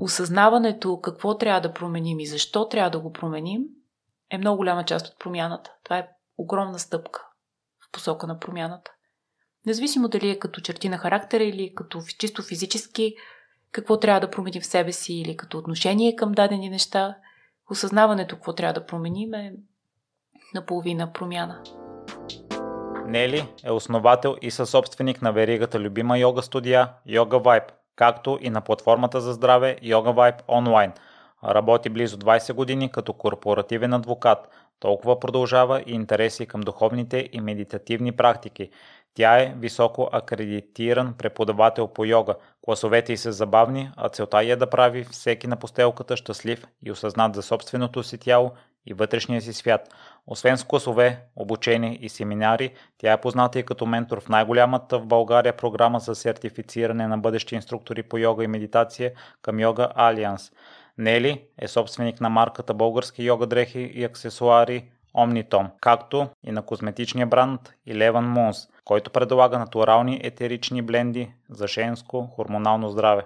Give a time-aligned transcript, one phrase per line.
[0.00, 3.62] осъзнаването какво трябва да променим и защо трябва да го променим
[4.30, 5.72] е много голяма част от промяната.
[5.84, 7.26] Това е огромна стъпка
[7.88, 8.90] в посока на промяната.
[9.66, 13.14] Независимо дали е като черти на характера или като чисто физически,
[13.72, 17.16] какво трябва да променим в себе си или като отношение към дадени неща,
[17.70, 19.52] осъзнаването какво трябва да променим е
[20.54, 21.62] наполовина промяна.
[23.06, 27.70] Нели е основател и съсобственик на веригата любима йога студия Yoga Vibe,
[28.00, 30.92] както и на платформата за здраве Yoga Vibe онлайн.
[31.44, 34.48] Работи близо 20 години като корпоративен адвокат.
[34.78, 38.70] Толкова продължава и интереси към духовните и медитативни практики.
[39.14, 42.34] Тя е високо акредитиран преподавател по йога.
[42.62, 47.34] Класовете й са забавни, а целта е да прави всеки на постелката щастлив и осъзнат
[47.34, 48.50] за собственото си тяло
[48.86, 49.94] и вътрешния си свят.
[50.26, 55.06] Освен с класове, обучение и семинари, тя е позната и като ментор в най-голямата в
[55.06, 60.52] България програма за сертифициране на бъдещи инструктори по йога и медитация към Йога Алианс.
[60.98, 67.26] Нели е собственик на марката български йога дрехи и аксесуари Omnitom, както и на козметичния
[67.26, 73.22] бранд Eleven Moons, който предлага натурални етерични бленди за женско хормонално здраве.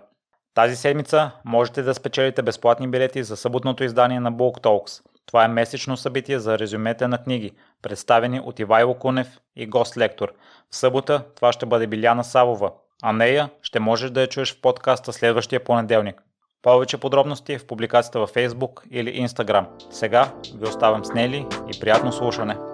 [0.54, 5.02] Тази седмица можете да спечелите безплатни билети за съботното издание на Bulk Talks.
[5.26, 10.32] Това е месечно събитие за резюмета на книги, представени от Ивайло Кунев и гост-лектор.
[10.70, 12.72] В събота това ще бъде Биляна Савова,
[13.02, 16.22] а нея ще можеш да я чуеш в подкаста следващия понеделник.
[16.62, 19.66] Повече подробности в публикацията във Facebook или Instagram.
[19.90, 22.73] Сега ви оставям с Нели и приятно слушане!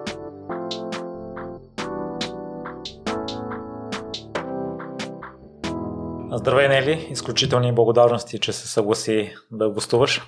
[6.33, 7.07] Здравей, Нели!
[7.11, 10.21] Изключителни благодарности, че се съгласи да гостуваш.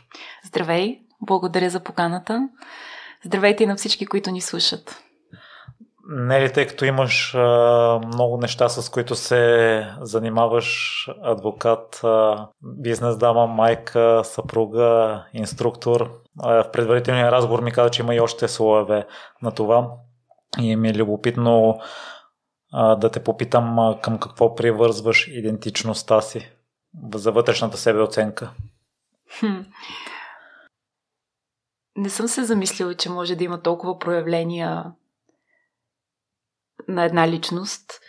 [0.46, 1.00] Здравей!
[1.22, 2.50] Благодаря за поканата.
[3.26, 5.04] Здравейте и на всички, които ни слушат.
[6.10, 13.18] Не ли, тъй като имаш а, много неща, с които се занимаваш, адвокат, а, бизнес
[13.18, 16.12] дама, майка, съпруга, инструктор.
[16.42, 19.06] А, в предварителния разговор ми каза, че има и още слоеве
[19.42, 19.88] на това.
[20.60, 21.80] И ми е любопитно
[22.74, 26.52] да те попитам към какво привързваш идентичността си
[27.14, 28.54] за вътрешната себе оценка.
[29.40, 29.62] Хм.
[31.96, 34.92] Не съм се замислила, че може да има толкова проявления
[36.88, 38.00] на една личност.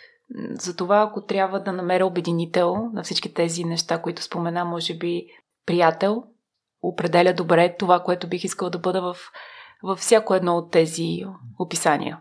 [0.49, 5.27] Затова, ако трябва да намеря обединител на всички тези неща, които спомена, може би
[5.65, 6.23] приятел,
[6.81, 9.17] определя добре това, което бих искал да бъда в,
[9.83, 11.23] във всяко едно от тези
[11.59, 12.19] описания.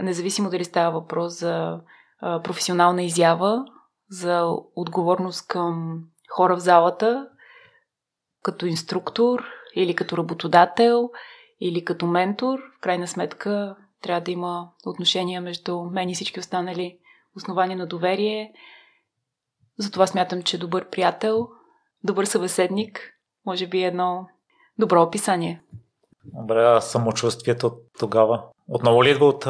[0.00, 1.80] Независимо дали става въпрос за
[2.20, 3.64] професионална изява,
[4.08, 7.28] за отговорност към хора в залата,
[8.42, 11.10] като инструктор или като работодател
[11.60, 16.98] или като ментор, в крайна сметка трябва да има отношения между мен и всички останали
[17.36, 18.52] основания на доверие.
[19.78, 21.48] Затова смятам, че добър приятел,
[22.04, 23.12] добър събеседник,
[23.46, 24.28] може би е едно
[24.78, 25.62] добро описание.
[26.34, 28.42] Добре, самочувствието тогава.
[28.68, 29.40] Отново ли идва от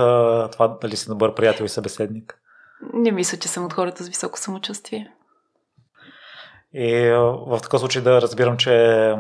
[0.52, 2.40] това дали си добър приятел и събеседник?
[2.94, 5.12] Не мисля, че съм от хората с високо самочувствие.
[6.72, 7.10] И
[7.46, 9.14] в такъв случай да разбирам, че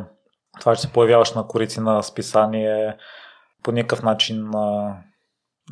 [0.60, 2.96] това, че се появяваш на корици на списание,
[3.62, 4.50] по никакъв начин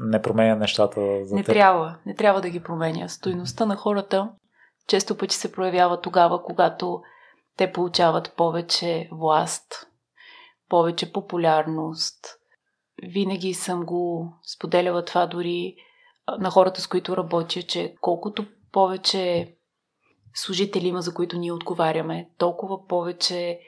[0.01, 1.53] не променя нещата за Не теб.
[1.55, 1.97] трябва.
[2.07, 3.09] Не трябва да ги променя.
[3.09, 4.29] Стойността на хората
[4.87, 7.01] често пъти се проявява тогава, когато
[7.57, 9.88] те получават повече власт,
[10.69, 12.27] повече популярност.
[13.03, 15.77] Винаги съм го споделяла това дори
[16.39, 19.55] на хората, с които работя, че колкото повече
[20.35, 23.61] служители има, за които ние отговаряме, толкова повече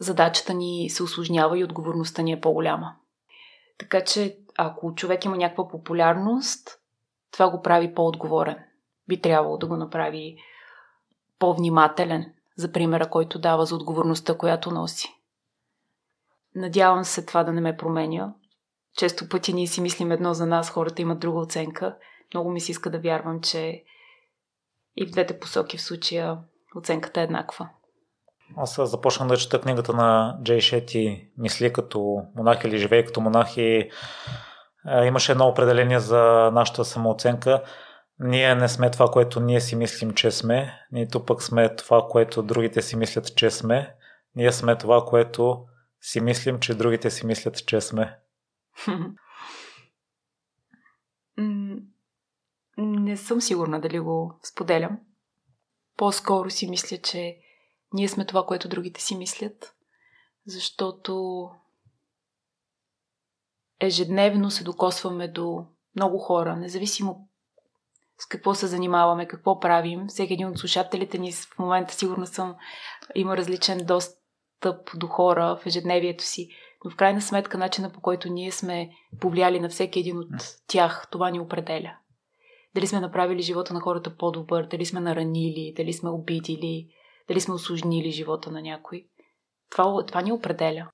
[0.00, 2.96] задачата ни се осложнява и отговорността ни е по-голяма.
[3.78, 6.78] Така че ако човек има някаква популярност,
[7.30, 8.56] това го прави по-отговорен.
[9.08, 10.36] Би трябвало да го направи
[11.38, 15.08] по-внимателен за примера, който дава за отговорността, която носи.
[16.54, 18.34] Надявам се това да не ме променя.
[18.96, 21.96] Често пъти ние си мислим едно за нас, хората имат друга оценка.
[22.34, 23.84] Много ми се иска да вярвам, че
[24.96, 26.38] и в двете посоки в случая
[26.76, 27.68] оценката е еднаква.
[28.56, 33.56] Аз започнах да чета книгата на Джей Шети Мисли като монах или живее като монах
[33.56, 33.90] и
[35.04, 37.62] имаше едно определение за нашата самооценка.
[38.18, 42.42] Ние не сме това, което ние си мислим, че сме, нито пък сме това, което
[42.42, 43.94] другите си мислят, че сме.
[44.36, 45.64] Ние сме това, което
[46.04, 48.18] си мислим, че другите си мислят, че сме.
[52.76, 54.98] Не съм сигурна дали го споделям.
[55.96, 57.38] По-скоро си мисля, че
[57.92, 59.74] ние сме това, което другите си мислят,
[60.46, 61.50] защото
[63.80, 65.66] ежедневно се докосваме до
[65.96, 67.28] много хора, независимо
[68.18, 70.06] с какво се занимаваме, какво правим.
[70.08, 72.56] Всеки един от слушателите ни в момента, сигурно съм,
[73.14, 73.86] има различен
[74.64, 76.48] достъп до хора в ежедневието си.
[76.84, 78.90] Но в крайна сметка, начина по който ние сме
[79.20, 80.26] повлияли на всеки един от
[80.66, 81.96] тях, това ни определя.
[82.74, 86.88] Дали сме направили живота на хората по-добър, дали сме наранили, дали сме обидили,
[87.28, 89.06] дали сме осложнили живота на някой.
[89.70, 90.88] Това, това ни определя.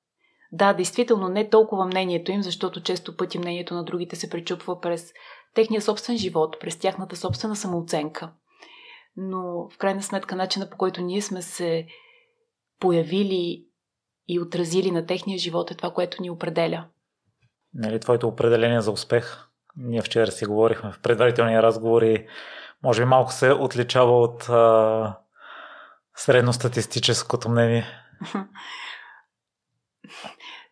[0.53, 5.13] Да, действително не толкова мнението им, защото често пъти мнението на другите се пречупва през
[5.55, 8.33] техния собствен живот, през тяхната собствена самооценка.
[9.17, 11.87] Но в крайна сметка начина по който ние сме се
[12.81, 13.67] появили
[14.29, 16.87] и отразили на техния живот е това, което ни определя.
[17.75, 19.47] Нали, твоето определение за успех?
[19.77, 22.27] Ние вчера си говорихме в предварителния разговор и
[22.83, 25.19] може би малко се отличава от а,
[26.17, 27.87] средностатистическото мнение.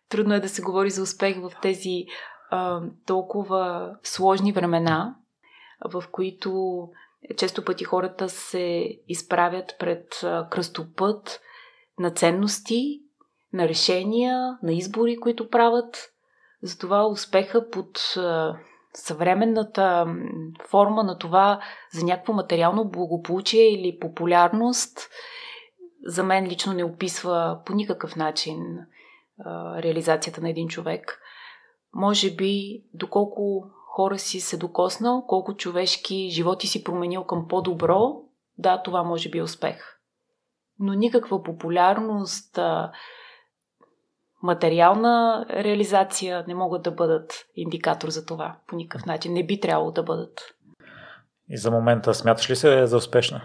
[0.09, 2.05] Трудно е да се говори за успех в тези
[2.49, 5.15] а, толкова сложни времена,
[5.85, 6.81] в които
[7.37, 10.07] често пъти хората се изправят пред
[10.49, 11.41] кръстопът
[11.99, 13.01] на ценности,
[13.53, 16.11] на решения, на избори, които правят.
[16.63, 18.15] Затова успеха под
[18.93, 20.15] съвременната
[20.69, 21.61] форма на това
[21.93, 25.09] за някакво материално благополучие или популярност
[26.05, 28.59] за мен лично не описва по никакъв начин
[29.77, 31.19] реализацията на един човек.
[31.93, 38.21] Може би доколко хора си се докоснал, колко човешки животи си променил към по-добро,
[38.57, 39.98] да, това може би е успех.
[40.79, 42.59] Но никаква популярност,
[44.43, 48.57] материална реализация не могат да бъдат индикатор за това.
[48.67, 49.33] По никакъв начин.
[49.33, 50.55] Не би трябвало да бъдат.
[51.49, 53.41] И за момента смяташ ли се за успешна?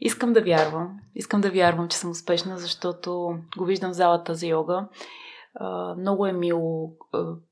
[0.00, 1.00] Искам да вярвам.
[1.14, 4.88] Искам да вярвам, че съм успешна, защото го виждам в залата за йога.
[5.96, 6.90] Много е мило.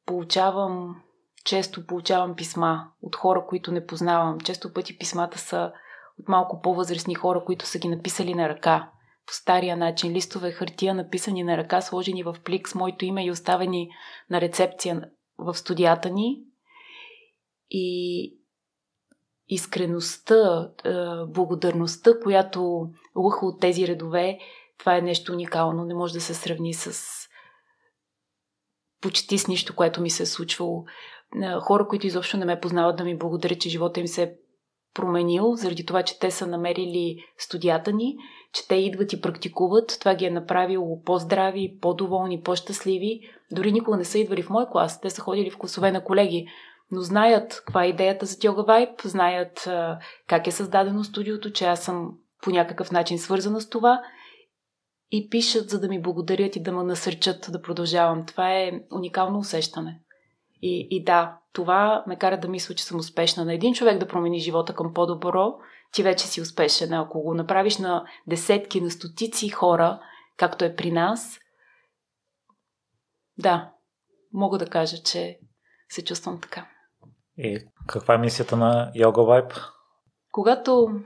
[0.07, 0.97] Получавам,
[1.45, 4.41] често получавам писма от хора, които не познавам.
[4.41, 5.73] Често пъти писмата са
[6.21, 8.91] от малко по-възрастни хора, които са ги написали на ръка.
[9.27, 10.13] По стария начин.
[10.13, 13.89] Листове хартия, написани на ръка, сложени в плик с моето име и оставени
[14.31, 15.03] на рецепция
[15.39, 16.43] в студията ни.
[17.71, 18.39] И
[19.49, 20.91] искреността, е,
[21.27, 24.39] благодарността, която лъха от тези редове,
[24.79, 25.85] това е нещо уникално.
[25.85, 27.03] Не може да се сравни с
[29.01, 30.85] почти с нищо, което ми се е случвало.
[31.43, 34.35] Е, хора, които изобщо не ме познават, да ми благодарят, че живота им се е
[34.97, 38.17] променил, заради това, че те са намерили студията ни,
[38.53, 39.97] че те идват и практикуват.
[40.01, 43.21] Това ги е направило по-здрави, по-доволни, по-щастливи.
[43.53, 45.01] Дори никога не са идвали в мой клас.
[45.01, 46.47] Те са ходили в класове на колеги
[46.91, 49.69] но знаят каква е идеята за Yoga Vibe, знаят
[50.27, 52.11] как е създадено студиото, че аз съм
[52.43, 54.03] по някакъв начин свързана с това
[55.11, 58.27] и пишат, за да ми благодарят и да ме насърчат да продължавам.
[58.27, 60.01] Това е уникално усещане.
[60.67, 63.45] И, и да, това ме кара да мисля, че съм успешна.
[63.45, 65.55] На един човек да промени живота към по-добро,
[65.93, 66.93] ти вече си успешен.
[66.93, 70.01] Ако го направиш на десетки, на стотици хора,
[70.37, 71.39] както е при нас,
[73.39, 73.73] да,
[74.33, 75.39] мога да кажа, че
[75.89, 76.69] се чувствам така.
[77.39, 79.63] И каква е мисията на Yoga Vibe?
[80.33, 81.01] Когато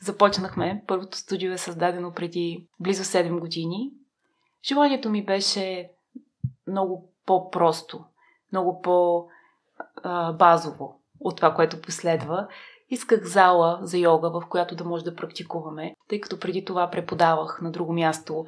[0.00, 3.90] започнахме, първото студио е създадено преди близо 7 години,
[4.68, 5.90] желанието ми беше
[6.66, 8.04] много по-просто,
[8.54, 8.80] много
[10.02, 10.40] по-базово
[11.20, 12.48] от това, което последва.
[12.90, 17.60] Исках зала за йога, в която да може да практикуваме, тъй като преди това преподавах
[17.62, 18.46] на друго място.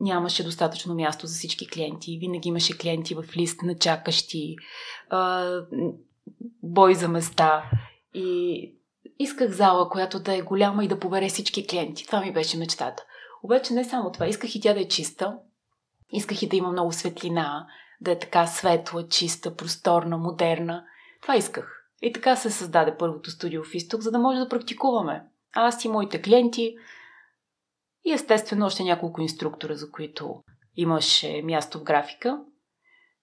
[0.00, 2.18] Нямаше достатъчно място за всички клиенти.
[2.18, 4.56] Винаги имаше клиенти в лист на чакащи
[6.62, 7.70] бой за места.
[8.14, 8.74] И
[9.18, 12.06] исках зала, която да е голяма и да побере всички клиенти.
[12.06, 13.04] Това ми беше мечтата.
[13.42, 14.26] Обаче не само това.
[14.26, 15.38] Исках и тя да е чиста.
[16.12, 17.66] Исках и да има много светлина,
[18.00, 20.84] да е така светла, чиста, просторна, модерна.
[21.22, 21.84] Това исках.
[22.02, 25.22] И така се създаде първото студио в Исток, за да може да практикуваме.
[25.54, 26.76] Аз и моите клиенти.
[28.04, 30.42] И естествено още няколко инструктора, за които
[30.76, 32.40] имаше място в графика.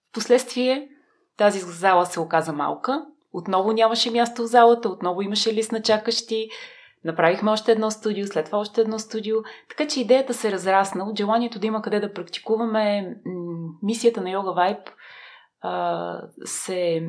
[0.10, 0.90] Впоследствие
[1.38, 3.06] тази зала се оказа малка.
[3.34, 6.50] Отново нямаше място в залата, отново имаше лист на чакащи.
[7.04, 9.36] Направихме още едно студио, след това още едно студио.
[9.70, 13.16] Така че идеята се разрасна от желанието да има къде да практикуваме.
[13.84, 14.80] Мисията на Йога Вайб
[16.46, 17.08] се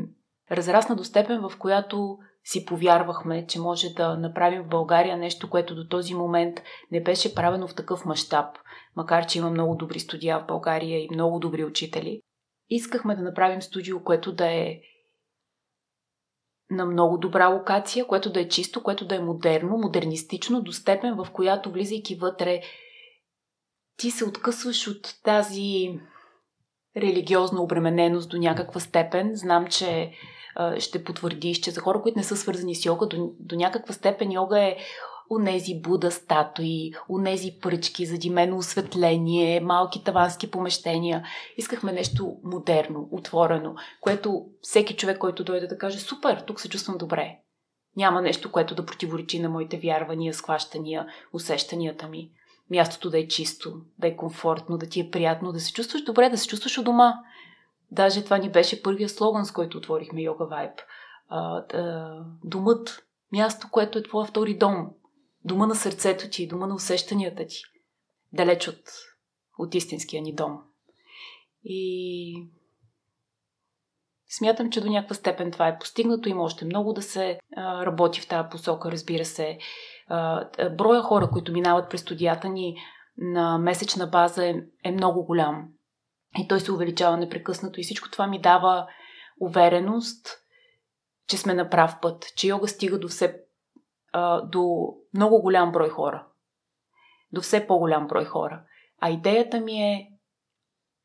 [0.51, 5.75] разрасна до степен, в която си повярвахме, че може да направим в България нещо, което
[5.75, 8.59] до този момент не беше правено в такъв мащаб,
[8.97, 12.21] макар че има много добри студия в България и много добри учители.
[12.69, 14.81] Искахме да направим студио, което да е
[16.71, 21.15] на много добра локация, което да е чисто, което да е модерно, модернистично, до степен,
[21.15, 22.61] в която влизайки вътре,
[23.97, 26.01] ти се откъсваш от тази
[26.97, 29.31] религиозна обремененост до някаква степен.
[29.35, 30.13] Знам, че
[30.79, 34.33] ще потвърдиш, че за хора, които не са свързани с йога, до, до някаква степен
[34.33, 34.77] йога е
[35.31, 41.25] унези Буда статуи, унези пръчки, задимено осветление, малки тавански помещения.
[41.57, 46.99] Искахме нещо модерно, отворено, което всеки човек, който дойде да каже, супер, тук се чувствам
[46.99, 47.37] добре.
[47.97, 52.31] Няма нещо, което да противоречи на моите вярвания, схващания, усещанията ми.
[52.71, 56.29] Мястото да е чисто, да е комфортно, да ти е приятно, да се чувстваш добре,
[56.29, 57.15] да се чувстваш у дома.
[57.91, 60.81] Даже това ни беше първия слоган, с който отворихме Йога Вайб.
[62.45, 64.91] Думът, място, което е твоя втори дом.
[65.45, 67.63] Дома на сърцето ти, дома на усещанията ти.
[68.33, 68.81] Далеч от,
[69.59, 70.59] от истинския ни дом.
[71.65, 72.47] И
[74.29, 76.29] Смятам, че до някаква степен това е постигнато.
[76.29, 79.59] Има още много да се а, работи в тази посока, разбира се.
[80.07, 82.77] А, броя хора, които минават през студията ни
[83.19, 85.69] на месечна база е, е много голям.
[86.39, 87.81] И той се увеличава непрекъснато.
[87.81, 88.87] И всичко това ми дава
[89.41, 90.29] увереност,
[91.29, 93.41] че сме на прав път, че йога стига до, все,
[94.45, 96.27] до много голям брой хора.
[97.33, 98.63] До все по-голям брой хора.
[99.01, 100.11] А идеята ми е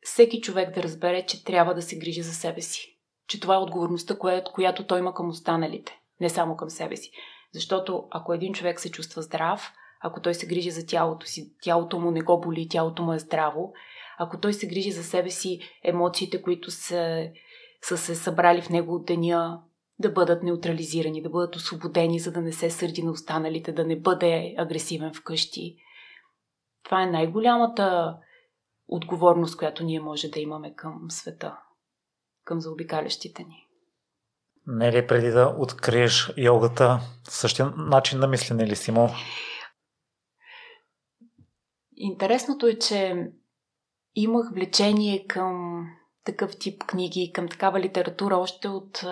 [0.02, 2.92] всеки човек да разбере, че трябва да се грижи за себе си
[3.32, 4.18] че това е отговорността,
[4.54, 7.12] която той има към останалите, не само към себе си.
[7.54, 12.00] Защото ако един човек се чувства здрав, ако той се грижи за тялото си, тялото
[12.00, 13.74] му не го боли, тялото му е здраво,
[14.18, 17.30] ако той се грижи за себе си, емоциите, които са,
[17.82, 19.62] са се събрали в него от деня,
[20.00, 24.00] да бъдат неутрализирани, да бъдат освободени, за да не се сърди на останалите, да не
[24.00, 25.76] бъде агресивен вкъщи.
[26.84, 28.18] Това е най-голямата
[28.88, 31.58] отговорност, която ние може да имаме към света
[32.44, 33.68] към заобикалящите ни.
[34.68, 39.10] Не ли преди да откриеш йогата, същия начин на мислене ли си имал?
[41.96, 43.28] Интересното е, че
[44.16, 45.86] имах влечение към
[46.26, 49.04] такъв тип книги, към такава литература още от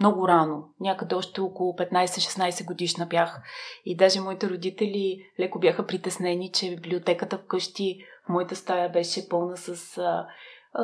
[0.00, 0.68] много рано.
[0.80, 3.42] Някъде още около 15-16 годишна бях.
[3.84, 9.56] И даже моите родители леко бяха притеснени, че библиотеката вкъщи в моята стая беше пълна
[9.56, 10.26] с а,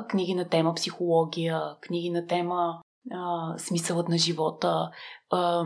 [0.08, 4.90] книги на тема психология, книги на тема а, смисълът на живота,
[5.30, 5.64] а,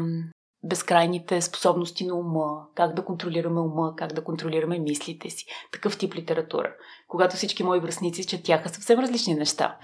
[0.62, 5.46] безкрайните способности на ума, как да контролираме ума, как да контролираме мислите си.
[5.72, 6.74] Такъв тип литература.
[7.08, 9.76] Когато всички мои връзници четяха съвсем различни неща.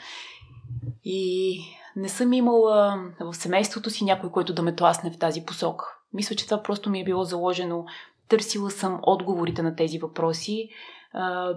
[1.04, 1.60] И
[1.96, 5.84] не съм имала в семейството си някой, който да ме тласне в тази посока.
[6.12, 7.84] Мисля, че това просто ми е било заложено.
[8.28, 10.68] Търсила съм отговорите на тези въпроси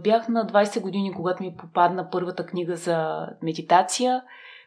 [0.03, 4.23] бях на 20 години, когато ми попадна първата книга за медитация,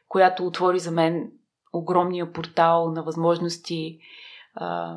[0.08, 1.32] която отвори за мен
[1.72, 3.98] огромния портал на възможности
[4.54, 4.96] а,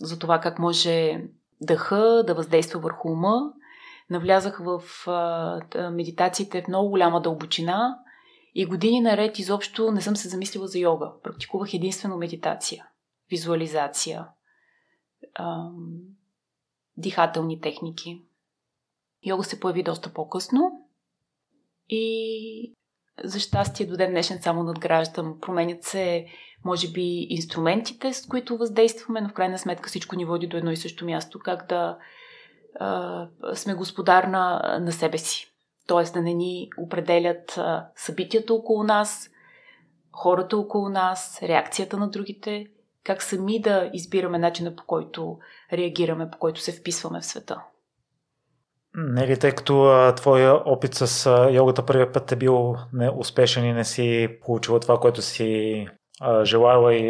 [0.00, 1.24] за това как може
[1.60, 3.52] дъха да въздейства върху ума.
[4.10, 7.98] Навлязах в а, медитациите в много голяма дълбочина
[8.54, 11.12] и години наред изобщо не съм се замислила за йога.
[11.22, 12.86] Практикувах единствено медитация,
[13.30, 14.26] визуализация,
[15.34, 15.70] а,
[16.96, 18.22] дихателни техники.
[19.26, 20.88] Йога се появи доста по-късно
[21.88, 22.74] и
[23.24, 25.40] за щастие до ден днешен само надграждам.
[25.40, 26.26] Променят се,
[26.64, 30.70] може би, инструментите, с които въздействаме, но в крайна сметка всичко ни води до едно
[30.70, 31.38] и също място.
[31.38, 31.98] Как да
[32.80, 35.52] а, сме господар на, на себе си.
[35.86, 39.30] Тоест да не ни определят а, събитията около нас,
[40.12, 42.66] хората около нас, реакцията на другите,
[43.04, 45.38] как сами да избираме начина по който
[45.72, 47.62] реагираме, по който се вписваме в света.
[49.06, 53.72] Нели, тъй като а, твоя опит с а, йогата първият път е бил неуспешен и
[53.72, 55.86] не си получила това, което си
[56.20, 57.08] а, желала и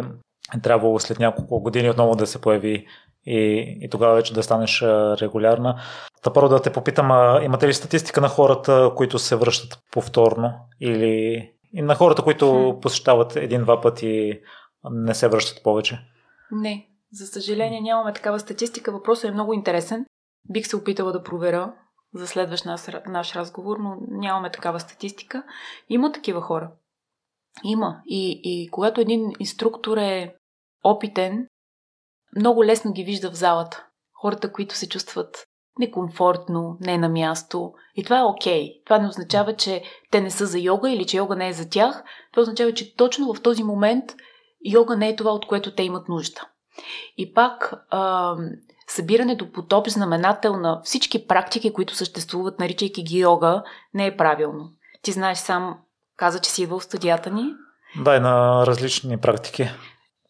[0.56, 2.86] е трябвало след няколко години отново да се появи
[3.26, 3.38] и,
[3.80, 5.80] и тогава вече да станеш а, регулярна.
[6.22, 10.52] Та първо да те попитам, а, имате ли статистика на хората, които се връщат повторно
[10.80, 14.40] или и на хората, които посещават един-два пъти
[14.90, 16.00] не се връщат повече?
[16.50, 18.92] Не, за съжаление нямаме такава статистика.
[18.92, 20.04] Въпросът е много интересен.
[20.50, 21.74] Бих се опитала да проверя
[22.14, 25.42] за следващ наш, наш разговор, но нямаме такава статистика.
[25.88, 26.72] Има такива хора.
[27.64, 28.00] Има.
[28.06, 30.34] И, и когато един инструктор е
[30.84, 31.46] опитен,
[32.36, 33.86] много лесно ги вижда в залата.
[34.12, 35.46] Хората, които се чувстват
[35.78, 37.72] некомфортно, не на място.
[37.94, 38.62] И това е окей.
[38.62, 38.84] Okay.
[38.84, 41.68] Това не означава, че те не са за йога или че йога не е за
[41.68, 42.04] тях.
[42.32, 44.04] Това означава, че точно в този момент
[44.64, 46.40] йога не е това, от което те имат нужда.
[47.16, 47.74] И пак,
[48.88, 53.62] събирането по топ знаменател на всички практики, които съществуват, наричайки ги йога,
[53.94, 54.72] не е правилно.
[55.02, 55.78] Ти знаеш сам,
[56.16, 57.44] каза, че си идвал в студията ни.
[57.96, 59.70] Да, и на различни практики.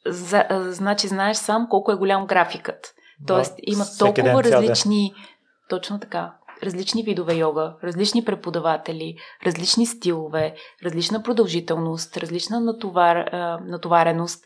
[0.07, 2.95] За, значи знаеш сам колко е голям графикът.
[3.27, 5.15] Тоест да, има толкова различни...
[5.69, 6.35] Точно така.
[6.63, 13.31] различни видове йога, различни преподаватели, различни стилове, различна продължителност, различна натовар,
[13.65, 14.45] натовареност.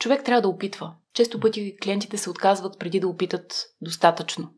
[0.00, 0.94] Човек трябва да опитва.
[1.14, 4.48] Често пъти клиентите се отказват преди да опитат достатъчно.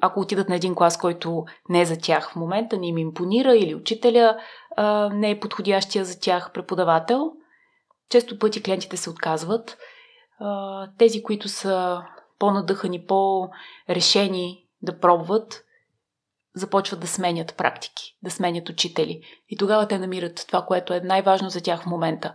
[0.00, 3.56] Ако отидат на един клас, който не е за тях в момента, не им импонира
[3.56, 4.38] или учителя
[4.76, 7.32] а, не е подходящия за тях преподавател,
[8.10, 9.78] често пъти клиентите се отказват.
[10.38, 12.02] А, тези, които са
[12.38, 15.64] по-надъхани, по-решени да пробват,
[16.54, 19.22] започват да сменят практики, да сменят учители.
[19.48, 22.34] И тогава те намират това, което е най-важно за тях в момента.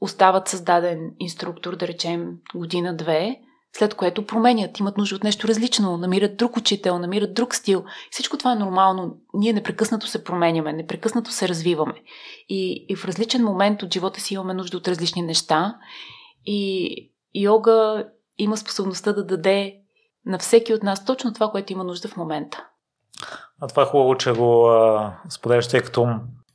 [0.00, 3.40] Остават създаден инструктор, да речем година-две,
[3.78, 7.84] след което променят, имат нужда от нещо различно, намират друг учител, намират друг стил.
[8.10, 9.16] Всичко това е нормално.
[9.34, 12.02] Ние непрекъснато се променяме, непрекъснато се развиваме.
[12.48, 15.76] И, и в различен момент от живота си имаме нужда от различни неща.
[16.46, 16.90] И
[17.34, 18.06] йога
[18.38, 19.74] има способността да даде
[20.26, 22.66] на всеки от нас точно това, което има нужда в момента.
[23.60, 24.70] А това е хубаво, че го
[25.28, 26.08] споделяш, тъй като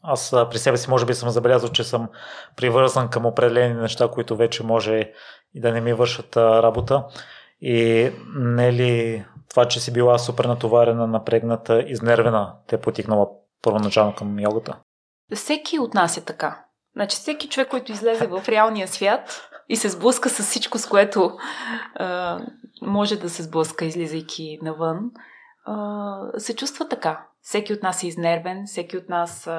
[0.04, 2.10] аз при себе си може би съм забелязал, че съм
[2.56, 5.12] привързан към определени неща, които вече може
[5.54, 7.06] и да не ми вършат работа.
[7.62, 13.28] И не е ли това, че си била супер натоварена, напрегната, изнервена, те е потикнала
[13.62, 14.78] първоначално към йогата?
[15.36, 16.66] Всеки от нас е така.
[16.96, 21.32] Значи всеки човек, който излезе в реалния свят и се сблъска с всичко, с което
[21.96, 22.40] а,
[22.82, 25.00] може да се сблъска, излизайки навън,
[25.66, 27.26] а, се чувства така.
[27.42, 29.50] Всеки от нас е изнервен, всеки от нас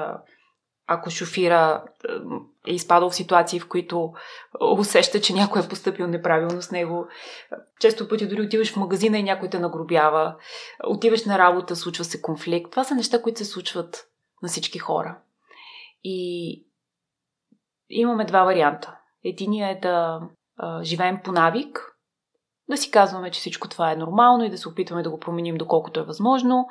[0.86, 1.84] ако шофира
[2.66, 4.12] е изпадал в ситуации, в които
[4.78, 7.06] усеща, че някой е поступил неправилно с него.
[7.80, 10.36] Често пъти дори отиваш в магазина и някой те нагробява.
[10.86, 12.70] Отиваш на работа, случва се конфликт.
[12.70, 14.06] Това са неща, които се случват
[14.42, 15.18] на всички хора.
[16.04, 16.66] И
[17.90, 18.98] имаме два варианта.
[19.24, 20.20] Единият е да
[20.82, 21.96] живеем по навик,
[22.68, 25.56] да си казваме, че всичко това е нормално и да се опитваме да го променим
[25.56, 26.66] доколкото е възможно.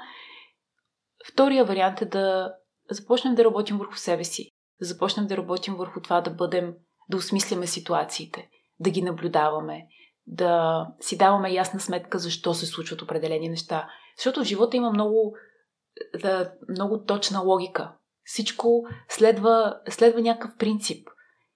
[1.33, 2.53] Втория вариант е да
[2.89, 4.49] започнем да работим върху себе си,
[4.79, 6.73] да започнем да работим върху това да бъдем,
[7.09, 8.49] да осмисляме ситуациите,
[8.79, 9.87] да ги наблюдаваме,
[10.27, 13.89] да си даваме ясна сметка защо се случват определени неща.
[14.17, 15.33] Защото в живота има много,
[16.21, 17.91] да, много точна логика.
[18.23, 21.07] Всичко следва, следва някакъв принцип.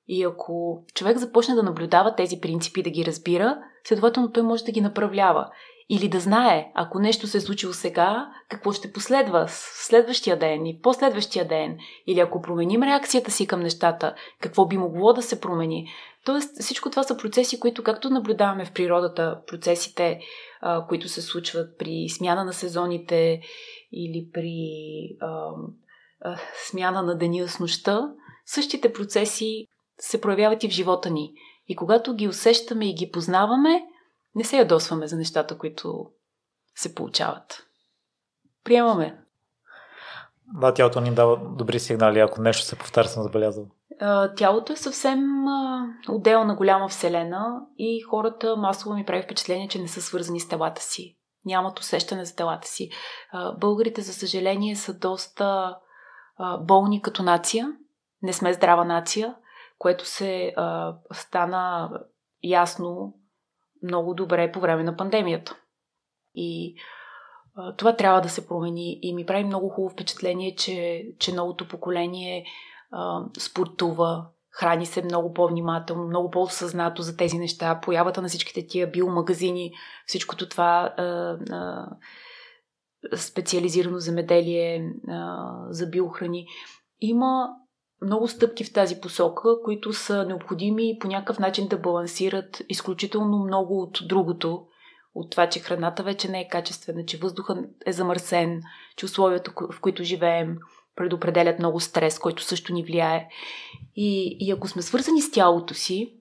[0.08, 4.72] И ако човек започне да наблюдава тези принципи, да ги разбира, следователно той може да
[4.72, 5.50] ги направлява.
[5.90, 9.52] Или да знае, ако нещо се е случило сега, какво ще последва в
[9.88, 11.78] следващия ден и последващия ден.
[12.08, 15.88] Или ако променим реакцията си към нещата, какво би могло да се промени.
[16.26, 20.20] Тоест, всичко това са процеси, които, както наблюдаваме в природата, процесите,
[20.62, 23.42] а, които се случват при смяна на сезоните
[23.92, 24.68] или при
[25.22, 25.50] а,
[26.22, 26.38] а,
[26.70, 28.12] смяна на деня с нощта,
[28.46, 29.66] същите процеси
[30.00, 31.34] се проявяват и в живота ни.
[31.68, 33.82] И когато ги усещаме и ги познаваме,
[34.36, 36.12] не се ядосваме за нещата, които
[36.76, 37.66] се получават.
[38.64, 39.22] Приемаме.
[40.62, 43.68] Да, тялото ни дава добри сигнали, ако нещо се повтаря, съм забелязал.
[44.38, 45.20] Тялото е съвсем
[46.10, 50.82] отделна голяма вселена и хората масово ми прави впечатление, че не са свързани с телата
[50.82, 51.18] си.
[51.46, 52.90] Нямат усещане за телата си.
[53.58, 55.78] Българите, за съжаление, са доста
[56.62, 57.74] болни като нация.
[58.22, 59.36] Не сме здрава нация,
[59.78, 60.56] което се
[61.12, 61.92] стана
[62.44, 63.14] ясно
[63.84, 65.58] много добре по време на пандемията.
[66.36, 66.76] И
[67.56, 71.68] а, това трябва да се промени и ми прави много хубаво впечатление, че, че новото
[71.68, 72.46] поколение
[72.92, 77.80] а, спортува, храни се много по-внимателно, много по-осъзнато за тези неща.
[77.84, 79.74] Появата на всичките тия биомагазини,
[80.06, 81.04] всичкото това а,
[81.52, 81.88] а,
[83.16, 86.48] специализирано земеделие а, за биохрани.
[87.02, 87.50] Има
[88.02, 93.82] много стъпки в тази посока, които са необходими по някакъв начин да балансират изключително много
[93.82, 94.66] от другото,
[95.16, 98.62] от това, че храната вече не е качествена, че въздухът е замърсен,
[98.98, 100.58] че условията, в които живеем,
[100.96, 103.30] предопределят много стрес, който също ни влияе.
[103.96, 106.14] И, и ако сме свързани с тялото си,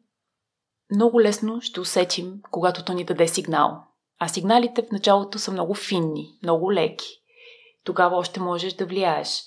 [0.94, 3.84] много лесно ще усетим, когато то ни даде сигнал.
[4.18, 7.06] А сигналите в началото са много финни, много леки.
[7.84, 9.42] Тогава още можеш да влияеш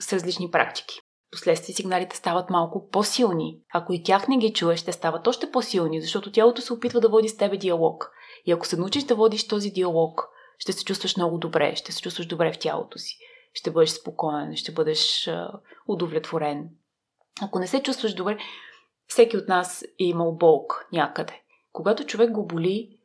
[0.00, 1.00] с различни практики.
[1.34, 3.60] Последствие сигналите стават малко по-силни.
[3.72, 7.08] Ако и тях не ги чуеш, ще стават още по-силни, защото тялото се опитва да
[7.08, 8.10] води с тебе диалог.
[8.46, 12.02] И ако се научиш да водиш този диалог, ще се чувстваш много добре, ще се
[12.02, 13.18] чувстваш добре в тялото си,
[13.52, 15.50] ще бъдеш спокоен, ще бъдеш а,
[15.88, 16.68] удовлетворен.
[17.42, 18.38] Ако не се чувстваш добре,
[19.06, 21.42] всеки от нас е имал болк някъде.
[21.72, 22.98] Когато човек го боли,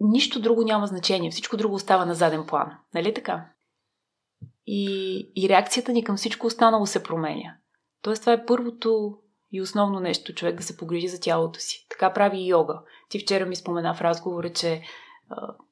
[0.00, 2.72] нищо друго няма значение, всичко друго остава на заден план.
[2.94, 3.46] Нали така?
[4.66, 7.56] И, и реакцията ни към всичко останало се променя.
[8.02, 9.18] Тоест това е първото
[9.52, 11.86] и основно нещо, човек да се погрижи за тялото си.
[11.90, 12.80] Така прави и йога.
[13.08, 14.82] Ти вчера ми спомена в разговора, че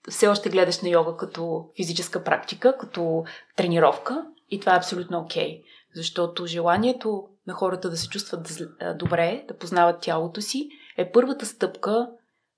[0.08, 3.24] все още гледаш на йога като физическа практика, като
[3.56, 5.48] тренировка и това е абсолютно окей.
[5.48, 8.48] Okay, защото желанието на хората да се чувстват
[8.94, 12.10] добре, да познават тялото си, е първата стъпка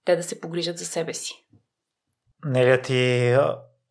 [0.04, 1.46] те да се погрижат за себе си.
[2.44, 3.36] Неля, ти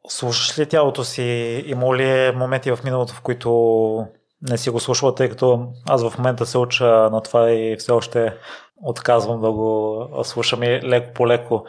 [0.07, 1.23] слушаш ли тялото си?
[1.67, 4.07] Има ли моменти в миналото, в които
[4.49, 7.91] не си го слушала, тъй като аз в момента се уча на това и все
[7.91, 8.37] още
[8.83, 11.65] отказвам да го слушам и леко по леко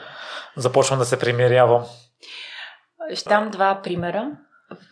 [0.57, 1.85] започвам да се примирявам.
[3.15, 4.31] Ще дам два примера.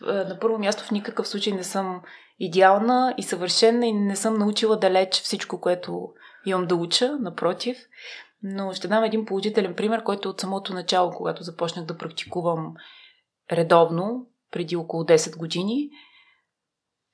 [0.01, 2.01] На първо място в никакъв случай не съм
[2.39, 6.09] идеална и съвършена и не съм научила далеч всичко, което
[6.45, 7.77] имам да уча, напротив.
[8.43, 12.73] Но ще дам един положителен пример, който от самото начало, когато започнах да практикувам
[13.51, 15.89] редовно, преди около 10 години,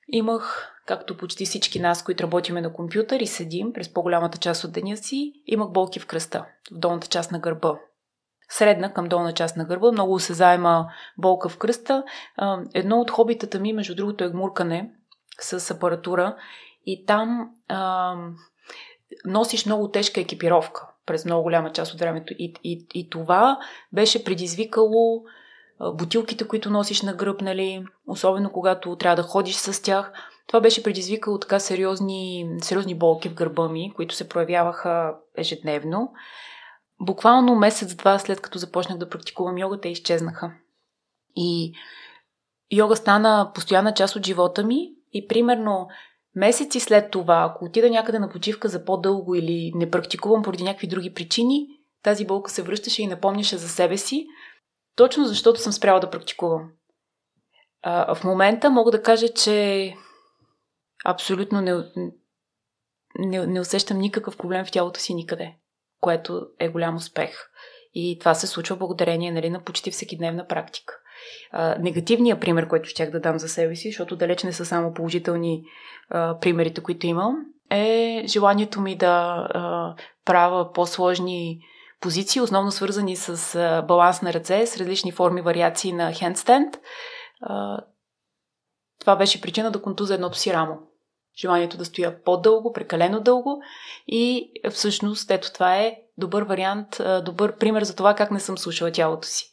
[0.08, 4.72] имах, както почти всички нас, които работиме на компютър и седим през по-голямата част от
[4.72, 7.78] деня си, имах болки в кръста, в долната част на гърба.
[8.50, 12.04] Средна към долна част на гърба, много се заема болка в кръста.
[12.74, 14.90] Едно от хобитата ми, между другото, е гмуркане
[15.40, 16.36] с апаратура
[16.86, 18.14] и там а,
[19.24, 22.34] носиш много тежка екипировка през много голяма част от времето.
[22.38, 23.58] И, и, и това
[23.92, 25.22] беше предизвикало
[25.80, 30.12] бутилките, които носиш на гръб, нали, особено когато трябва да ходиш с тях.
[30.46, 36.12] Това беше предизвикало така сериозни, сериозни болки в гърба ми, които се проявяваха ежедневно.
[37.00, 40.52] Буквално месец-два след като започнах да практикувам йога, те изчезнаха.
[41.36, 41.72] И
[42.72, 45.88] йога стана постоянна част от живота ми и примерно
[46.34, 50.86] месеци след това, ако отида някъде на почивка за по-дълго или не практикувам поради някакви
[50.86, 51.66] други причини,
[52.02, 54.26] тази болка се връщаше и напомняше за себе си,
[54.98, 56.70] точно защото съм спряла да практикувам.
[57.82, 59.94] А, в момента мога да кажа, че
[61.04, 61.84] абсолютно не,
[63.18, 65.54] не, не усещам никакъв проблем в тялото си никъде,
[66.00, 67.48] което е голям успех.
[67.94, 70.94] И това се случва благодарение нали, на почти всекидневна практика.
[71.50, 74.94] А, негативният пример, който щях да дам за себе си, защото далеч не са само
[74.94, 75.62] положителни
[76.08, 77.36] а, примерите, които имам,
[77.70, 81.60] е желанието ми да а, правя по-сложни
[82.00, 86.78] позиции, основно свързани с баланс на ръце, с различни форми вариации на хендстенд.
[89.00, 90.76] Това беше причина да контуза едното си рамо.
[91.40, 93.62] Желанието да стоя по-дълго, прекалено дълго
[94.06, 98.92] и всъщност ето това е добър вариант, добър пример за това как не съм слушала
[98.92, 99.50] тялото си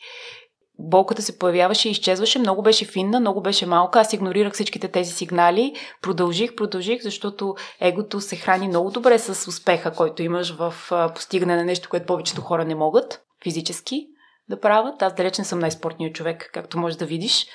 [0.80, 4.00] болката се появяваше и изчезваше, много беше финна, много беше малка.
[4.00, 9.92] Аз игнорирах всичките тези сигнали, продължих, продължих, защото егото се храни много добре с успеха,
[9.92, 10.74] който имаш в
[11.16, 14.08] постигане на нещо, което повечето хора не могат физически
[14.50, 15.02] да правят.
[15.02, 17.48] Аз далеч не съм най-спортният човек, както можеш да видиш.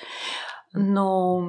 [0.75, 1.41] Но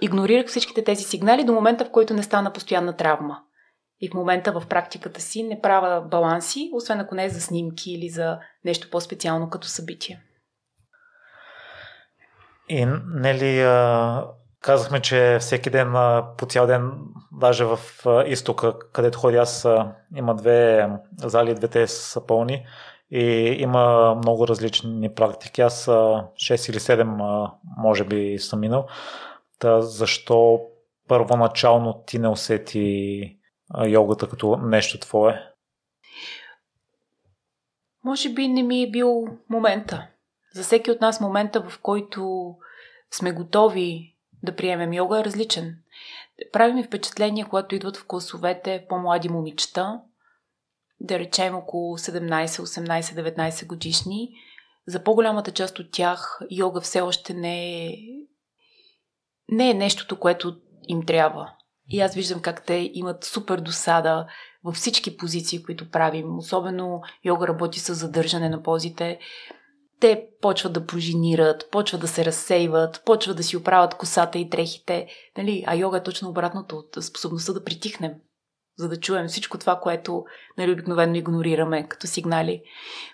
[0.00, 3.38] игнорирах всичките тези сигнали до момента, в който не стана постоянна травма.
[4.00, 7.92] И в момента в практиката си не правя баланси, освен ако не е за снимки
[7.92, 10.22] или за нещо по-специално като събитие.
[12.68, 13.64] И нели
[14.60, 15.92] казахме, че всеки ден,
[16.38, 16.90] по цял ден,
[17.32, 17.78] даже в
[18.26, 19.66] изтока, където ходя аз,
[20.16, 22.66] има две зали, двете са пълни
[23.10, 25.60] и има много различни практики.
[25.60, 28.86] Аз 6 или 7 може би съм минал.
[29.58, 30.60] Та защо
[31.08, 33.36] първоначално ти не усети
[33.86, 35.46] йогата като нещо твое?
[38.04, 40.06] Може би не ми е бил момента.
[40.54, 42.54] За всеки от нас момента, в който
[43.10, 45.76] сме готови да приемем йога, е различен.
[46.52, 50.00] Прави ми впечатление, когато идват в класовете по-млади момичета,
[51.00, 54.30] да речем около 17, 18, 19 годишни.
[54.86, 57.96] За по-голямата част от тях йога все още не е,
[59.48, 60.56] не е нещото, което
[60.88, 61.52] им трябва.
[61.90, 64.26] И аз виждам как те имат супер досада
[64.64, 66.38] във всички позиции, които правим.
[66.38, 69.18] Особено йога работи с задържане на позите.
[70.00, 75.06] Те почват да пружинират, почват да се разсейват, почват да си оправят косата и дрехите.
[75.38, 75.64] Нали?
[75.66, 78.12] А йога е точно обратното от способността да притихнем,
[78.78, 80.24] за да чуем всичко това, което
[80.58, 82.62] нали, обикновено игнорираме като сигнали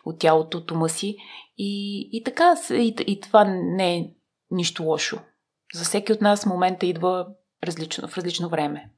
[0.05, 1.17] от тялото, от ума си.
[1.59, 4.11] И, и така, и, и това не е
[4.51, 5.19] нищо лошо.
[5.75, 7.27] За всеки от нас момента идва
[7.67, 8.91] различно, в различно време.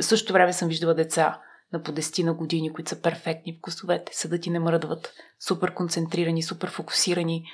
[0.00, 1.40] В същото време съм виждала деца
[1.72, 5.74] на по 10 на години, които са перфектни в косовете, съдът и не мръдват, супер
[5.74, 7.44] концентрирани, супер фокусирани.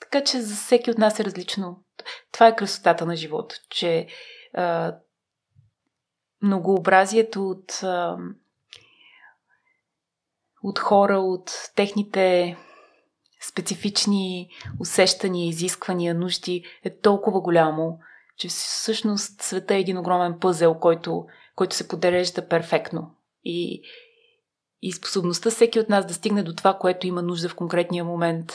[0.00, 1.84] Така че за всеки от нас е различно.
[2.32, 4.06] Това е красотата на живота, че
[4.54, 4.96] а,
[6.42, 8.16] многообразието от, а,
[10.62, 12.56] от хора, от техните
[13.48, 14.48] специфични
[14.80, 17.98] усещания, изисквания, нужди е толкова голямо,
[18.42, 23.16] че всъщност света е един огромен пъзел, който, който се подрежда перфектно.
[23.44, 23.82] И,
[24.82, 28.52] и способността всеки от нас да стигне до това, което има нужда в конкретния момент,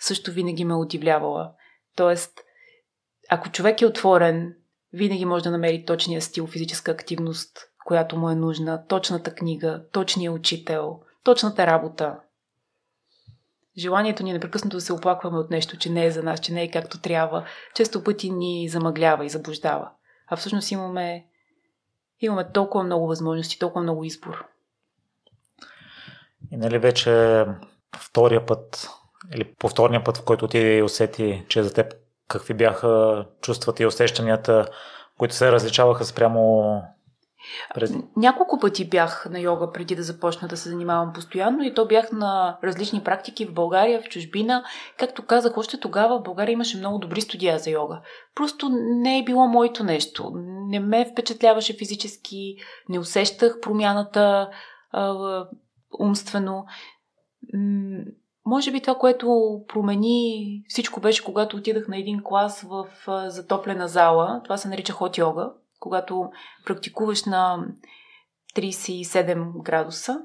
[0.00, 1.52] също винаги ме удивлявала.
[1.96, 2.32] Тоест,
[3.30, 4.54] ако човек е отворен,
[4.92, 10.32] винаги може да намери точния стил физическа активност, която му е нужна, точната книга, точния
[10.32, 12.16] учител, точната работа.
[13.78, 16.52] Желанието ни е непрекъснато да се оплакваме от нещо, че не е за нас, че
[16.52, 19.90] не е както трябва, често пъти ни замъглява и заблуждава.
[20.28, 21.26] А всъщност имаме,
[22.20, 24.44] имаме толкова много възможности, толкова много избор.
[26.52, 27.44] И нали вече
[27.96, 28.88] втория път
[29.34, 31.94] или повторния път, в който ти усети, че за теб
[32.28, 34.68] какви бяха чувствата и усещанията,
[35.18, 36.82] които се различаваха спрямо
[37.74, 37.94] през...
[38.16, 42.12] Няколко пъти бях на йога преди да започна да се занимавам постоянно и то бях
[42.12, 44.64] на различни практики в България, в чужбина.
[44.98, 48.00] Както казах, още тогава в България имаше много добри студия за йога.
[48.34, 50.32] Просто не е било моето нещо.
[50.68, 52.56] Не ме впечатляваше физически,
[52.88, 54.50] не усещах промяната
[54.90, 55.46] а,
[56.00, 56.64] умствено.
[58.46, 62.86] Може би това, което промени всичко беше, когато отидах на един клас в
[63.30, 64.40] затоплена зала.
[64.44, 66.30] Това се нарича хот йога, когато
[66.66, 67.66] практикуваш на
[68.56, 70.20] 37 градуса.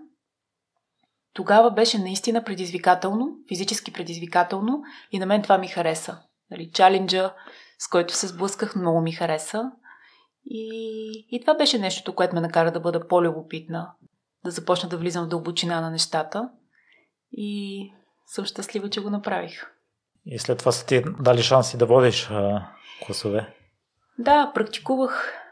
[1.33, 6.17] Тогава беше наистина предизвикателно, физически предизвикателно и на мен това ми хареса.
[6.51, 7.33] Нали, чаленджа,
[7.79, 9.71] с който се сблъсках, много ми хареса.
[10.45, 13.91] И, и това беше нещото, което ме накара да бъда по-любопитна,
[14.45, 16.49] да започна да влизам в дълбочина на нещата.
[17.31, 17.91] И
[18.27, 19.65] съм щастлива, че го направих.
[20.25, 22.67] И след това са ти дали шанси да водиш а,
[23.05, 23.53] класове?
[24.19, 25.44] Да, практикувах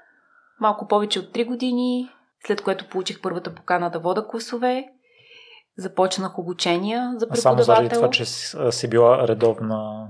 [0.59, 2.09] малко повече от 3 години,
[2.45, 4.89] след което получих първата покана да вода класове.
[5.77, 7.61] Започнах обучения за преподавател.
[7.61, 8.25] А само заради това, че
[8.71, 10.07] си била редовна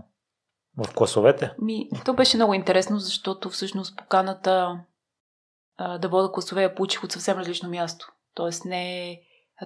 [0.77, 1.53] в класовете?
[1.62, 4.79] Ми, то беше много интересно, защото всъщност поканата
[5.77, 8.08] а, да вода класове я получих от съвсем различно място.
[8.34, 9.19] Тоест не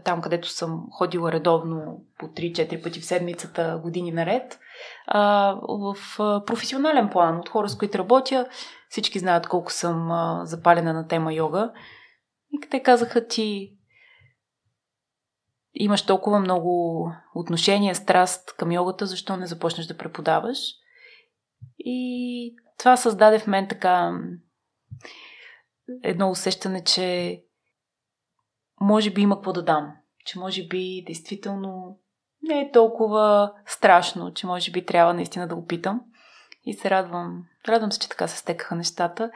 [0.03, 4.59] там, където съм ходила редовно по 3-4 пъти в седмицата, години наред,
[5.07, 5.95] а, в
[6.45, 8.47] професионален план от хора, с които работя.
[8.89, 11.73] Всички знаят колко съм а, запалена на тема йога.
[12.51, 13.77] И те казаха ти
[15.73, 17.03] имаш толкова много
[17.35, 20.59] отношения, страст към йогата, защо не започнеш да преподаваш?
[21.79, 24.19] И това създаде в мен така
[26.03, 27.39] едно усещане, че
[28.81, 29.93] може би има какво да дам.
[30.25, 31.99] Че може би действително
[32.41, 36.01] не е толкова страшно, че може би трябва наистина да го питам.
[36.67, 37.45] И се радвам.
[37.67, 39.31] Радвам се, че така се стекаха нещата.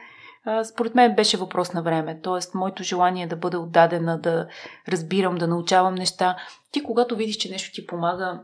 [0.64, 2.22] Според мен беше въпрос на време.
[2.22, 4.48] Тоест, моето желание е да бъда отдадена, да
[4.88, 6.38] разбирам, да научавам неща.
[6.72, 8.44] Ти, когато видиш, че нещо ти помага,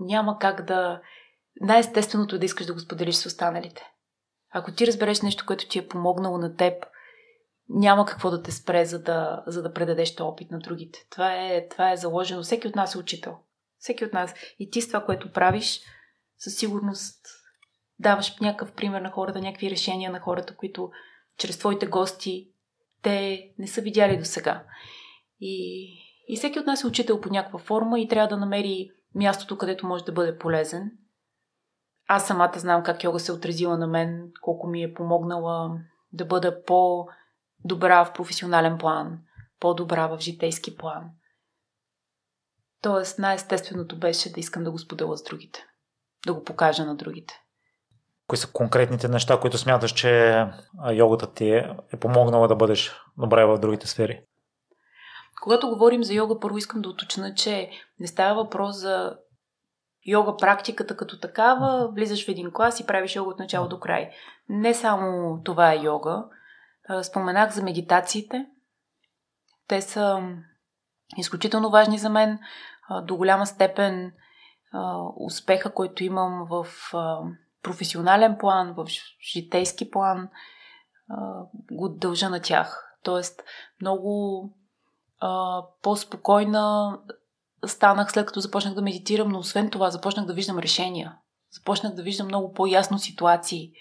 [0.00, 1.00] няма как да.
[1.60, 3.90] Най-естественото е да искаш да го споделиш с останалите.
[4.50, 6.86] Ако ти разбереш нещо, което ти е помогнало на теб,
[7.68, 11.06] няма какво да те спре, за да, за да предадеш този опит на другите.
[11.10, 12.42] Това е, това е заложено.
[12.42, 13.38] Всеки от нас е учител.
[13.78, 14.34] Всеки от нас.
[14.58, 15.80] И ти с това, което правиш,
[16.38, 17.41] със сигурност
[17.98, 20.90] даваш някакъв пример на хората, някакви решения на хората, които
[21.38, 22.48] чрез твоите гости
[23.02, 24.64] те не са видяли до сега.
[25.40, 25.86] И,
[26.28, 29.86] и всеки от нас е учител по някаква форма и трябва да намери мястото, където
[29.86, 30.90] може да бъде полезен.
[32.08, 35.78] Аз самата знам как йога се е отразила на мен, колко ми е помогнала
[36.12, 37.06] да бъда по-
[37.64, 39.18] добра в професионален план,
[39.60, 41.10] по-добра в житейски план.
[42.82, 45.66] Тоест, най-естественото беше да искам да го споделя с другите,
[46.26, 47.41] да го покажа на другите.
[48.32, 50.44] Кои са конкретните неща, които смяташ, че
[50.92, 54.20] йогата ти е, е помогнала да бъдеш добре в другите сфери?
[55.42, 59.16] Когато говорим за йога, първо искам да уточня, че не става въпрос за
[60.06, 64.10] йога практиката като такава, влизаш в един клас и правиш йога от начало до край.
[64.48, 66.24] Не само това е йога.
[67.02, 68.46] Споменах за медитациите.
[69.68, 70.22] Те са
[71.16, 72.38] изключително важни за мен.
[73.02, 74.12] До голяма степен
[75.16, 76.66] успеха, който имам в
[77.62, 78.86] професионален план, в
[79.32, 80.28] житейски план,
[81.72, 82.96] го дължа на тях.
[83.02, 83.42] Тоест,
[83.80, 84.50] много
[85.82, 86.98] по-спокойна
[87.66, 91.16] станах след като започнах да медитирам, но освен това започнах да виждам решения.
[91.50, 93.72] Започнах да виждам много по-ясно ситуации.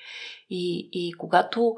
[0.50, 1.76] И, и когато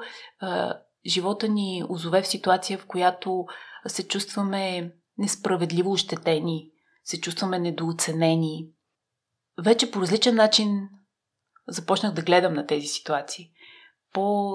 [1.05, 3.45] живота ни озове в ситуация, в която
[3.87, 6.69] се чувстваме несправедливо ощетени,
[7.03, 8.67] се чувстваме недооценени.
[9.59, 10.89] Вече по различен начин
[11.67, 13.51] започнах да гледам на тези ситуации.
[14.13, 14.53] По,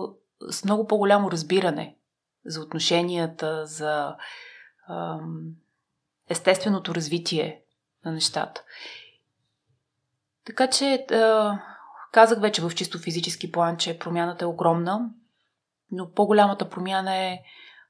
[0.50, 1.96] с много по-голямо разбиране
[2.44, 4.16] за отношенията, за
[4.88, 5.50] ам,
[6.28, 7.62] естественото развитие
[8.04, 8.62] на нещата.
[10.44, 11.58] Така че, а,
[12.12, 15.10] казах вече в чисто физически план, че промяната е огромна
[15.90, 17.40] но по-голямата промяна е,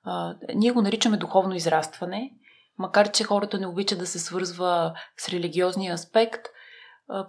[0.05, 2.33] а, ние го наричаме духовно израстване.
[2.79, 6.47] макар че хората не обичат да се свързва с религиозния аспект,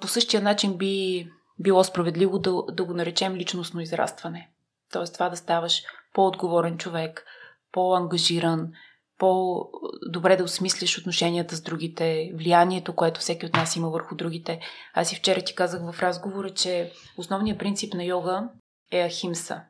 [0.02, 1.28] по същия начин би
[1.60, 4.50] било справедливо да, да го наречем личностно израстване.
[4.92, 7.26] Тоест това да ставаш по-отговорен човек,
[7.72, 8.72] по-ангажиран,
[9.18, 14.60] по-добре да осмислиш отношенията с другите, влиянието, което всеки от нас има върху другите.
[14.94, 18.50] Аз и вчера ти казах в разговора, че основният принцип на йога
[18.92, 19.62] е ахимса.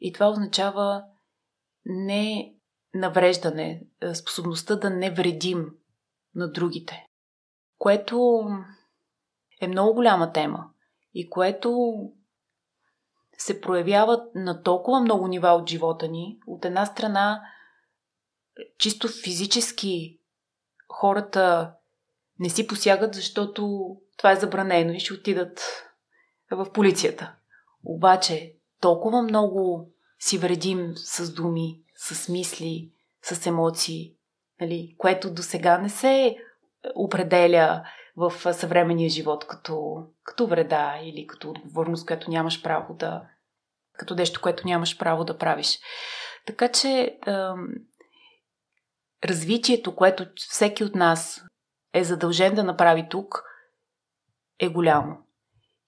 [0.00, 1.04] И това означава
[1.84, 2.54] не
[2.94, 3.82] навреждане,
[4.14, 5.66] способността да не вредим
[6.34, 7.06] на другите,
[7.78, 8.42] което
[9.60, 10.71] е много голяма тема
[11.14, 11.92] и което
[13.38, 16.38] се проявяват на толкова много нива от живота ни.
[16.46, 17.42] От една страна,
[18.78, 20.18] чисто физически
[20.88, 21.74] хората
[22.38, 25.60] не си посягат, защото това е забранено и ще отидат
[26.50, 27.34] в полицията.
[27.84, 34.14] Обаче, толкова много си вредим с думи, с мисли, с емоции,
[34.60, 36.36] нали, което до сега не се
[36.94, 37.84] определя
[38.16, 43.22] в съвременния живот като, като вреда или като отговорност, която нямаш право да.
[43.92, 45.78] като нещо, което нямаш право да правиш.
[46.46, 47.18] Така че
[49.24, 51.44] развитието, което всеки от нас
[51.94, 53.44] е задължен да направи тук,
[54.58, 55.18] е голямо.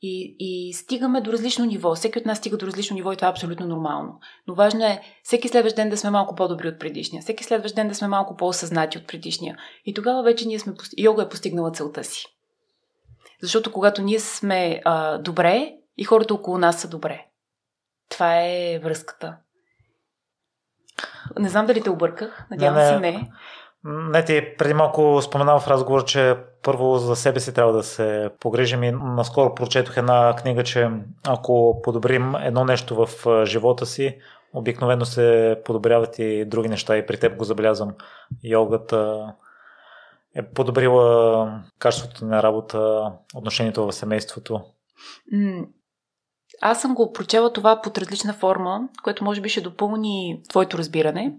[0.06, 1.94] И, и стигаме до различно ниво.
[1.94, 4.20] Всеки от нас стига до различно ниво и това е абсолютно нормално.
[4.46, 7.22] Но важно е всеки следващ ден да сме малко по-добри от предишния.
[7.22, 9.56] Всеки следващ ден да сме малко по-осъзнати от предишния.
[9.84, 10.74] И тогава вече ние сме...
[10.98, 12.26] Йога е постигнала целта си.
[13.42, 17.26] Защото когато ние сме а, добре и хората около нас са добре.
[18.08, 19.36] Това е връзката.
[21.38, 22.46] Не знам дали те обърках.
[22.50, 22.88] Надявам не, не.
[22.88, 23.30] се не.
[23.84, 28.30] Не, ти преди малко споменава в разговор, че първо за себе си трябва да се
[28.40, 30.90] погрижим и наскоро прочетох една книга, че
[31.26, 33.08] ако подобрим едно нещо в
[33.46, 34.18] живота си,
[34.52, 37.94] обикновено се подобряват и други неща и при теб го забелязвам.
[38.44, 39.32] Йогата
[40.36, 44.60] е подобрила качеството на работа, отношението в семейството.
[46.62, 51.34] Аз съм го прочела това под различна форма, което може би ще допълни твоето разбиране.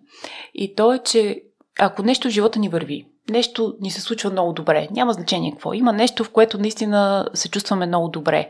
[0.54, 1.42] И то е, че
[1.80, 5.74] ако нещо в живота ни върви, нещо ни се случва много добре, няма значение какво,
[5.74, 8.50] има нещо, в което наистина се чувстваме много добре.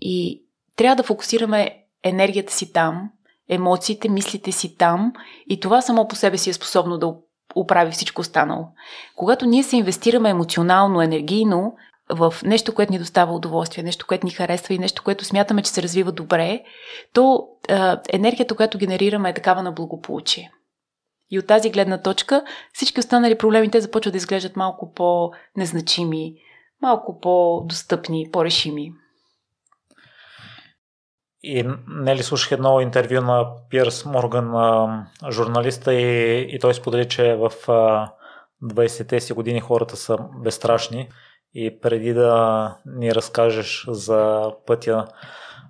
[0.00, 0.42] И
[0.76, 3.10] трябва да фокусираме енергията си там,
[3.48, 5.12] емоциите, мислите си там
[5.48, 7.14] и това само по себе си е способно да
[7.54, 8.66] оправи всичко останало.
[9.16, 11.74] Когато ние се инвестираме емоционално, енергийно
[12.10, 15.70] в нещо, което ни достава удоволствие, нещо, което ни харесва и нещо, което смятаме, че
[15.70, 16.62] се развива добре,
[17.12, 17.74] то е,
[18.08, 20.50] енергията, която генерираме е такава на благополучие.
[21.32, 26.34] И от тази гледна точка всички останали проблеми те започват да изглеждат малко по-незначими,
[26.82, 28.92] малко по-достъпни, по-решими.
[31.42, 34.52] И не ли слушах едно интервю на Пирс Морган,
[35.30, 37.50] журналиста, и, и той сподели, че в
[38.62, 41.08] 20-те си години хората са безстрашни.
[41.54, 45.06] И преди да ни разкажеш за пътя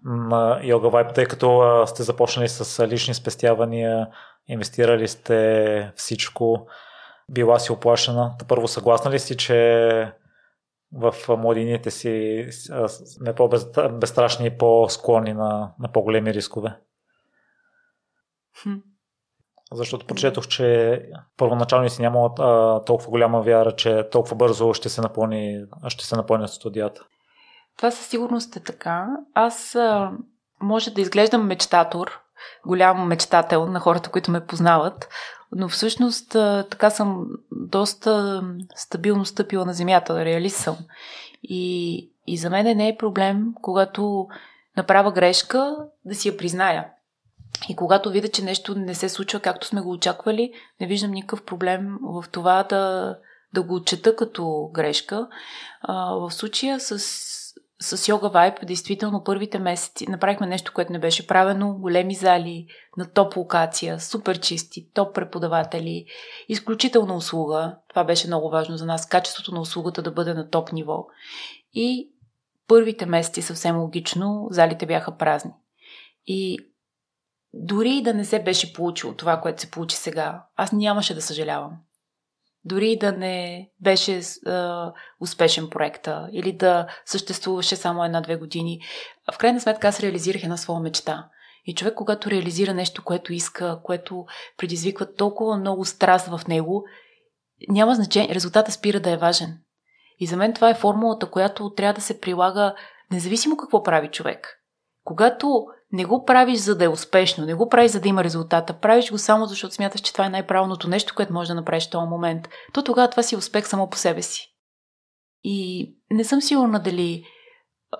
[0.04, 4.08] на Йога Vibe, тъй като сте започнали с лични спестявания,
[4.48, 6.66] инвестирали сте всичко,
[7.28, 8.34] била си оплашена.
[8.48, 10.12] Първо съгласна ли си, че
[10.92, 12.46] в младините си
[12.86, 16.76] сме по-безстрашни и по-склонни на, на по-големи рискове?
[18.62, 18.74] Хм.
[19.72, 21.00] Защото прочетох, че
[21.36, 22.34] първоначално си нямало
[22.86, 27.04] толкова голяма вяра, че толкова бързо ще се напълни, ще се напълнят студията.
[27.76, 29.06] Това със сигурност е така.
[29.34, 30.12] Аз а,
[30.60, 32.21] може да изглеждам мечтатор,
[32.66, 35.08] голям мечтател на хората, които ме познават,
[35.52, 36.28] но всъщност
[36.70, 38.42] така съм доста
[38.76, 40.76] стабилно стъпила на земята, реалист съм.
[41.42, 44.28] И, и за мен не е проблем, когато
[44.76, 46.86] направя грешка, да си я призная.
[47.68, 51.44] И когато видя, че нещо не се случва както сме го очаквали, не виждам никакъв
[51.44, 53.16] проблем в това да,
[53.54, 55.28] да го отчета като грешка.
[55.82, 56.98] А, в случая с
[57.82, 61.74] с Йога Вайп, действително първите месеци направихме нещо, което не беше правено.
[61.74, 62.66] Големи зали,
[62.96, 66.06] на топ локация, супер чисти, топ преподаватели,
[66.48, 67.76] изключителна услуга.
[67.88, 69.08] Това беше много важно за нас.
[69.08, 71.06] Качеството на услугата да бъде на топ ниво.
[71.74, 72.10] И
[72.68, 75.50] първите месеци съвсем логично залите бяха празни.
[76.26, 76.58] И
[77.54, 81.72] дори да не се беше получило това, което се получи сега, аз нямаше да съжалявам
[82.64, 88.80] дори да не беше а, успешен проекта или да съществуваше само една-две години.
[89.34, 91.28] В крайна сметка аз реализирах една своя мечта.
[91.64, 94.24] И човек, когато реализира нещо, което иска, което
[94.56, 96.84] предизвиква толкова много страст в него,
[97.68, 99.58] няма значение, резултата спира да е важен.
[100.18, 102.74] И за мен това е формулата, която трябва да се прилага
[103.10, 104.58] независимо какво прави човек.
[105.04, 108.80] Когато не го правиш за да е успешно, не го правиш за да има резултата,
[108.80, 111.90] правиш го само защото смяташ, че това е най-правилното нещо, което може да направиш в
[111.90, 112.48] този момент.
[112.72, 114.48] То тогава това си успех само по себе си.
[115.44, 117.24] И не съм сигурна дали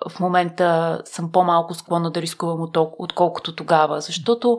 [0.09, 4.57] в момента съм по-малко склонна да рискувам отколкото тогава, защото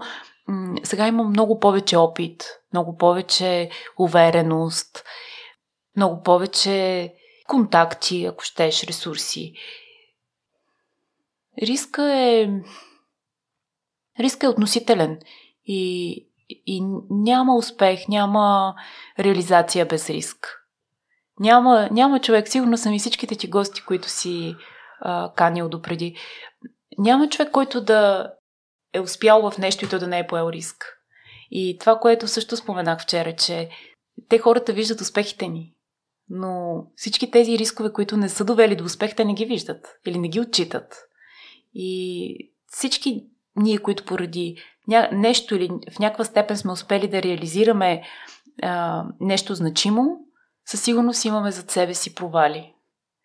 [0.83, 5.05] сега имам много повече опит, много повече увереност,
[5.97, 7.13] много повече
[7.49, 9.55] контакти, ако щеш, ресурси.
[11.63, 12.49] Риска е.
[14.21, 15.19] Риска е относителен
[15.67, 16.13] и,
[16.49, 18.75] и няма успех, няма
[19.19, 20.61] реализация без риск.
[21.41, 24.57] Няма, няма човек, сигурно са ми всичките ти гости, които си
[25.01, 26.17] а, канил допреди.
[26.99, 28.33] Няма човек, който да
[28.93, 30.85] е успял в нещо и то да не е поел риск.
[31.51, 33.71] И това, което също споменах вчера, че
[34.29, 35.75] те хората виждат успехите ни,
[36.29, 40.19] но всички тези рискове, които не са довели до успех, те не ги виждат или
[40.19, 40.95] не ги отчитат.
[41.75, 43.27] И всички
[43.57, 44.57] ние, които поради
[45.13, 48.03] нещо или в някаква степен сме успели да реализираме
[48.63, 50.19] а, нещо значимо,
[50.67, 52.75] със сигурност имаме зад себе си провали.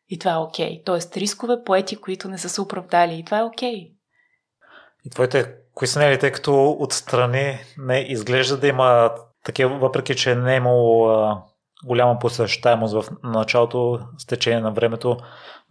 [0.09, 0.69] И това е окей.
[0.69, 0.85] Okay.
[0.85, 3.19] Тоест рискове, поети, които не са се оправдали.
[3.19, 3.73] И това е окей.
[3.73, 3.91] Okay.
[5.05, 9.11] И твоите, кои са нели, тъй като отстрани не изглежда да има
[9.45, 11.43] такива, въпреки че не е имало а,
[11.85, 15.17] голяма посещаемост в началото, с течение на времето,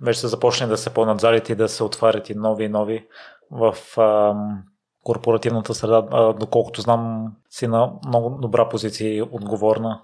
[0.02, 3.06] вече се започне да се пълнат залите и да се отварят и нови и нови
[3.50, 4.34] в а,
[5.04, 6.06] корпоративната среда.
[6.10, 10.02] А, доколкото знам, си на много добра позиция и отговорна.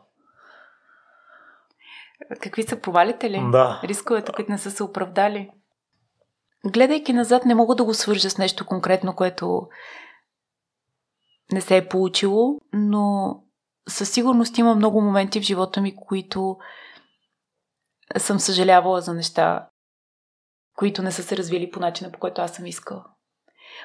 [2.41, 3.43] Какви са провалите ли?
[3.53, 3.81] Да.
[3.85, 5.51] Рисковете, които не са се оправдали?
[6.67, 9.69] Гледайки назад, не мога да го свържа с нещо конкретно, което
[11.53, 13.37] не се е получило, но
[13.89, 16.57] със сигурност има много моменти в живота ми, които
[18.19, 19.69] съм съжалявала за неща,
[20.77, 23.05] които не са се развили по начина, по който аз съм искала.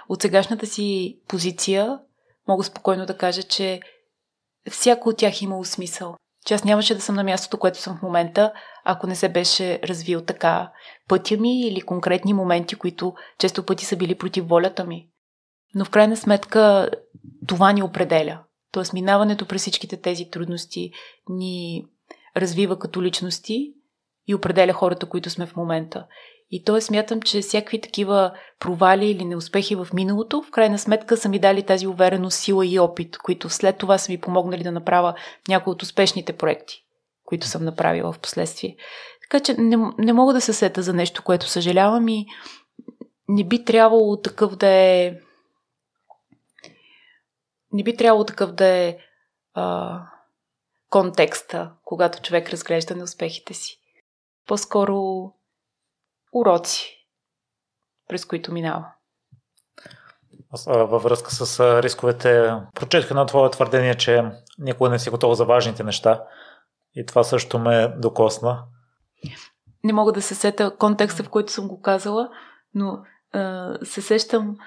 [0.10, 2.00] От сегашната си позиция
[2.48, 3.80] мога спокойно да кажа, че
[4.70, 6.16] всяко от тях имало смисъл.
[6.46, 8.54] Че аз нямаше да съм на мястото, което съм в момента,
[8.86, 10.72] ако не се беше развил така
[11.08, 15.10] пътя ми или конкретни моменти, които често пъти са били против волята ми.
[15.76, 16.90] Но в крайна сметка
[17.48, 18.40] това ни определя.
[18.72, 20.92] Тоест минаването през всичките тези трудности
[21.30, 21.86] ни
[22.38, 23.74] развива като личности
[24.28, 26.06] и определя хората, които сме в момента.
[26.52, 31.30] И то смятам, че всякакви такива провали или неуспехи в миналото, в крайна сметка са
[31.30, 35.14] ми дали тази увереност, сила и опит, които след това са ми помогнали да направя
[35.48, 36.84] някои от успешните проекти,
[37.26, 38.76] които съм направила в последствие.
[39.22, 42.26] Така че не, не мога да се сета за нещо, което съжалявам и
[43.28, 45.14] не би трябвало такъв да е.
[47.72, 48.98] Не би трябвало такъв да е
[49.54, 50.00] а,
[50.90, 53.80] контекста, когато човек разглежда неуспехите си.
[54.48, 55.32] По-скоро
[56.34, 57.08] уроци,
[58.08, 58.86] през които минава.
[60.52, 64.24] Аз, във връзка с рисковете, прочетох на твое твърдение, че
[64.60, 66.24] никога не си готов за важните неща.
[66.96, 68.64] И това също ме докосна.
[69.84, 72.30] Не мога да се сета контекста, в който съм го казала,
[72.74, 72.98] но
[73.34, 74.58] а, се сещам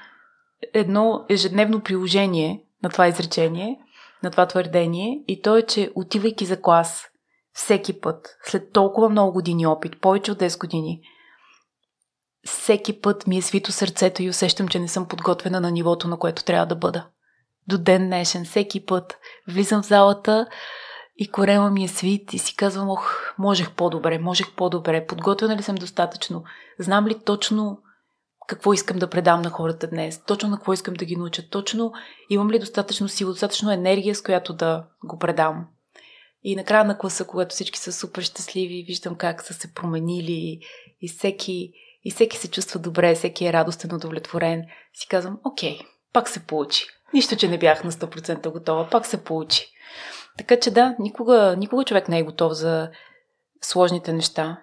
[0.75, 3.79] едно ежедневно приложение на това изречение,
[4.23, 7.09] на това твърдение, и то е, че отивайки за клас
[7.53, 11.03] всеки път, след толкова много години опит, повече от 10 години,
[12.47, 16.17] всеки път ми е свито сърцето и усещам, че не съм подготвена на нивото, на
[16.19, 17.07] което трябва да бъда.
[17.69, 19.19] До ден днешен, всеки път
[19.49, 20.47] влизам в залата
[21.17, 25.63] и корема ми е свит и си казвам, ох, можех по-добре, можех по-добре, подготвена ли
[25.63, 26.45] съм достатъчно,
[26.79, 27.79] знам ли точно
[28.49, 31.93] какво искам да предам на хората днес, точно на какво искам да ги науча, точно
[32.31, 35.67] имам ли достатъчно сила, достатъчно енергия, с която да го предам.
[36.43, 40.61] И накрая на класа, когато всички са супер щастливи, виждам как са се променили
[41.01, 41.73] и всеки
[42.05, 45.79] и всеки се чувства добре, всеки е радостен, удовлетворен, си казвам, окей,
[46.13, 46.87] пак се получи.
[47.15, 49.73] Нищо, че не бях на 100% готова, пак се получи.
[50.39, 52.91] Така че да, никога, никога човек не е готов за
[53.63, 54.63] сложните неща.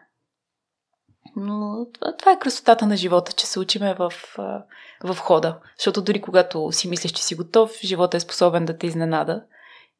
[1.35, 1.87] Но
[2.19, 4.13] това, е красотата на живота, че се учиме в,
[5.03, 5.59] в хода.
[5.77, 9.43] Защото дори когато си мислиш, че си готов, живота е способен да те изненада.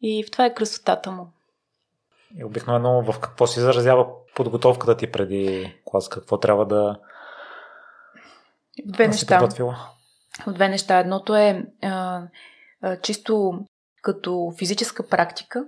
[0.02, 1.28] И в това е красотата му.
[2.38, 6.10] И обикновено в какво се изразява подготовката ти преди клас?
[6.10, 7.00] Какво трябва да,
[8.86, 9.50] Две неща.
[10.48, 11.00] От две неща.
[11.00, 12.22] Едното е а,
[12.82, 13.60] а, чисто
[14.02, 15.66] като физическа практика.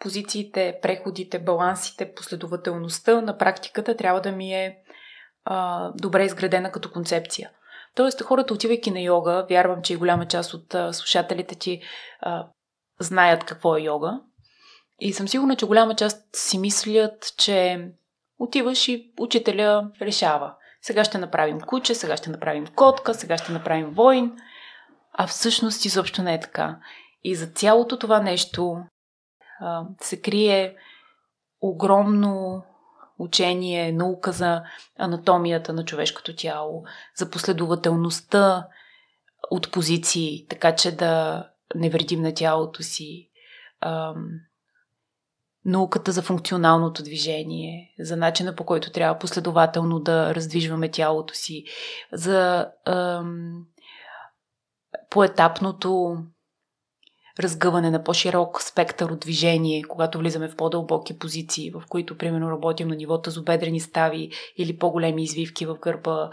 [0.00, 4.78] Позициите, преходите, балансите, последователността на практиката трябва да ми е
[5.44, 7.50] а, добре изградена като концепция.
[7.94, 11.82] Тоест, хората, отивайки на йога, вярвам, че и голяма част от а, слушателите ти
[12.20, 12.46] а,
[13.00, 14.20] знаят какво е йога.
[15.00, 17.88] И съм сигурна, че голяма част си мислят, че
[18.38, 23.90] отиваш и учителя решава Сега ще направим куче, сега ще направим котка, сега ще направим
[23.90, 24.36] войн.
[25.12, 26.78] А всъщност изобщо не е така.
[27.24, 28.76] И за цялото това нещо
[29.60, 30.76] а, се крие
[31.60, 32.64] огромно
[33.18, 34.62] учение, наука за
[34.98, 36.84] анатомията на човешкото тяло,
[37.16, 38.66] за последователността
[39.50, 43.30] от позиции, така че да не вредим на тялото си.
[45.68, 51.64] Науката за функционалното движение, за начина по който трябва последователно да раздвижваме тялото си,
[52.12, 53.64] за ам,
[55.10, 56.18] поетапното
[57.40, 62.88] разгъване на по-широк спектър от движение, когато влизаме в по-дълбоки позиции, в които, примерно, работим
[62.88, 66.30] на ниво тазобедрени стави или по-големи извивки в гърба.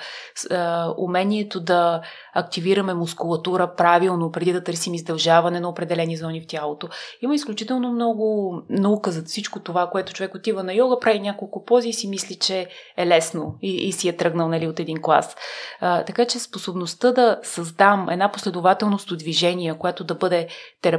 [0.98, 2.02] Умението да
[2.34, 6.88] активираме мускулатура правилно, преди да търсим издължаване на определени зони в тялото.
[7.22, 11.90] Има изключително много наука за всичко това, което човек отива на йога, прави няколко пози
[11.90, 15.36] и си мисли, че е лесно и, и си е тръгнал нали, от един клас.
[15.80, 20.48] Така че способността да създам една последователност от движения, която да бъде
[20.82, 20.95] терапевтична,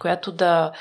[0.00, 0.72] която да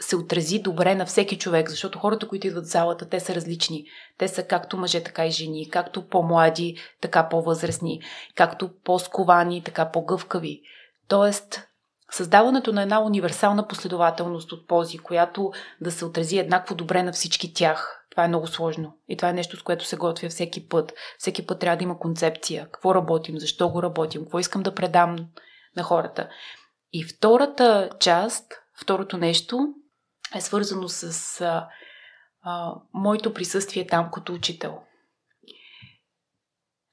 [0.00, 3.84] се отрази добре на всеки човек, защото хората, които идват в залата, те са различни.
[4.18, 8.00] Те са както мъже, така и жени, както по-млади, така по-възрастни,
[8.34, 10.62] както по-сковани, така по-гъвкави.
[11.08, 11.62] Тоест,
[12.10, 17.54] създаването на една универсална последователност от пози, която да се отрази еднакво добре на всички
[17.54, 18.96] тях, това е много сложно.
[19.08, 20.92] И това е нещо, с което се готвя всеки път.
[21.18, 22.68] Всеки път трябва да има концепция.
[22.72, 25.16] Какво работим, защо го работим, какво искам да предам
[25.76, 26.28] на хората.
[26.92, 29.74] И втората част, второто нещо
[30.34, 31.68] е свързано с а,
[32.42, 34.78] а, моето присъствие там като учител.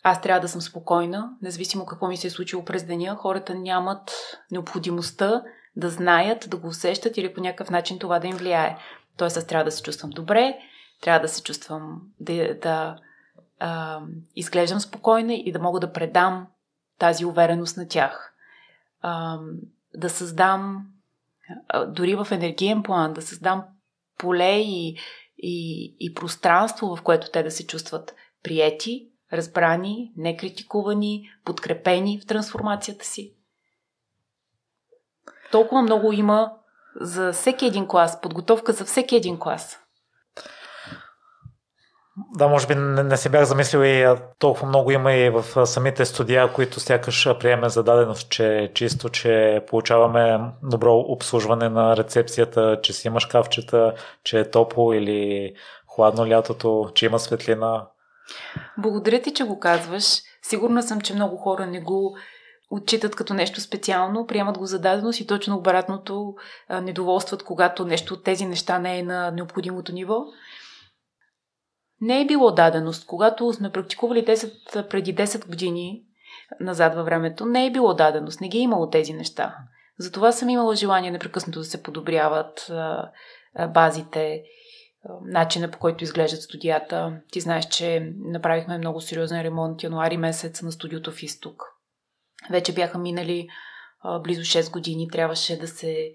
[0.03, 3.15] Аз трябва да съм спокойна, независимо какво ми се е случило през деня.
[3.15, 4.11] Хората нямат
[4.51, 5.43] необходимостта
[5.75, 8.77] да знаят, да го усещат или по някакъв начин това да им влияе.
[9.17, 10.57] Тоест, аз трябва да се чувствам добре,
[11.01, 12.97] трябва да се чувствам да, да
[13.59, 14.01] а,
[14.35, 16.47] изглеждам спокойна и да мога да предам
[16.99, 18.33] тази увереност на тях.
[19.01, 19.39] А,
[19.97, 20.85] да създам,
[21.87, 23.63] дори в енергиен план, да създам
[24.17, 24.97] поле и,
[25.37, 33.05] и, и пространство, в което те да се чувстват приети, разбрани, некритикувани, подкрепени в трансформацията
[33.05, 33.33] си.
[35.51, 36.53] Толкова много има
[37.01, 39.79] за всеки един клас, подготовка за всеки един клас.
[42.17, 46.05] Да, може би не, не се бях замислил и толкова много има и в самите
[46.05, 52.93] студия, които сякаш приеме за даденост, че чисто, че получаваме добро обслужване на рецепцията, че
[52.93, 53.93] си има шкафчета,
[54.23, 55.53] че е топло или
[55.87, 57.87] хладно лятото, че има светлина.
[58.77, 60.03] Благодаря ти, че го казваш.
[60.41, 62.17] Сигурна съм, че много хора не го
[62.69, 66.35] отчитат като нещо специално, приемат го за даденост и точно обратното
[66.81, 70.25] недоволстват, когато нещо от тези неща не е на необходимото ниво
[72.01, 73.07] не е било даденост.
[73.07, 76.03] Когато сме практикували 10, преди 10 години
[76.59, 78.41] назад във времето, не е било даденост.
[78.41, 79.55] Не ги е имало тези неща.
[79.99, 82.71] Затова съм имала желание непрекъснато да се подобряват
[83.69, 84.43] базите,
[85.25, 87.21] начина по който изглеждат студията.
[87.31, 91.63] Ти знаеш, че направихме много сериозен ремонт януари месец на студиото в Изток.
[92.49, 93.47] Вече бяха минали
[94.23, 95.07] близо 6 години.
[95.07, 96.11] Трябваше да се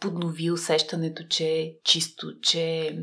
[0.00, 2.96] поднови усещането, че е чисто, че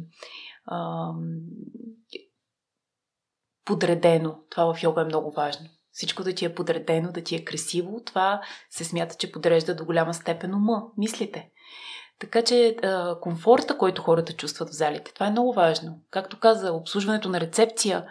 [3.65, 4.39] подредено.
[4.49, 5.69] Това в йога е много важно.
[5.91, 9.85] Всичко да ти е подредено, да ти е красиво, това се смята, че подрежда до
[9.85, 11.49] голяма степен ума, мислите.
[12.19, 15.99] Така че а, комфорта, който хората чувстват в залите, това е много важно.
[16.11, 18.05] Както каза, обслужването на рецепция,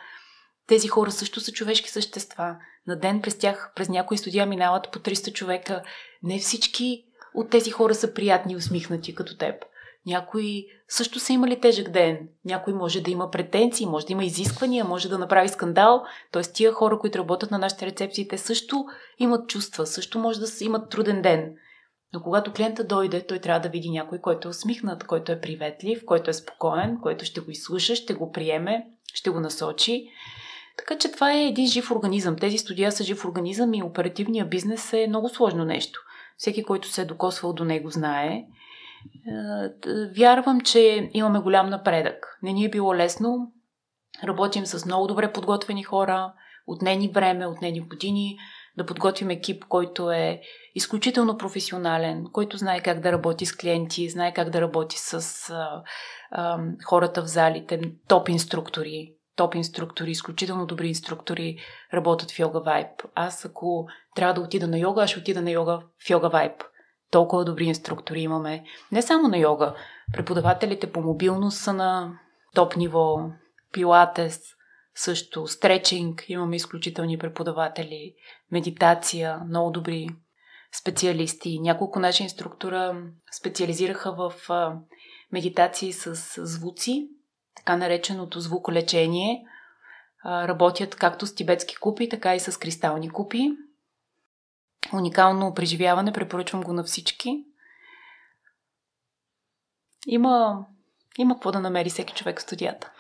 [0.67, 2.57] тези хора също са човешки същества.
[2.87, 5.83] На ден през тях, през някои студия минават по 300 човека.
[6.23, 9.65] Не всички от тези хора са приятни и усмихнати като теб.
[10.07, 12.29] Някои също са имали тежък ден.
[12.45, 16.03] Някой може да има претенции, може да има изисквания, може да направи скандал.
[16.33, 18.85] Тоест тия хора, които работят на нашите рецепции, те също
[19.19, 21.55] имат чувства, също може да имат труден ден.
[22.13, 26.05] Но когато клиента дойде, той трябва да види някой, който е усмихнат, който е приветлив,
[26.07, 30.09] който е спокоен, който ще го изслуша, ще го приеме, ще го насочи.
[30.79, 32.37] Така че това е един жив организъм.
[32.37, 36.01] Тези студия са жив организъм и оперативния бизнес е много сложно нещо.
[36.37, 38.45] Всеки, който се е докосвал до него, знае.
[39.27, 39.69] Е,
[40.17, 42.39] вярвам, че имаме голям напредък.
[42.43, 43.53] Не ни е било лесно.
[44.25, 46.33] Работим с много добре подготвени хора,
[46.67, 48.39] отнени време, отнени години,
[48.77, 50.41] да подготвим екип, който е
[50.75, 55.83] изключително професионален, който знае как да работи с клиенти, знае как да работи с а,
[56.31, 61.59] а, хората в залите, топ инструктори, топ инструктори, изключително добри инструктори
[61.95, 62.91] работят в Йога Вайб.
[63.15, 66.63] Аз ако трябва да отида на йога, аз ще отида на йога в Йога Вайб
[67.11, 68.65] толкова добри инструктори имаме.
[68.93, 69.75] Не само на йога.
[70.13, 72.19] Преподавателите по мобилност са на
[72.55, 73.31] топ ниво,
[73.73, 74.41] пилатес,
[74.95, 78.15] също стречинг, имаме изключителни преподаватели,
[78.53, 80.09] медитация, много добри
[80.81, 81.61] специалисти.
[81.61, 83.03] Няколко наши инструктора
[83.41, 84.33] специализираха в
[85.33, 86.15] медитации с
[86.47, 87.09] звуци,
[87.57, 89.45] така нареченото звуколечение.
[90.27, 93.53] Работят както с тибетски купи, така и с кристални купи.
[94.93, 97.45] Уникално преживяване, препоръчвам го на всички.
[100.07, 100.65] Има,
[101.19, 102.91] има какво да намери всеки човек в студията.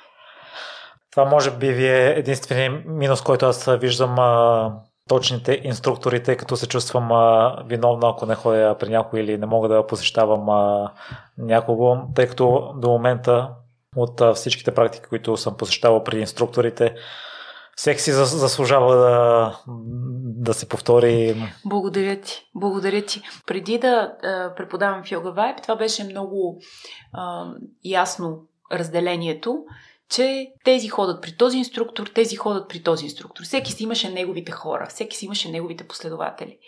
[1.10, 4.72] Това може би ви е единствения минус, който аз виждам а,
[5.08, 9.46] точните инструктори, тъй като се чувствам а, виновна, ако не ходя при някой или не
[9.46, 10.92] мога да посещавам а,
[11.38, 13.50] някого, тъй като до момента
[13.96, 16.94] от а, всичките практики, които съм посещавал при инструкторите,
[17.76, 19.58] всеки си заслужава да,
[20.22, 21.36] да се повтори.
[21.64, 22.50] Благодаря ти.
[22.54, 23.22] Благодаря ти.
[23.46, 26.60] Преди да а, преподавам в Йога Вайб, това беше много
[27.12, 27.52] а,
[27.84, 29.64] ясно разделението,
[30.10, 33.44] че тези ходят при този инструктор, тези ходят при този инструктор.
[33.44, 36.58] Всеки си имаше неговите хора, всеки си имаше неговите последователи.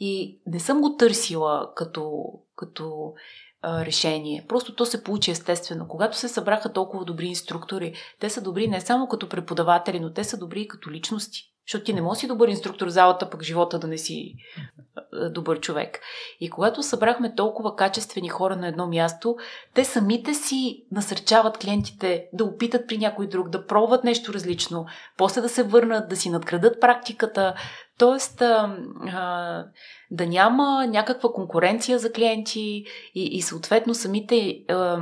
[0.00, 2.24] И не съм го търсила като,
[2.56, 3.14] като
[3.64, 4.44] решение.
[4.48, 5.88] Просто то се получи естествено.
[5.88, 10.24] Когато се събраха толкова добри инструктори, те са добри не само като преподаватели, но те
[10.24, 11.42] са добри и като личности.
[11.70, 14.34] Защото ти не можеш си добър инструктор в залата, пък живота да не си
[15.30, 16.00] добър човек.
[16.40, 19.36] И когато събрахме толкова качествени хора на едно място,
[19.74, 25.40] те самите си насърчават клиентите да опитат при някой друг, да пробват нещо различно, после
[25.40, 27.54] да се върнат, да си надградат практиката,
[27.98, 28.44] т.е.
[30.10, 34.98] да няма някаква конкуренция за клиенти и, и съответно самите а,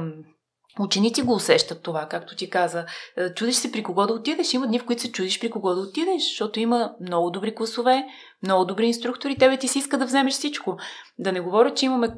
[0.79, 2.87] Ученици го усещат това, както ти каза.
[3.17, 4.55] Е, чудиш се при кого да отидеш.
[4.55, 8.07] Има дни, в които се чудиш при кого да отидеш, защото има много добри класове,
[8.43, 9.37] много добри инструктори.
[9.37, 10.77] Тебе ти си иска да вземеш всичко.
[11.19, 12.09] Да не говоря, че имаме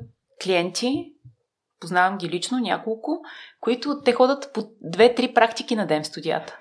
[0.45, 1.13] клиенти,
[1.81, 3.21] познавам ги лично няколко,
[3.61, 6.59] които те ходят по две-три практики на ден в студията.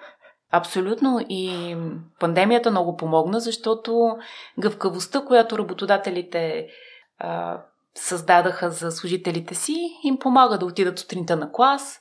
[0.51, 1.75] Абсолютно и
[2.19, 4.17] пандемията много помогна, защото
[4.59, 6.67] гъвкавостта, която работодателите
[7.97, 11.99] създадаха за служителите си, им помага да отидат сутринта на клас,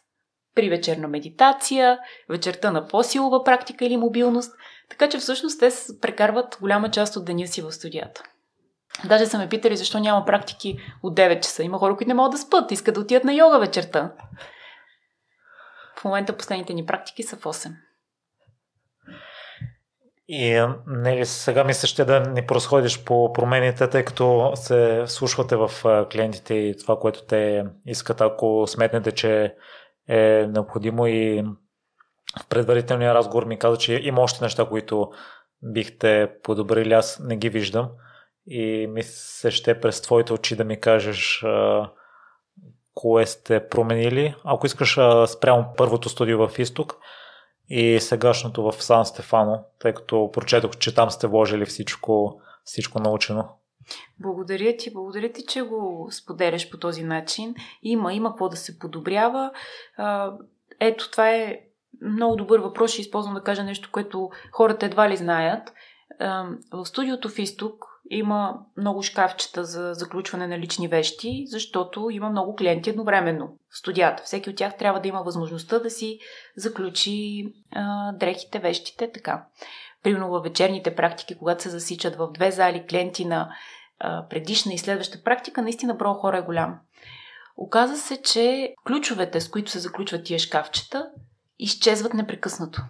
[0.55, 4.53] при вечерна медитация, вечерта на по-силова практика или мобилност,
[4.91, 5.71] така че всъщност те
[6.01, 8.23] прекарват голяма част от деня си в студията.
[9.05, 11.63] Даже са ме питали защо няма практики от 9 часа.
[11.63, 14.13] Има хора, които не могат да спят, искат да отидат на йога вечерта.
[15.97, 17.73] В момента последните ни практики са в 8.
[20.29, 25.71] И нали, сега мисля ще да не просходиш по промените, тъй като се слушвате в
[26.13, 29.55] клиентите и това, което те искат, ако сметнете, че
[30.09, 31.45] е необходимо и
[32.41, 35.11] в предварителния разговор ми каза, че има още неща, които
[35.63, 37.89] бихте подобрили, аз не ги виждам.
[38.47, 39.03] И ми
[39.49, 41.45] ще през твоите очи да ми кажеш
[42.95, 44.35] кое сте променили.
[44.45, 46.97] Ако искаш спрямо първото студио в Исток,
[47.71, 53.49] и сегашното в Сан Стефано, тъй като прочетох, че там сте вложили всичко, всичко научено.
[54.21, 57.55] Благодаря ти, благодаря ти, че го споделяш по този начин.
[57.83, 59.51] Има, има какво да се подобрява.
[60.81, 61.61] Ето, това е
[62.03, 62.91] много добър въпрос.
[62.91, 65.73] Ще използвам да кажа нещо, което хората едва ли знаят.
[66.73, 72.57] В студиото в Исток има много шкафчета за заключване на лични вещи, защото има много
[72.57, 74.23] клиенти едновременно в студията.
[74.25, 76.19] Всеки от тях трябва да има възможността да си
[76.57, 79.45] заключи а, дрехите, вещите, така.
[80.03, 83.51] Примерно във вечерните практики, когато се засичат в две зали клиенти на
[83.99, 86.79] а, предишна и следваща практика, наистина броя хора е голям.
[87.57, 91.11] Оказа се, че ключовете, с които се заключват тия шкафчета,
[91.59, 92.83] изчезват непрекъснато.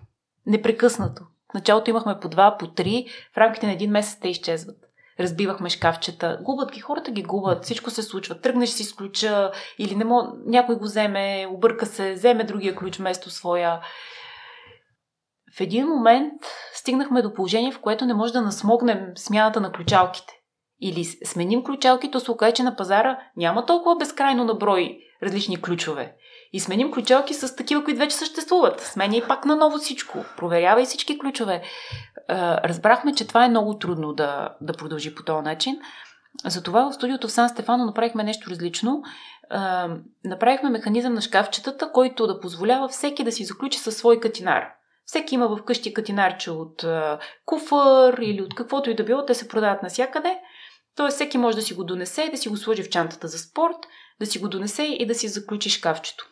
[0.46, 1.22] Непрекъснато.
[1.50, 4.87] В началото имахме по два, по три, в рамките на един месец те изчезват
[5.20, 6.38] разбивахме шкафчета.
[6.42, 8.40] Губят ги, хората ги губят, всичко се случва.
[8.40, 12.96] Тръгнеш си с ключа или не мог, някой го вземе, обърка се, вземе другия ключ
[12.96, 13.80] вместо своя.
[15.56, 16.42] В един момент
[16.74, 20.34] стигнахме до положение, в което не може да насмогнем смяната на ключалките.
[20.80, 26.14] Или сменим ключалки, то се окаже, че на пазара няма толкова безкрайно наброй различни ключове.
[26.52, 28.80] И сменим ключалки с такива, които вече съществуват.
[28.80, 30.24] Сменя и пак на ново всичко.
[30.36, 31.62] Проверявай всички ключове
[32.64, 35.80] разбрахме, че това е много трудно да, да продължи по този начин.
[36.44, 39.02] Затова в студиото в Сан Стефано направихме нещо различно.
[39.50, 39.88] А,
[40.24, 44.68] направихме механизъм на шкафчетата, който да позволява всеки да си заключи със свой катинар.
[45.04, 49.48] Всеки има вкъщи катинарче от а, куфър или от каквото и да било, те се
[49.48, 50.38] продават навсякъде.
[50.96, 53.76] Тоест всеки може да си го донесе, да си го сложи в чантата за спорт,
[54.20, 56.28] да си го донесе и да си заключи шкафчето.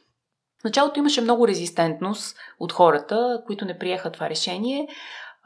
[0.61, 4.89] В началото имаше много резистентност от хората, които не приеха това решение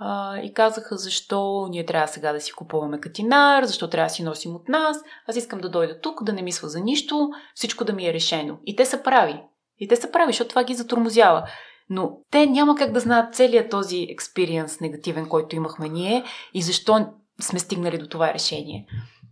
[0.03, 4.23] а, и казаха защо ние трябва сега да си купуваме катинар, защо трябва да си
[4.23, 4.97] носим от нас.
[5.29, 8.59] Аз искам да дойда тук, да не мисля за нищо, всичко да ми е решено.
[8.67, 9.43] И те са прави.
[9.79, 11.49] И те са прави, защото това ги затормозява.
[11.91, 16.25] Но те няма как да знаят целият този експириенс негативен, който имахме ние
[16.55, 17.07] и защо
[17.41, 18.87] сме стигнали до това решение.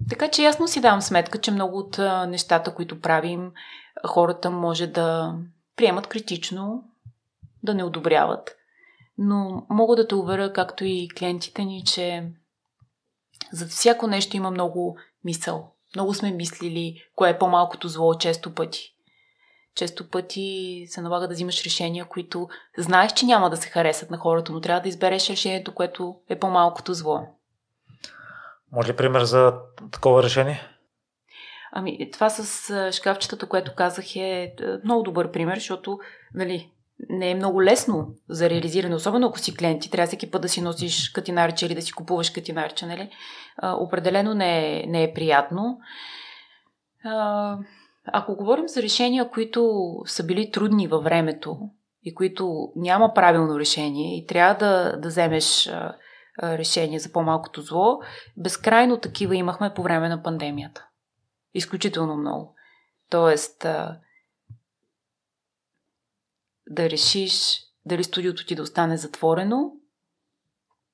[0.09, 1.99] Така че ясно си давам сметка, че много от
[2.29, 3.53] нещата, които правим,
[4.07, 5.35] хората може да
[5.77, 6.85] приемат критично,
[7.62, 8.58] да не одобряват.
[9.19, 12.31] Но мога да те уверя, както и клиентите ни, че
[13.53, 15.73] за всяко нещо има много мисъл.
[15.95, 18.95] Много сме мислили кое е по-малкото зло често пъти.
[19.75, 22.49] Често пъти се налага да взимаш решения, които
[22.79, 26.39] знаеш, че няма да се харесат на хората, но трябва да избереш решението, което е
[26.39, 27.21] по-малкото зло.
[28.73, 29.55] Може ли пример за
[29.93, 30.62] такова решение?
[31.73, 34.55] Ами, това с шкафчетата, което казах е, е
[34.85, 35.99] много добър пример, защото
[36.35, 36.71] нали,
[37.09, 40.61] не е много лесно за реализиране, особено ако си клиент трябва всеки път да си
[40.61, 43.11] носиш катинарче или да си купуваш катинарче, нали?
[43.57, 45.79] А, определено не е, не е приятно.
[47.05, 47.57] А,
[48.13, 51.59] ако говорим за решения, които са били трудни във времето
[52.03, 55.71] и които няма правилно решение и трябва да, да вземеш
[56.43, 57.99] решение за по-малкото зло,
[58.37, 60.87] безкрайно такива имахме по време на пандемията.
[61.55, 62.55] Изключително много.
[63.11, 63.99] Тоест, а,
[66.71, 69.73] да решиш дали студиото ти да остане затворено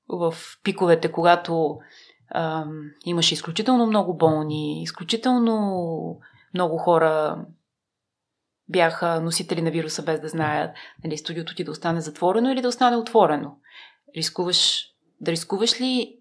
[0.09, 1.77] в пиковете, когато
[2.29, 2.65] а,
[3.05, 6.19] имаше изключително много болни, изключително
[6.53, 7.45] много хора
[8.69, 12.67] бяха носители на вируса без да знаят нали, студиото ти да остане затворено или да
[12.67, 13.57] остане отворено.
[14.17, 14.85] Рискуваш,
[15.21, 16.19] да рискуваш ли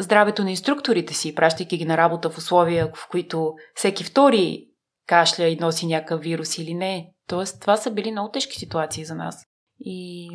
[0.00, 4.68] здравето на инструкторите си, пращайки ги на работа в условия, в които всеки втори
[5.06, 7.12] кашля и носи някакъв вирус или не.
[7.26, 9.46] Тоест, това са били много тежки ситуации за нас.
[9.80, 10.30] И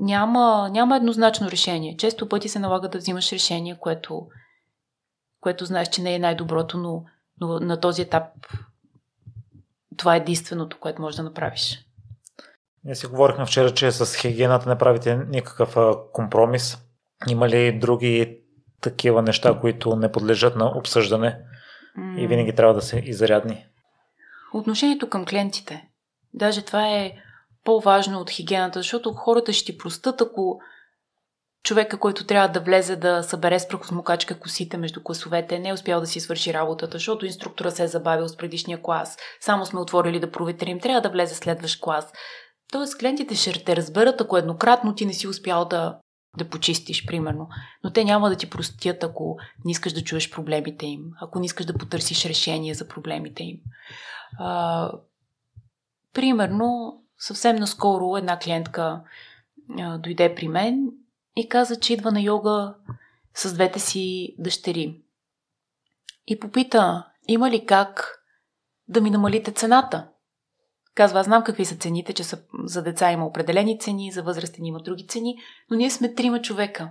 [0.00, 1.96] няма, няма еднозначно решение.
[1.96, 4.26] Често пъти се налага да взимаш решение, което,
[5.40, 7.04] което знаеш, че не е най-доброто, но,
[7.40, 8.24] но на този етап
[9.96, 11.84] това е единственото, което можеш да направиш.
[12.84, 15.76] Ние си говорихме вчера, че с хигиената не правите никакъв
[16.12, 16.78] компромис.
[17.28, 18.40] Има ли други
[18.80, 21.38] такива неща, които не подлежат на обсъждане
[22.18, 23.66] и винаги трябва да се изрядни?
[24.54, 25.88] Отношението към клиентите.
[26.34, 27.12] Даже това е
[27.64, 30.60] по-важно от хигиената, защото хората ще ти простат, ако
[31.62, 36.00] човека, който трябва да влезе да събере с прахосмокачка косите между класовете, не е успял
[36.00, 39.16] да си свърши работата, защото инструктора се е забавил с предишния клас.
[39.40, 42.12] Само сме отворили да проветрим, трябва да влезе следващ клас.
[42.72, 45.98] Тоест, клиентите ще те разберат, ако еднократно ти не си успял да,
[46.38, 47.48] да почистиш, примерно.
[47.84, 51.46] Но те няма да ти простят, ако не искаш да чуеш проблемите им, ако не
[51.46, 53.56] искаш да потърсиш решение за проблемите им.
[54.38, 54.92] А,
[56.14, 59.00] примерно, съвсем наскоро една клиентка
[59.78, 60.90] а, дойде при мен
[61.36, 62.74] и каза, че идва на йога
[63.34, 65.00] с двете си дъщери.
[66.26, 68.18] И попита, има ли как
[68.88, 70.08] да ми намалите цената?
[70.94, 74.68] Казва, аз знам какви са цените, че са, за деца има определени цени, за възрастни
[74.68, 75.38] има други цени,
[75.70, 76.90] но ние сме трима човека.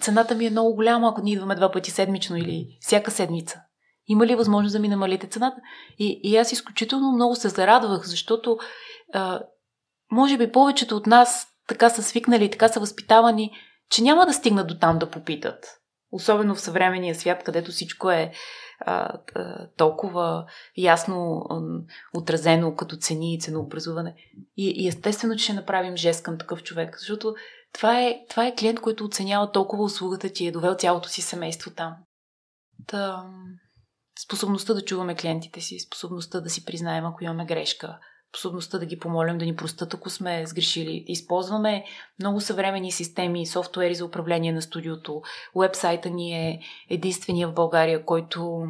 [0.00, 3.60] Цената ми е много голяма, ако ние идваме два пъти седмично или всяка седмица.
[4.08, 5.56] Има ли възможност да ми намалите цената?
[5.98, 8.58] И, и аз изключително много се зарадвах, защото
[9.14, 9.40] а,
[10.10, 13.50] може би повечето от нас така са свикнали, така са възпитавани,
[13.90, 15.66] че няма да стигнат до там да попитат.
[16.12, 18.32] Особено в съвременния свят, където всичко е
[18.80, 20.46] а, а, толкова
[20.76, 21.60] ясно а,
[22.18, 24.14] отразено като цени и ценообразуване.
[24.56, 27.34] И, и естествено, че ще направим жест към такъв човек, защото
[27.72, 31.70] това е, това е клиент, който оценява толкова услугата ти, е довел цялото си семейство
[31.70, 31.96] там.
[32.86, 33.24] Та,
[34.24, 37.98] способността да чуваме клиентите си, способността да си признаем, ако имаме грешка,
[38.28, 41.04] способността да ги помолим да ни простат, ако сме сгрешили.
[41.06, 41.84] Използваме
[42.20, 45.22] много съвремени системи софтуери за управление на студиото.
[45.54, 46.60] Уебсайта ни е
[46.90, 48.64] единствения в България, който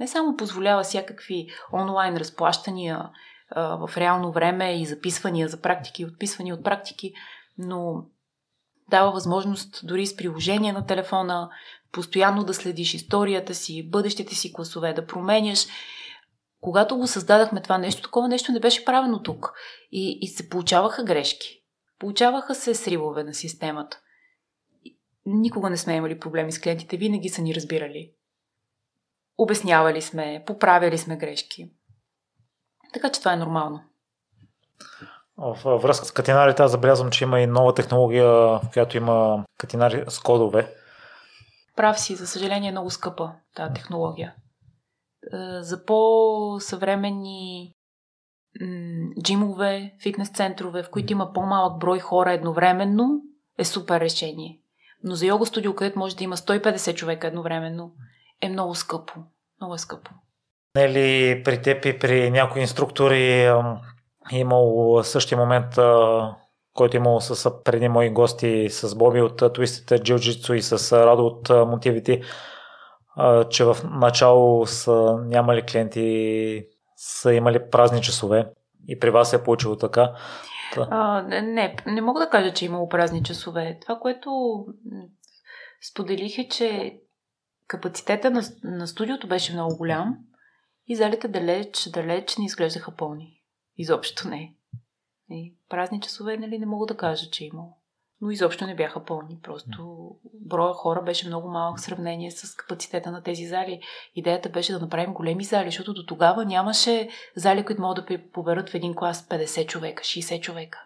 [0.00, 3.10] не само позволява всякакви онлайн разплащания
[3.56, 7.12] в реално време и записвания за практики и отписвания от практики,
[7.58, 8.04] но
[8.90, 11.50] дава възможност дори с приложение на телефона
[11.94, 15.66] постоянно да следиш историята си, бъдещите си класове, да променяш.
[16.60, 19.52] Когато го създадахме това нещо, такова нещо не беше правено тук.
[19.92, 21.62] И, и се получаваха грешки.
[21.98, 24.00] Получаваха се сривове на системата.
[25.26, 28.10] Никога не сме имали проблеми с клиентите, винаги са ни разбирали.
[29.38, 31.70] Обяснявали сме, поправяли сме грешки.
[32.92, 33.80] Така че това е нормално.
[35.36, 40.04] В връзка с катинарите, аз забелязвам, че има и нова технология, в която има катинари
[40.08, 40.74] с кодове.
[41.76, 44.34] Прав си, за съжаление е много скъпа тази технология.
[45.32, 47.74] Е, за по-съвременни
[49.22, 53.22] джимове, фитнес центрове, в които има по-малък брой хора едновременно,
[53.58, 54.58] е супер решение.
[55.02, 57.92] Но за йога студио, където може да има 150 човека едновременно,
[58.40, 59.12] е много скъпо.
[59.60, 60.10] Много е скъпо.
[60.76, 63.44] Не ли при теб и при някои инструктори
[64.32, 65.78] е имал същия момент,
[66.74, 71.26] който е имал с преди мои гости, с Боби от Twisted Jiu-Jitsu и с Радо
[71.26, 72.22] от мотивите,
[73.50, 76.66] че в начало са нямали клиенти,
[76.96, 78.46] са имали празни часове
[78.88, 80.12] и при вас е получило така.
[80.76, 83.78] А, не, не мога да кажа, че е имало празни часове.
[83.82, 84.30] Това, което
[85.90, 86.98] споделих е, че
[87.66, 90.16] капацитета на, на студиото беше много голям
[90.86, 93.40] и залите далеч, далеч не изглеждаха пълни.
[93.76, 94.54] Изобщо не.
[95.30, 97.76] И празни часове, нали, не мога да кажа, че е имало.
[98.20, 99.38] Но изобщо не бяха пълни.
[99.42, 100.10] Просто
[100.40, 103.80] броя хора беше много малък в сравнение с капацитета на тези зали.
[104.14, 108.70] Идеята беше да направим големи зали, защото до тогава нямаше зали, които могат да поберат
[108.70, 110.78] в един клас 50 човека, 60 човека.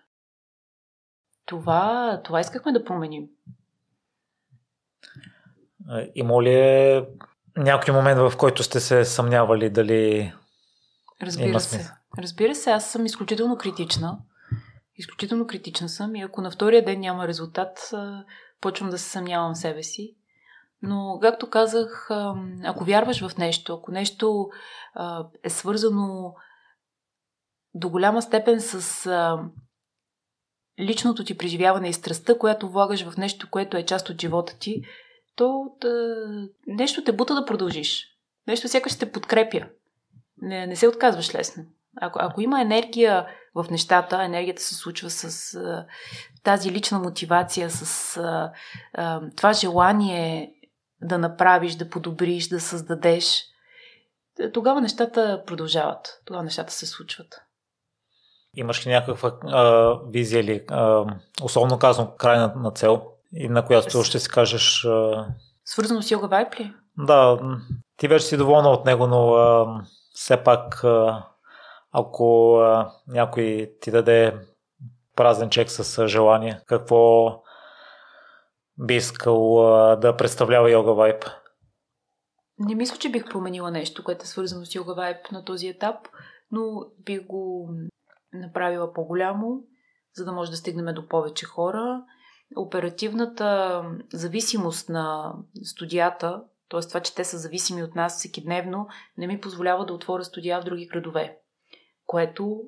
[1.47, 3.29] Това, това искахме да променим.
[6.15, 7.07] Има ли е
[7.57, 10.33] някой момент, в който сте се съмнявали дали
[11.23, 11.91] Разбира има се.
[12.19, 14.19] Разбира се, аз съм изключително критична.
[14.99, 17.91] Изключително критична съм и ако на втория ден няма резултат,
[18.61, 20.17] почвам да се съмнявам в себе си.
[20.83, 22.09] Но, както казах,
[22.65, 24.51] ако вярваш в нещо, ако нещо
[25.45, 26.35] е свързано
[27.75, 29.11] до голяма степен с
[30.81, 34.83] личното ти преживяване и страстта, която влагаш в нещо, което е част от живота ти,
[35.37, 36.25] то да,
[36.67, 38.07] нещо те бута да продължиш.
[38.47, 39.67] Нещо сякаш те подкрепя.
[40.43, 41.65] Не, не се отказваш лесно.
[42.01, 43.27] Ако, ако има енергия
[43.63, 45.87] в нещата, енергията се случва с а,
[46.43, 48.53] тази лична мотивация, с а,
[48.95, 50.53] а, това желание
[51.01, 53.45] да направиш, да подобриш, да създадеш,
[54.53, 56.21] тогава нещата продължават.
[56.25, 57.41] Тогава нещата се случват.
[58.55, 61.05] Имаш ли някаква а, визия или, а,
[61.43, 63.03] особено казвам, крайна на цел
[63.33, 64.85] и на която ще си кажеш...
[64.85, 65.27] А...
[65.65, 66.73] Свързано с йога вайп ли?
[66.99, 67.39] Да,
[67.97, 69.67] ти вече си доволна от него, но а,
[70.15, 71.27] все пак а,
[71.91, 74.39] ако а, някой ти даде
[75.17, 77.29] празен чек с желание, какво
[78.79, 81.25] би искал а, да представлява йога вайп?
[82.59, 85.97] Не мисля, че бих променила нещо, което е свързано с йога вайп на този етап,
[86.51, 87.71] но бих го
[88.33, 89.61] направила по-голямо,
[90.17, 92.03] за да може да стигнем до повече хора.
[92.57, 93.83] Оперативната
[94.13, 95.35] зависимост на
[95.65, 96.81] студията, т.е.
[96.81, 98.87] това, че те са зависими от нас всеки дневно,
[99.17, 101.38] не ми позволява да отворя студия в други градове,
[102.09, 102.61] което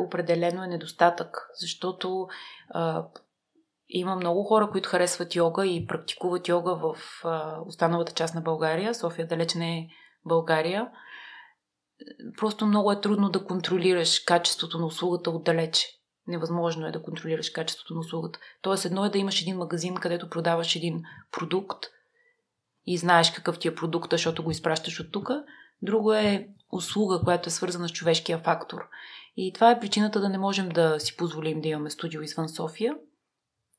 [0.00, 2.26] определено е недостатък, защото
[2.70, 3.06] а,
[3.88, 8.94] има много хора, които харесват йога и практикуват йога в а, останалата част на България.
[8.94, 9.88] София далеч не е
[10.24, 10.90] България
[12.36, 15.86] просто много е трудно да контролираш качеството на услугата отдалече.
[16.26, 18.38] Невъзможно е да контролираш качеството на услугата.
[18.62, 21.86] Тоест, едно е да имаш един магазин, където продаваш един продукт
[22.86, 25.30] и знаеш какъв ти е продукт, защото го изпращаш от тук.
[25.84, 28.88] Друго е услуга, която е свързана с човешкия фактор.
[29.36, 32.96] И това е причината да не можем да си позволим да имаме студио извън София,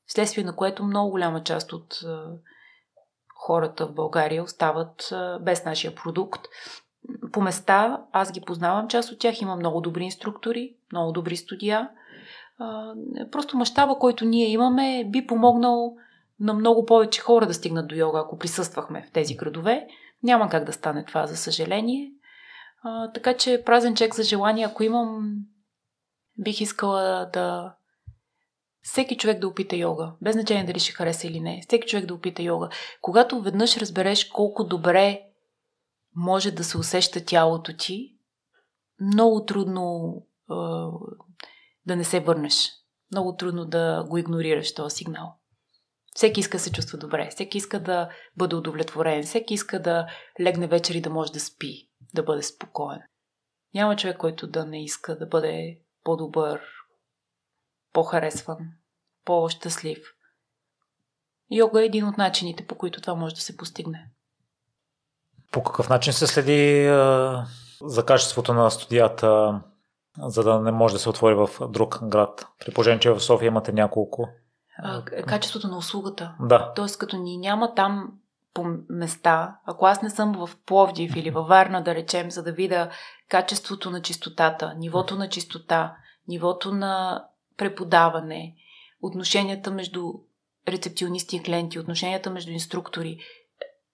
[0.06, 2.00] вследствие на което много голяма част от
[3.46, 6.40] хората в България остават без нашия продукт
[7.32, 11.90] по места, аз ги познавам, част от тях има много добри инструктори, много добри студия.
[13.32, 15.96] Просто мащаба, който ние имаме, би помогнал
[16.40, 19.86] на много повече хора да стигнат до йога, ако присъствахме в тези градове.
[20.26, 22.12] Няма как да стане това, за съжаление.
[22.82, 25.36] А, така че празен чек за желание, ако имам,
[26.38, 27.76] бих искала да.
[28.82, 31.62] Всеки човек да опита йога, без значение дали ще хареса или не.
[31.66, 32.68] Всеки човек да опита йога.
[33.00, 35.22] Когато веднъж разбереш колко добре
[36.16, 38.16] може да се усеща тялото ти,
[39.00, 40.14] много трудно
[40.50, 40.54] е,
[41.86, 42.72] да не се върнеш.
[43.12, 45.34] Много трудно да го игнорираш този сигнал.
[46.16, 50.06] Всеки иска да се чувства добре, всеки иска да бъде удовлетворен, всеки иска да
[50.40, 52.98] легне вечер и да може да спи, да бъде спокоен.
[53.74, 56.60] Няма човек, който да не иска да бъде по-добър,
[57.92, 58.58] по-харесван,
[59.24, 59.98] по-щастлив.
[61.50, 64.10] Йога е един от начините, по които това може да се постигне.
[65.52, 67.46] По какъв начин се следи а,
[67.82, 69.60] за качеството на студията,
[70.18, 72.46] за да не може да се отвори в друг град?
[72.58, 74.28] При положение, че в София имате няколко.
[74.78, 76.34] А, качеството на услугата.
[76.40, 76.72] Да.
[76.76, 78.12] Тоест, като ни няма там
[78.54, 82.52] по места, ако аз не съм в Пловдив или във Варна, да речем, за да
[82.52, 82.90] видя
[83.28, 85.96] качеството на чистотата, нивото на чистота,
[86.28, 87.24] нивото на
[87.56, 88.54] преподаване,
[89.02, 90.12] отношенията между
[90.68, 93.18] рецепционисти и клиенти, отношенията между инструктори,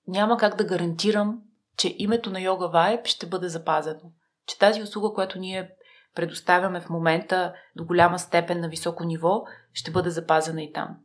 [0.09, 1.39] няма как да гарантирам,
[1.77, 4.13] че името на Йога Vibe ще бъде запазено.
[4.47, 5.71] Че тази услуга, която ние
[6.15, 10.97] предоставяме в момента до голяма степен на високо ниво, ще бъде запазена и там.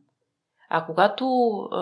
[0.68, 1.76] А когато е,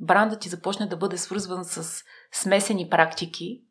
[0.00, 3.62] брандът ти започне да бъде свързван с смесени практики,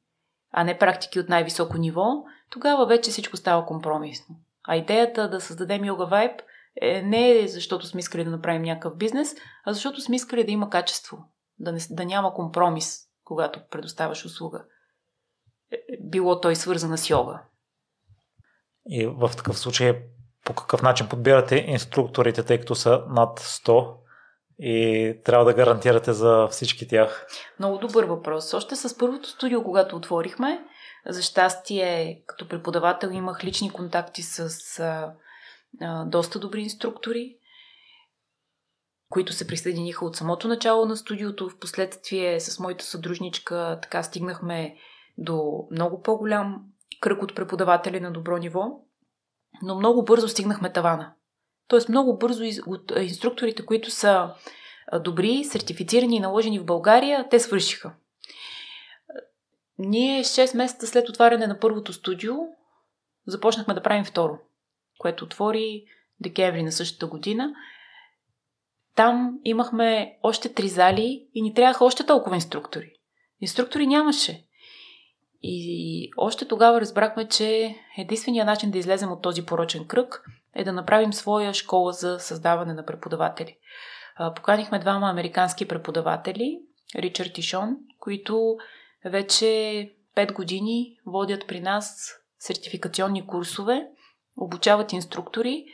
[0.51, 4.35] а не практики от най-високо ниво, тогава вече всичко става компромисно.
[4.67, 6.39] А идеята да създадем Yoga Vibe
[6.81, 10.51] е, не е защото сме искали да направим някакъв бизнес, а защото сме искали да
[10.51, 14.63] има качество, да, не, да няма компромис, когато предоставяш услуга.
[15.71, 17.41] Е, е, било той свързана с йога.
[18.89, 20.01] И в такъв случай
[20.45, 23.93] по какъв начин подбирате инструкторите, тъй като са над 100
[24.59, 27.27] и трябва да гарантирате за всички тях?
[27.59, 28.53] Много добър въпрос.
[28.53, 30.65] Още с първото студио, когато отворихме,
[31.05, 35.13] за щастие, като преподавател имах лични контакти с а,
[35.81, 37.35] а, доста добри инструктори,
[39.09, 41.49] които се присъединиха от самото начало на студиото.
[41.49, 44.75] В последствие с моята съдружничка така стигнахме
[45.17, 46.63] до много по-голям
[46.99, 48.65] кръг от преподаватели на добро ниво,
[49.61, 51.13] но много бързо стигнахме тавана.
[51.67, 54.33] Тоест много бързо от инструкторите, които са
[55.03, 57.93] добри, сертифицирани и наложени в България, те свършиха.
[59.79, 62.35] Ние 6 месеца след отваряне на първото студио
[63.27, 64.39] започнахме да правим второ,
[64.97, 65.83] което отвори
[66.19, 67.53] декември на същата година.
[68.95, 72.93] Там имахме още три зали и ни трябваха още толкова инструктори.
[73.41, 74.46] Инструктори нямаше.
[75.49, 80.23] И още тогава разбрахме, че единствения начин да излезем от този порочен кръг
[80.55, 83.57] е да направим своя школа за създаване на преподаватели.
[84.35, 86.59] Поканихме двама американски преподаватели,
[86.95, 88.57] Ричард и Шон, които
[89.05, 89.45] вече
[90.15, 93.87] 5 години водят при нас сертификационни курсове,
[94.37, 95.65] обучават инструктори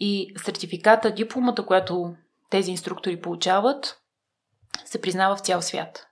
[0.00, 2.14] и сертификата, дипломата, която
[2.50, 4.00] тези инструктори получават,
[4.84, 6.07] се признава в цял свят.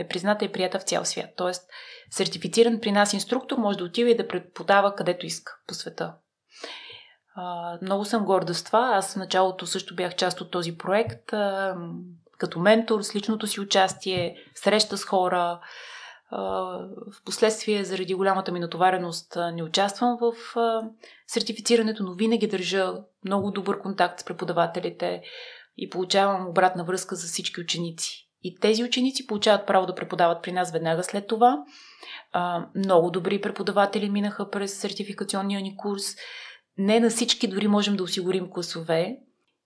[0.00, 1.30] Е призната и прията в цял свят.
[1.36, 1.68] Тоест,
[2.10, 6.14] сертифициран при нас инструктор може да отива и да преподава където иска по света.
[7.34, 8.92] А, много съм горда с това.
[8.94, 11.76] Аз в началото също бях част от този проект, а,
[12.38, 15.60] като ментор, с личното си участие, среща с хора.
[16.32, 20.34] В последствие, заради голямата ми натовареност, не участвам в
[21.26, 22.94] сертифицирането, но винаги държа
[23.24, 25.22] много добър контакт с преподавателите
[25.76, 28.29] и получавам обратна връзка за всички ученици.
[28.42, 31.64] И тези ученици получават право да преподават при нас веднага след това.
[32.74, 36.04] много добри преподаватели минаха през сертификационния ни курс.
[36.78, 39.16] Не на всички дори можем да осигурим класове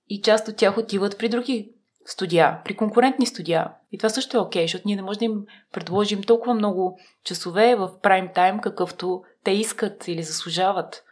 [0.08, 1.70] и част от тях отиват при други
[2.06, 3.70] студия, при конкурентни студия.
[3.92, 6.98] И това също е окей, okay, защото ние не можем да им предложим толкова много
[7.24, 11.04] часове в прайм тайм, какъвто те искат или заслужават.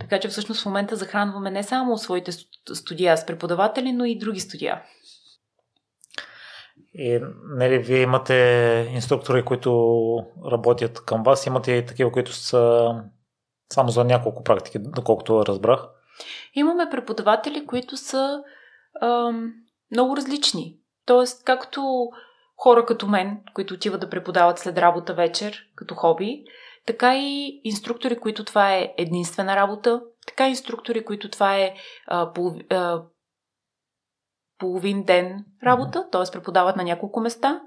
[0.00, 2.32] Така че всъщност в момента захранваме не само своите
[2.74, 4.82] студия с преподаватели, но и други студия.
[6.94, 9.70] И нали, вие имате инструктори, които
[10.52, 12.90] работят към вас, имате и такива, които са
[13.72, 15.80] само за няколко практики, доколкото разбрах.
[16.54, 18.42] Имаме преподаватели, които са
[19.02, 19.52] ам,
[19.92, 20.76] много различни.
[21.06, 22.08] Тоест, както
[22.56, 26.44] хора като мен, които отиват да преподават след работа вечер, като хоби,
[26.86, 31.74] така и инструктори, които това е единствена работа, така и инструктори, които това е
[32.06, 33.02] а, полов, а,
[34.64, 36.32] половин ден работа, т.е.
[36.32, 37.60] преподават на няколко места.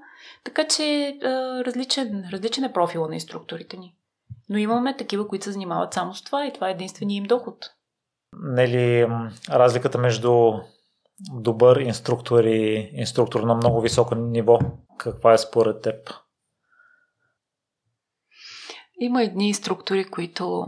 [0.44, 1.28] Така че а,
[1.64, 3.94] различен, различен е профила на инструкторите ни.
[4.48, 7.70] Но имаме такива, които се занимават само с това и това е единствения им доход.
[8.42, 9.06] Не ли
[9.50, 10.52] разликата между
[11.32, 14.58] добър инструктор и инструктор на много високо ниво?
[14.98, 16.10] Каква е според теб?
[19.00, 20.66] Има едни инструктори, които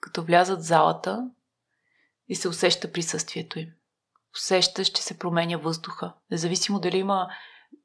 [0.00, 1.30] като влязат в залата
[2.28, 3.68] и се усеща присъствието им.
[4.36, 6.12] Усещаш, че се променя въздуха.
[6.30, 7.28] Независимо дали има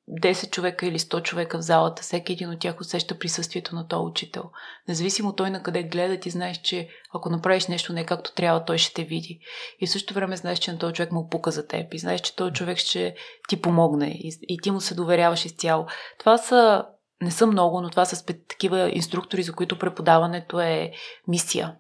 [0.10, 4.06] 10 човека или 100 човека в залата, всеки един от тях усеща присъствието на този
[4.06, 4.44] учител.
[4.88, 8.78] Независимо той на къде гледа, ти знаеш, че ако направиш нещо не както трябва, той
[8.78, 9.40] ще те види.
[9.80, 11.94] И в същото време знаеш, че на този човек му пука за теб.
[11.94, 13.16] И знаеш, че този човек ще
[13.50, 14.08] ти помогне.
[14.08, 15.86] И, и ти му се доверяваш изцяло.
[16.20, 16.86] Това са,
[17.22, 20.92] не са много, но това са спет, такива инструктори, за които преподаването е
[21.28, 21.76] мисия.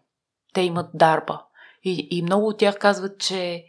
[0.53, 1.43] Те имат дарба.
[1.83, 3.63] И, и много от тях казват, че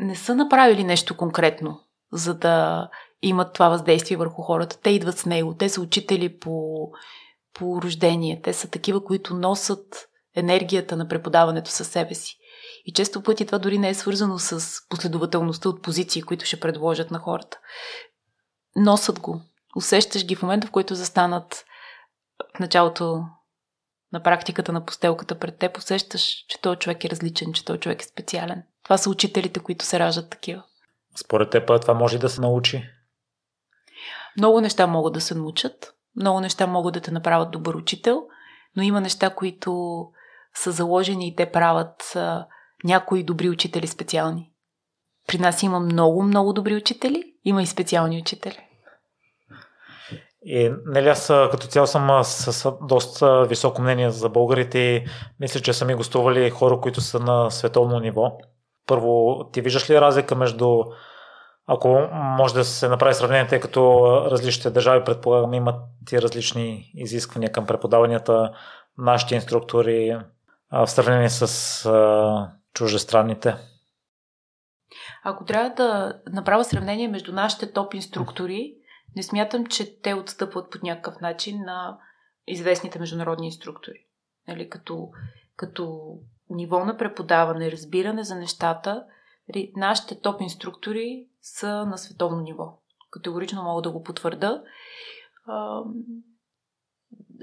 [0.00, 1.80] не са направили нещо конкретно,
[2.12, 2.88] за да
[3.22, 4.80] имат това въздействие върху хората.
[4.80, 5.54] Те идват с него.
[5.54, 6.88] Те са учители по,
[7.54, 8.40] по рождение.
[8.42, 12.38] Те са такива, които носят енергията на преподаването със себе си.
[12.84, 17.10] И често пъти това дори не е свързано с последователността от позиции, които ще предложат
[17.10, 17.58] на хората.
[18.76, 19.40] Носят го.
[19.76, 21.64] Усещаш ги в момента, в който застанат
[22.56, 23.22] в началото
[24.12, 28.02] на практиката на постелката пред теб, усещаш, че този човек е различен, че този човек
[28.02, 28.62] е специален.
[28.86, 30.62] Това са учителите, които се раждат такива.
[31.16, 32.84] Според теб това може да се научи?
[34.38, 35.94] Много неща могат да се научат.
[36.16, 38.22] Много неща могат да те направят добър учител,
[38.76, 40.02] но има неща, които
[40.54, 42.46] са заложени и те правят а,
[42.84, 44.52] някои добри учители специални.
[45.26, 48.58] При нас има много, много добри учители, има и специални учители.
[50.42, 55.04] И нали аз като цяло съм с, с доста високо мнение за българите
[55.40, 58.38] мисля, че са ми гостували хора, които са на световно ниво.
[58.86, 60.84] Първо, ти виждаш ли разлика между
[61.66, 65.80] ако може да се направи сравнение, тъй като различните държави, предполагам, имат
[66.12, 68.52] и различни изисквания към преподаванията,
[68.98, 70.18] нашите инструктори
[70.72, 73.54] в сравнение с а, чуждестранните?
[75.24, 78.74] Ако трябва да направя сравнение между нашите топ инструктори,
[79.16, 81.98] не смятам, че те отстъпват по някакъв начин на
[82.46, 84.06] известните международни инструктори.
[84.48, 85.08] Нали, като,
[85.56, 86.14] като
[86.50, 89.04] ниво на преподаване, разбиране за нещата,
[89.76, 92.78] нашите топ инструктори са на световно ниво.
[93.10, 94.62] Категорично мога да го потвърда.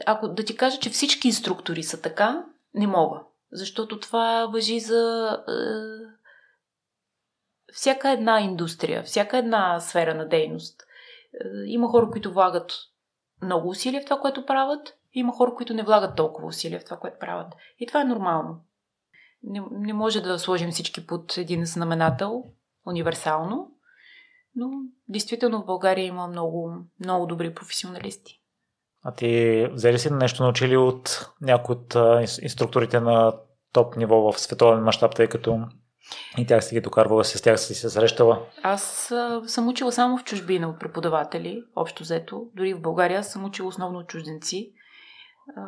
[0.05, 3.19] Ако да ти кажа, че всички инструктори са така, не мога.
[3.51, 5.53] Защото това въжи за е,
[7.73, 10.81] всяка една индустрия, всяка една сфера на дейност.
[10.81, 10.87] Е,
[11.65, 12.71] има хора, които влагат
[13.41, 16.97] много усилия в това, което правят, има хора, които не влагат толкова усилия в това,
[16.97, 17.53] което правят.
[17.79, 18.61] И това е нормално.
[19.43, 22.43] Не, не може да сложим всички под един знаменател,
[22.87, 23.71] универсално,
[24.55, 24.69] но
[25.09, 28.39] действително в България има много, много добри професионалисти.
[29.03, 31.95] А ти взели си нещо научили от някои от
[32.41, 33.33] инструкторите на
[33.73, 35.59] топ ниво в световен мащаб, тъй като
[36.37, 38.45] и тях си ги докарвала, с тях си се срещала?
[38.63, 42.45] Аз а, съм учила само в чужбина от преподаватели, общо взето.
[42.55, 44.73] Дори в България съм учила основно от чужденци.
[45.57, 45.61] А,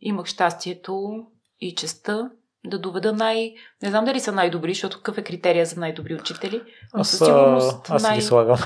[0.00, 1.26] имах щастието
[1.60, 2.30] и честа
[2.64, 3.54] да доведа най...
[3.82, 6.62] Не знам дали са най-добри, защото какъв е критерия за най-добри учители.
[6.94, 8.16] Но със сигурност аз най...
[8.16, 8.58] ги слагам.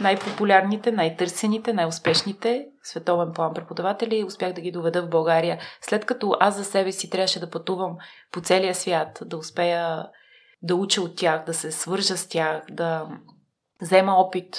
[0.00, 5.58] Най-популярните, най-търсените, най-успешните световен план преподаватели успях да ги доведа в България.
[5.80, 7.96] След като аз за себе си трябваше да пътувам
[8.32, 10.06] по целия свят, да успея
[10.62, 13.08] да уча от тях, да се свържа с тях, да
[13.82, 14.56] взема опит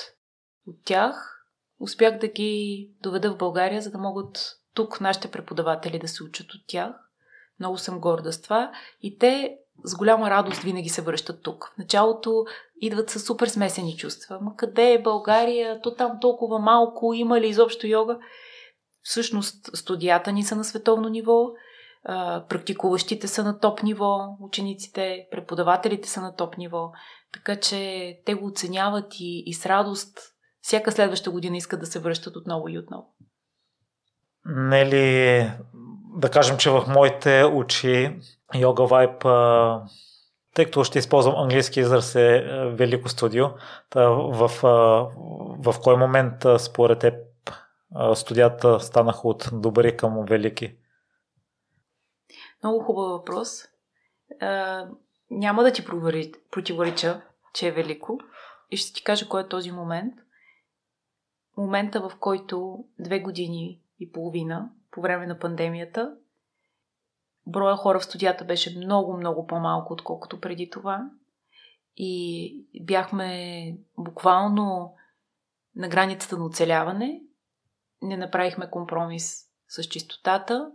[0.67, 1.45] от тях,
[1.79, 6.53] успях да ги доведа в България, за да могат тук нашите преподаватели да се учат
[6.53, 6.91] от тях
[7.59, 8.71] много съм горда с това.
[9.01, 11.71] И те с голяма радост винаги се връщат тук.
[11.75, 12.45] В началото
[12.81, 14.39] идват с супер смесени чувства.
[14.41, 15.81] Ма къде е България?
[15.81, 17.13] То там толкова малко.
[17.13, 18.17] Има ли изобщо йога?
[19.01, 21.45] Всъщност студията ни са на световно ниво,
[22.49, 26.91] практикуващите са на топ ниво, учениците, преподавателите са на топ ниво.
[27.33, 30.19] Така че те го оценяват и, и с радост
[30.61, 33.15] всяка следваща година искат да се връщат отново и отново.
[34.45, 35.51] Не ли
[36.09, 38.19] да кажем, че в моите очи
[38.53, 39.89] Yoga Vibe,
[40.53, 43.45] тъй като ще използвам английски израз е велико студио,
[43.95, 44.51] в,
[45.59, 47.15] в кой момент според теб
[48.13, 50.75] студията станаха от добри към велики?
[52.63, 53.65] Много хубав въпрос.
[55.31, 55.85] няма да ти
[56.51, 57.21] противореча,
[57.53, 58.19] че е велико
[58.71, 60.13] и ще ти кажа кой е този момент.
[61.57, 66.15] Момента, в който две години и половина по време на пандемията.
[67.47, 71.09] Броя хора в студията беше много, много по-малко, отколкото преди това.
[71.97, 74.95] И бяхме буквално
[75.75, 77.21] на границата на оцеляване.
[78.01, 80.71] Не направихме компромис с чистотата,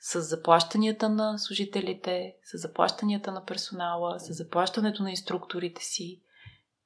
[0.00, 6.20] с заплащанията на служителите, с заплащанията на персонала, с заплащането на инструкторите си.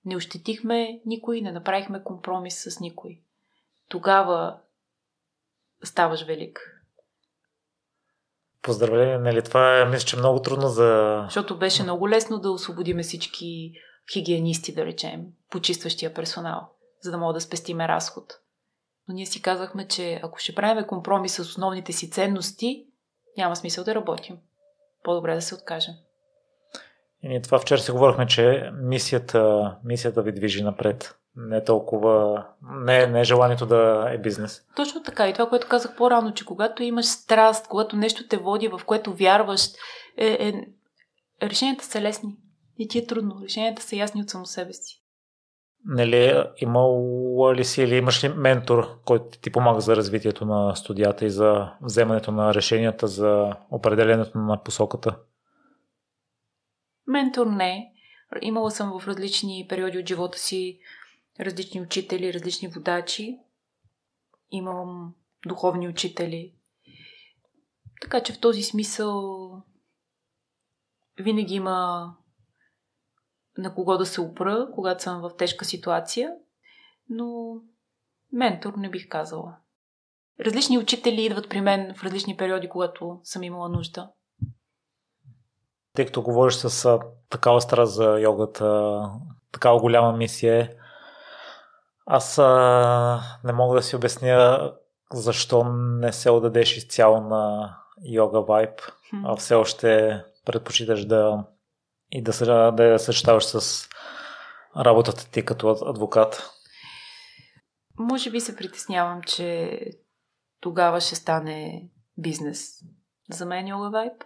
[0.05, 3.21] Не ощетихме никой, не направихме компромис с никой.
[3.89, 4.59] Тогава
[5.85, 6.83] ставаш велик.
[8.63, 9.43] Поздравление, нали?
[9.43, 11.21] Това е, мисля, че много трудно за...
[11.25, 13.73] Защото беше много лесно да освободиме всички
[14.13, 16.69] хигиенисти, да речем, почистващия персонал,
[17.01, 18.41] за да мога да спестиме разход.
[19.09, 22.87] Но ние си казахме, че ако ще правим компромис с основните си ценности,
[23.37, 24.39] няма смисъл да работим.
[25.05, 25.95] По-добре да се откажем.
[27.23, 33.07] И ние това вчера си говорихме, че мисията, мисията ви движи напред не толкова, не,
[33.07, 34.63] не е желанието да е бизнес.
[34.77, 35.29] Точно така.
[35.29, 39.15] И това, което казах по-рано, че когато имаш страст, когато нещо те води, в което
[39.15, 39.67] вярваш,
[40.17, 40.53] е, е,
[41.43, 42.37] решенията са лесни.
[42.79, 43.41] И ти е трудно.
[43.45, 45.03] Решенията са ясни от само себе си.
[45.89, 51.25] Нали, имал ли си или имаш ли ментор, който ти помага за развитието на студията
[51.25, 55.17] и за вземането на решенията за определенето на посоката?
[57.07, 57.93] Ментор не.
[58.41, 60.79] Имала съм в различни периоди от живота си
[61.41, 63.39] различни учители, различни водачи.
[64.51, 65.15] Имам
[65.47, 66.55] духовни учители.
[68.01, 69.51] Така че в този смисъл
[71.21, 72.11] винаги има
[73.59, 76.35] на кого да се опра, когато съм в тежка ситуация,
[77.09, 77.57] но
[78.33, 79.57] ментор не бих казала.
[80.41, 84.11] Различни учители идват при мен в различни периоди, когато съм имала нужда.
[85.95, 86.99] Тъй като говориш с
[87.31, 89.01] такава страст за йогата,
[89.53, 90.75] такава голяма мисия,
[92.07, 94.73] Аз а, не мога да си обясня
[95.13, 97.75] защо не се отдадеш изцяло на
[98.05, 98.81] йога вайб,
[99.25, 101.45] а все още предпочиташ да
[102.11, 103.89] и да, да я съчетаваш с
[104.77, 106.51] работата ти като адвокат.
[107.99, 109.81] Може би се притеснявам, че
[110.61, 111.89] тогава ще стане
[112.19, 112.71] бизнес.
[113.31, 114.25] За мен йога вайб.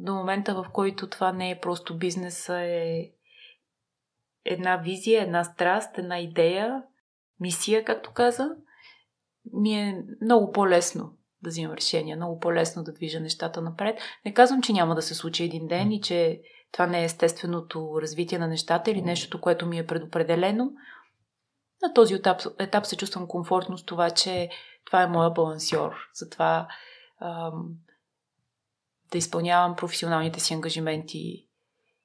[0.00, 3.10] До момента, в който това не е просто бизнес, а е
[4.44, 6.82] една визия, една страст, една идея,
[7.40, 8.48] мисия, както каза,
[9.52, 13.98] ми е много по-лесно да взимам решения, много по-лесно да движа нещата напред.
[14.24, 16.40] Не казвам, че няма да се случи един ден и че
[16.72, 20.72] това не е естественото развитие на нещата или нещото, което ми е предопределено.
[21.82, 24.50] На този етап, етап се чувствам комфортно с това, че
[24.84, 25.94] това е моя балансьор.
[26.14, 26.68] Затова
[27.20, 27.68] ам,
[29.12, 31.47] да изпълнявам професионалните си ангажименти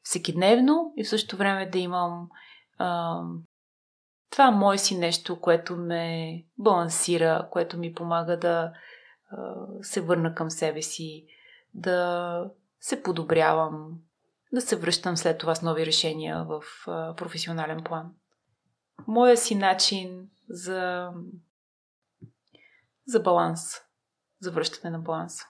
[0.03, 2.29] всеки дневно и в същото време да имам
[2.79, 3.43] ам,
[4.29, 8.73] това мое си нещо, което ме балансира, което ми помага да
[9.31, 11.25] а, се върна към себе си,
[11.73, 13.99] да се подобрявам,
[14.53, 18.11] да се връщам след това с нови решения в а, професионален план.
[19.07, 21.09] Моя си начин за,
[23.07, 23.61] за баланс,
[24.39, 25.45] за връщане на баланса.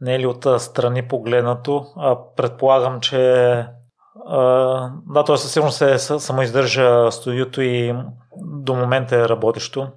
[0.00, 1.86] Не е ли от страни погледнато?
[1.96, 3.18] А, предполагам, че
[4.26, 7.94] а, да, той със сигурност се самоиздържа студиото и
[8.36, 9.88] до момента е работещо.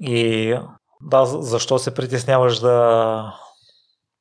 [0.00, 0.58] И
[1.02, 3.34] да, защо се притесняваш да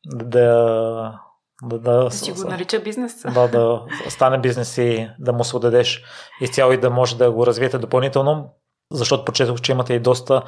[0.05, 1.19] да
[1.63, 3.21] да, да, си го нарича бизнес.
[3.33, 6.03] Да, да стане бизнес и да му се отдадеш
[6.41, 8.49] изцяло и да може да го развиете допълнително,
[8.91, 10.43] защото почетох, че имате и доста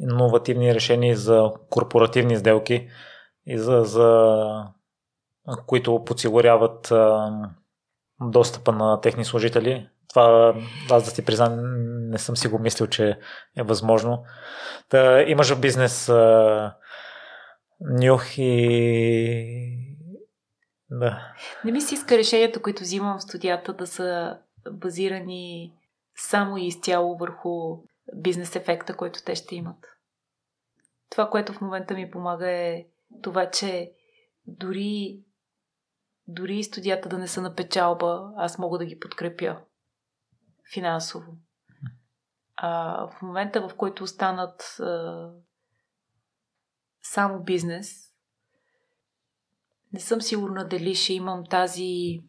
[0.00, 2.88] иновативни решения за корпоративни сделки
[3.48, 4.66] и за, за
[5.66, 6.92] които подсигуряват
[8.20, 9.88] достъпа на техни служители.
[10.08, 10.54] Това,
[10.90, 11.58] аз да ти признам,
[12.10, 13.18] не съм си го мислил, че
[13.56, 14.24] е възможно.
[14.90, 16.74] Да имаш в бизнес а,
[17.80, 19.88] нюх и
[20.90, 21.32] да.
[21.64, 24.38] Не ми си иска решенията, които взимам в студията да са
[24.70, 25.72] базирани
[26.16, 27.78] само и изцяло върху
[28.14, 29.86] бизнес ефекта, който те ще имат.
[31.10, 32.84] Това, което в момента ми помага е
[33.22, 33.92] това, че
[34.46, 35.20] дори,
[36.26, 39.60] дори студията да не са на печалба, аз мога да ги подкрепя
[40.72, 41.36] финансово.
[42.56, 45.30] А в момента, в който останат а,
[47.02, 48.12] само бизнес,
[49.92, 52.20] не съм сигурна дали ще имам тази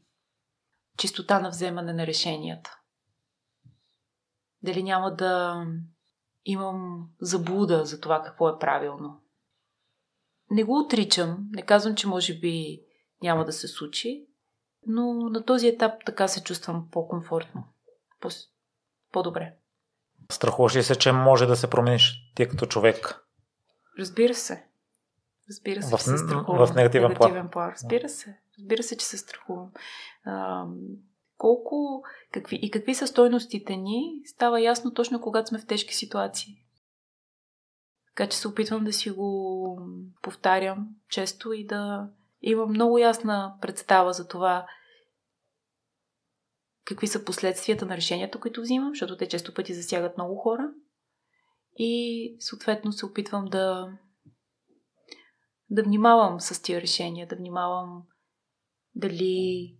[0.97, 2.79] чистота на вземане на решенията.
[4.63, 5.63] Дали няма да
[6.45, 9.21] имам заблуда за това какво е правилно.
[10.51, 12.81] Не го отричам, не казвам, че може би
[13.23, 14.25] няма да се случи,
[14.87, 17.63] но на този етап така се чувствам по-комфортно,
[18.21, 18.29] по-
[19.11, 19.53] по-добре.
[20.31, 23.25] Страхуваш ли се, че може да се промениш ти като човек?
[23.99, 24.65] Разбира се.
[25.49, 26.67] Разбира се, в, че се страхувам.
[26.67, 27.71] В негативен, негативен план.
[27.71, 28.37] Разбира се.
[28.59, 29.71] Разбира се, че се страхувам.
[30.23, 30.65] А,
[31.37, 36.63] колко какви, и какви са стойностите ни, става ясно точно когато сме в тежки ситуации.
[38.19, 39.81] Така че се опитвам да си го
[40.21, 42.09] повтарям често и да
[42.41, 44.67] имам много ясна представа за това
[46.85, 50.69] какви са последствията на решенията, които взимам, защото те често пъти засягат много хора.
[51.77, 53.89] И съответно се опитвам да
[55.69, 58.03] да внимавам с тия решения, да внимавам
[58.95, 59.75] дали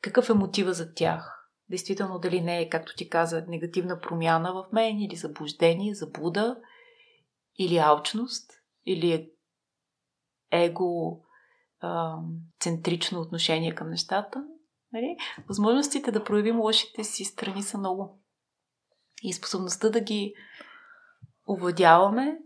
[0.00, 1.48] какъв е мотива за тях.
[1.70, 6.56] Действително дали не е, както ти каза, негативна промяна в мен или заблуждение, заблуда
[7.58, 8.50] или алчност
[8.86, 9.30] или е
[10.50, 11.22] его
[12.60, 14.44] центрично отношение към нещата.
[14.92, 15.16] Нали?
[15.48, 18.20] Възможностите да проявим лошите си страни са много.
[19.22, 20.34] И способността да ги
[21.48, 22.38] овладяваме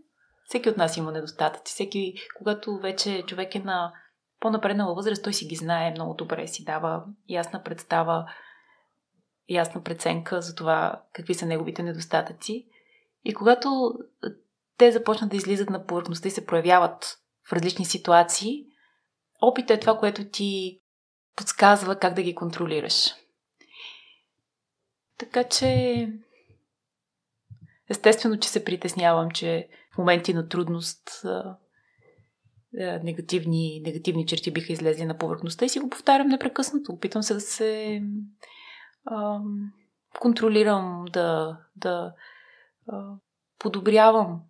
[0.45, 1.73] всеки от нас има недостатъци.
[1.73, 3.93] Всеки, когато вече човек е на
[4.39, 8.25] по-напреднала възраст, той си ги знае много добре, си дава ясна представа,
[9.49, 12.67] ясна преценка за това какви са неговите недостатъци.
[13.23, 13.93] И когато
[14.77, 17.17] те започнат да излизат на повърхността и се проявяват
[17.49, 18.65] в различни ситуации,
[19.41, 20.81] опитът е това, което ти
[21.35, 23.13] подсказва как да ги контролираш.
[25.17, 26.09] Така че,
[27.89, 31.25] естествено, че се притеснявам, че в моменти на трудност
[33.03, 36.91] негативни, негативни черти биха излезли на повърхността и си го повтарям непрекъснато.
[36.91, 38.01] Опитвам се да се
[39.05, 39.39] а,
[40.19, 42.13] контролирам, да, да
[42.87, 43.15] а,
[43.59, 44.41] подобрявам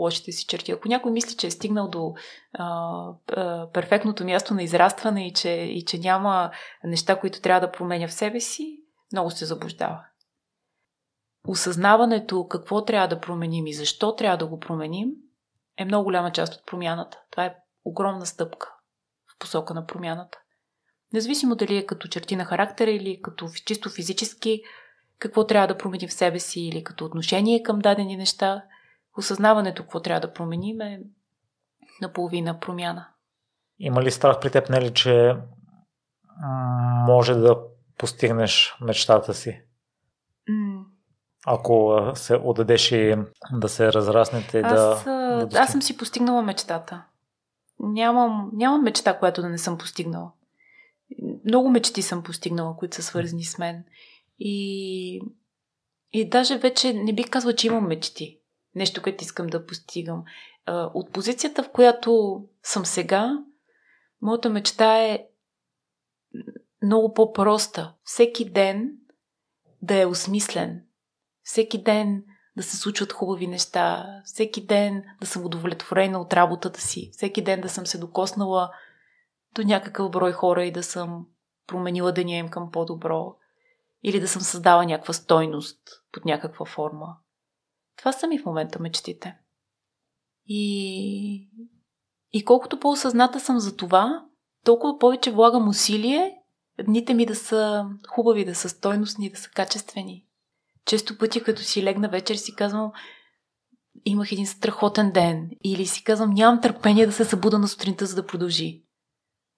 [0.00, 0.72] лошите си черти.
[0.72, 2.14] Ако някой мисли, че е стигнал до
[2.52, 6.50] а, а, перфектното място на израстване и че, и че няма
[6.84, 8.82] неща, които трябва да променя в себе си,
[9.12, 10.04] много се заблуждава.
[11.48, 15.10] осъзнаването какво трябва да променим и защо трябва да го променим
[15.76, 17.20] е много голяма част от промяната.
[17.30, 18.74] Това е огромна стъпка
[19.34, 20.38] в посока на промяната.
[21.12, 24.62] Независимо дали е като черти на характера или като чисто физически,
[25.18, 28.62] какво трябва да променим в себе си или като отношение към дадени неща,
[29.18, 31.00] осъзнаването какво трябва да променим е
[32.00, 33.06] наполовина промяна.
[33.78, 35.36] Има ли страх при теб, нели, че
[37.06, 37.58] може да
[37.98, 39.62] постигнеш мечтата си?
[40.50, 40.82] Mm.
[41.46, 43.16] Ако се отдадеш и
[43.52, 47.04] да се разраснете аз, да, да Аз съм си постигнала мечтата.
[47.78, 50.32] Нямам, нямам мечта, която да не съм постигнала.
[51.44, 53.84] Много мечти съм постигнала, които са свързани с мен.
[54.38, 55.22] И,
[56.12, 58.39] и даже вече не бих казала, че имам мечти.
[58.74, 60.24] Нещо, което искам да постигам.
[60.68, 63.44] От позицията, в която съм сега,
[64.22, 65.26] моята мечта е
[66.82, 67.94] много по-проста.
[68.04, 68.92] Всеки ден
[69.82, 70.82] да е осмислен.
[71.42, 72.24] Всеки ден
[72.56, 74.06] да се случват хубави неща.
[74.24, 77.10] Всеки ден да съм удовлетворена от работата си.
[77.12, 78.70] Всеки ден да съм се докоснала
[79.54, 81.26] до някакъв брой хора и да съм
[81.66, 83.36] променила деня им към по-добро.
[84.02, 85.80] Или да съм създала някаква стойност
[86.12, 87.16] под някаква форма.
[88.00, 89.36] Това са ми в момента мечтите.
[90.46, 91.48] И,
[92.32, 94.24] и колкото по-осъзната съм за това,
[94.64, 96.40] толкова повече влагам усилие
[96.84, 100.26] дните ми да са хубави, да са стойностни, да са качествени.
[100.84, 102.92] Често пъти, като си легна вечер, си казвам,
[104.04, 105.50] имах един страхотен ден.
[105.64, 108.84] Или си казвам, нямам търпение да се събуда на сутринта, за да продължи.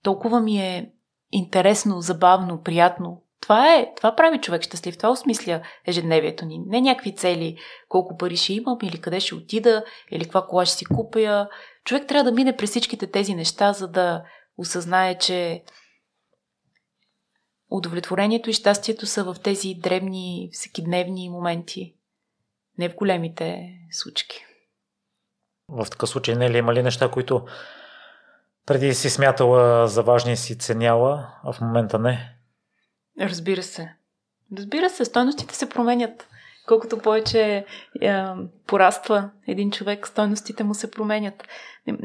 [0.02, 0.93] Толкова ми е
[1.32, 3.21] интересно, забавно, приятно.
[3.43, 6.59] Това е, това прави човек щастлив, това осмисля ежедневието ни.
[6.66, 7.56] Не някакви цели,
[7.89, 11.48] колко пари ще имам, или къде ще отида, или каква кола ще си купя.
[11.85, 14.24] Човек трябва да мине през всичките тези неща, за да
[14.56, 15.62] осъзнае, че
[17.70, 21.94] удовлетворението и щастието са в тези дребни, всекидневни моменти,
[22.78, 24.44] не в големите случки.
[25.69, 27.47] В такъв случай не ли има ли неща, които
[28.66, 32.41] преди си смятала за важни и си ценяла, а в момента не?
[33.20, 33.94] Разбира се.
[34.59, 36.28] Разбира се, стойностите се променят.
[36.66, 37.66] Колкото повече
[38.01, 38.24] е,
[38.66, 41.48] пораства един човек, стойностите му се променят.
[41.86, 41.98] Не,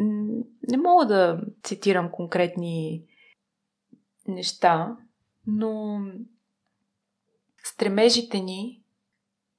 [0.67, 3.03] не мога да цитирам конкретни
[4.27, 4.97] неща,
[5.47, 6.01] но
[7.63, 8.81] стремежите ни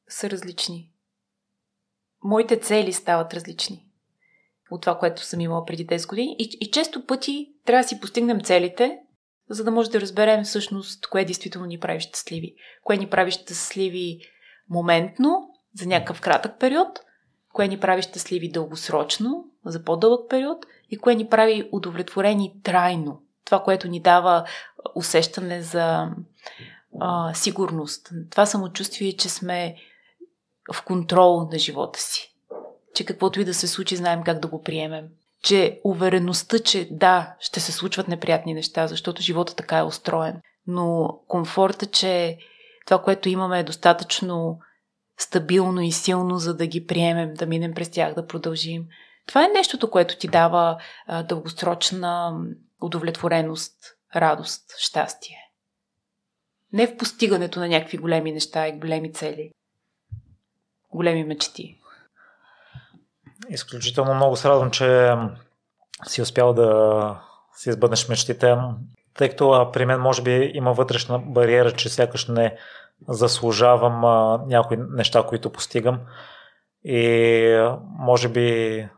[0.08, 0.90] са различни.
[2.24, 3.86] Моите цели стават различни
[4.70, 6.36] от това, което съм имала преди 10 години.
[6.38, 8.98] И, и често пъти трябва да си постигнем целите,
[9.50, 12.54] за да може да разберем всъщност кое действително ни прави щастливи.
[12.84, 14.20] Кое ни прави щастливи
[14.70, 17.00] моментно, за някакъв кратък период,
[17.52, 23.22] кое ни прави щастливи дългосрочно, за по-дълъг период и кое ни прави удовлетворени трайно.
[23.44, 24.44] Това, което ни дава
[24.94, 26.08] усещане за
[27.00, 28.10] а, сигурност.
[28.30, 29.76] Това самочувствие, че сме
[30.72, 32.34] в контрол на живота си.
[32.94, 35.08] Че каквото и да се случи, знаем как да го приемем.
[35.42, 40.40] Че увереността, че да, ще се случват неприятни неща, защото живота така е устроен.
[40.66, 42.38] Но комфорта, че
[42.86, 44.58] това, което имаме е достатъчно
[45.18, 48.86] стабилно и силно, за да ги приемем, да минем през тях, да продължим.
[49.26, 52.40] Това е нещото, което ти дава а, дългосрочна
[52.80, 53.74] удовлетвореност,
[54.16, 55.38] радост, щастие.
[56.72, 59.50] Не в постигането на някакви големи неща и големи цели.
[60.94, 61.80] Големи мечти.
[63.50, 65.14] Изключително много се радвам, че
[66.06, 67.20] си успял да
[67.54, 68.56] си избъднеш мечтите,
[69.14, 72.56] тъй като при мен може би има вътрешна бариера, че сякаш не
[73.08, 76.00] заслужавам а, някои неща, които постигам.
[76.84, 78.88] И може би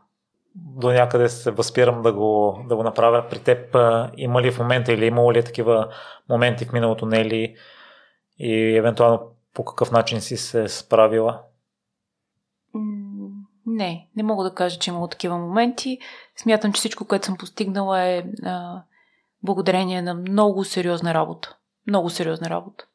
[0.55, 3.23] до някъде се възпирам да го, да го направя.
[3.29, 3.77] При теб
[4.17, 5.87] има ли в момента или имало ли такива
[6.29, 7.55] моменти в миналото, не ли?
[8.39, 9.21] И евентуално
[9.53, 11.41] по какъв начин си се справила?
[13.73, 15.99] Не, не мога да кажа, че имало такива моменти.
[16.35, 18.83] Смятам, че всичко, което съм постигнала е а,
[19.43, 21.57] благодарение на много сериозна работа.
[21.87, 22.85] Много сериозна работа.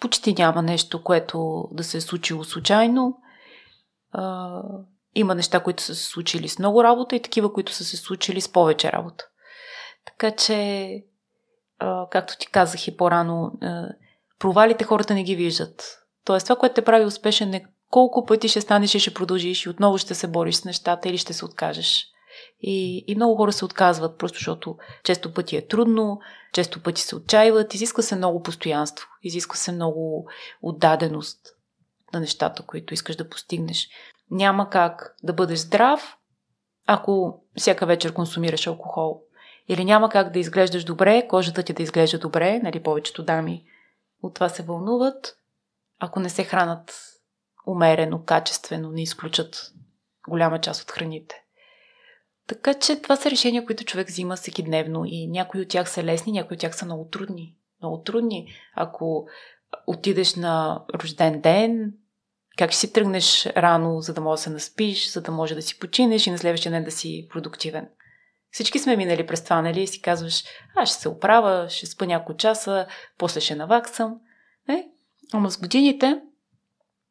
[0.00, 3.18] Почти няма нещо, което да се е случило случайно.
[4.12, 4.62] А,
[5.14, 8.40] има неща, които са се случили с много работа и такива, които са се случили
[8.40, 9.24] с повече работа.
[10.04, 10.92] Така че,
[11.78, 13.88] а, както ти казах и по-рано, а,
[14.38, 15.98] провалите хората не ги виждат.
[16.24, 19.68] Тоест, това, което те прави успешен е колко пъти ще станеш и ще продължиш и
[19.68, 22.06] отново ще се бориш с нещата или ще се откажеш.
[22.60, 26.20] И, и много хора се отказват, просто защото често пъти е трудно,
[26.52, 30.26] често пъти се отчаиват, изисква се много постоянство, изисква се много
[30.62, 31.40] отдаденост
[32.12, 33.88] на нещата, които искаш да постигнеш.
[34.30, 36.16] Няма как да бъдеш здрав,
[36.86, 39.22] ако всяка вечер консумираш алкохол.
[39.68, 43.64] Или няма как да изглеждаш добре, кожата ти да изглежда добре, нали повечето дами
[44.22, 45.36] от това се вълнуват,
[45.98, 47.09] ако не се хранат
[47.70, 49.72] умерено, качествено, не изключат
[50.28, 51.42] голяма част от храните.
[52.46, 56.04] Така че това са решения, които човек взима всеки дневно и някои от тях са
[56.04, 57.56] лесни, някои от тях са много трудни.
[57.82, 58.52] Много трудни.
[58.74, 59.26] Ако
[59.86, 61.92] отидеш на рожден ден,
[62.56, 65.62] как ще си тръгнеш рано, за да можеш да се наспиш, за да може да
[65.62, 67.88] си починеш и на следващия ден да си продуктивен.
[68.50, 69.82] Всички сме минали през това, нали?
[69.82, 70.44] И си казваш,
[70.76, 72.86] аз ще се оправя, ще спа няколко часа,
[73.18, 74.20] после ще наваксам.
[74.68, 74.88] Не?
[75.32, 76.20] Ама с годините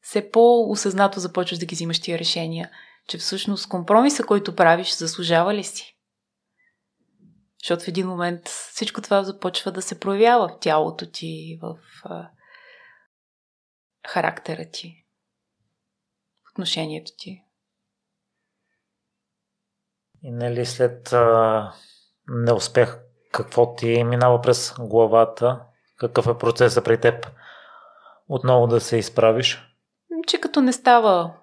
[0.09, 2.71] все по-осъзнато започваш да ги взимаш тия решения,
[3.07, 5.97] че всъщност компромиса, който правиш, заслужава ли си?
[7.63, 12.29] Защото в един момент всичко това започва да се проявява в тялото ти, в а,
[14.07, 15.05] характера ти,
[16.45, 17.43] в отношението ти.
[20.23, 21.73] И нали след а,
[22.27, 22.97] неуспех,
[23.31, 25.61] какво ти минава през главата?
[25.97, 27.27] Какъв е процесът при теб?
[28.27, 29.68] Отново да се изправиш?
[30.27, 31.33] Че като не става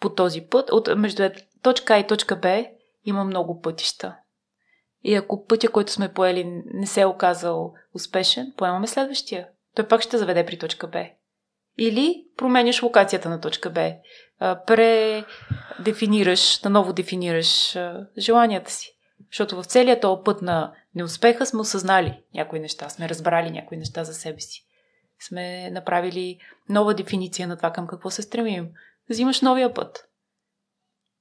[0.00, 1.30] по този път, от, между
[1.62, 2.64] точка А и точка Б
[3.04, 4.16] има много пътища.
[5.04, 9.48] И ако пътя, който сме поели, не се е оказал успешен, поемаме следващия.
[9.74, 11.06] Той пак ще заведе при точка Б.
[11.78, 13.92] Или променяш локацията на точка Б.
[14.66, 17.78] Предефинираш, наново дефинираш
[18.18, 18.96] желанията си.
[19.30, 24.04] Защото в целият този път на неуспеха сме осъзнали някои неща, сме разбрали някои неща
[24.04, 24.65] за себе си.
[25.20, 26.38] Сме направили
[26.68, 28.68] нова дефиниция на това към какво се стремим.
[29.10, 30.04] Взимаш новия път.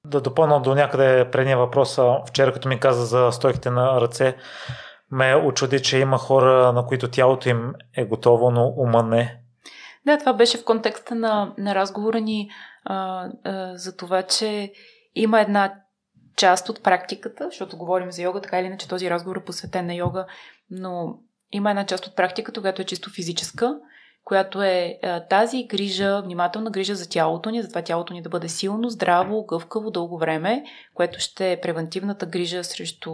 [0.05, 1.99] Да допълна до някъде предния въпрос.
[2.27, 4.37] Вчера, като ми каза за стойките на ръце,
[5.11, 9.41] ме очуди, че има хора, на които тялото им е готово, но ума не.
[10.05, 12.49] Да, това беше в контекста на, на разговора ни
[12.83, 14.71] а, а, за това, че
[15.15, 15.73] има една
[16.37, 19.93] част от практиката, защото говорим за йога, така или иначе този разговор е посветен на
[19.93, 20.25] йога,
[20.69, 21.19] но
[21.55, 23.79] има една част от практиката, която е чисто физическа,
[24.23, 24.99] която е
[25.29, 29.45] тази грижа, внимателна грижа за тялото ни, за това тялото ни да бъде силно, здраво,
[29.45, 30.63] гъвкаво дълго време,
[30.93, 33.13] което ще е превентивната грижа срещу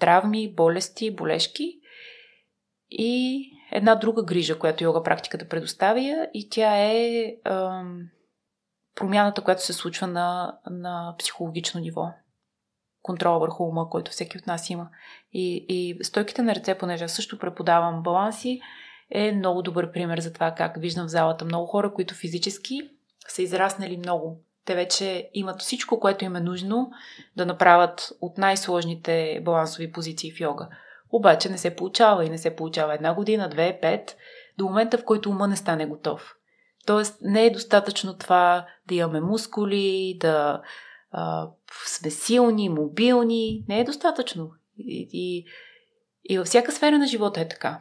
[0.00, 1.80] травми, болести, болешки.
[2.90, 3.42] И
[3.72, 8.00] една друга грижа, която йога практиката предоставя и тя е ам,
[8.94, 12.08] промяната, която се случва на, на психологично ниво.
[13.06, 14.88] Контрола върху ума, който всеки от нас има.
[15.32, 18.60] И, и стойките на ръце, понеже също преподавам баланси,
[19.10, 22.90] е много добър пример за това как виждам в залата много хора, които физически
[23.28, 24.40] са израснали много.
[24.64, 26.90] Те вече имат всичко, което им е нужно
[27.36, 30.68] да направят от най-сложните балансови позиции в йога.
[31.12, 34.16] Обаче не се получава и не се получава една година, две, пет,
[34.58, 36.34] до момента в който ума не стане готов.
[36.86, 40.62] Тоест не е достатъчно това да имаме мускули, да
[41.18, 41.48] а,
[41.86, 43.64] сме силни, мобилни.
[43.68, 44.50] Не е достатъчно.
[44.78, 45.46] И, и,
[46.24, 47.80] и във всяка сфера на живота е така.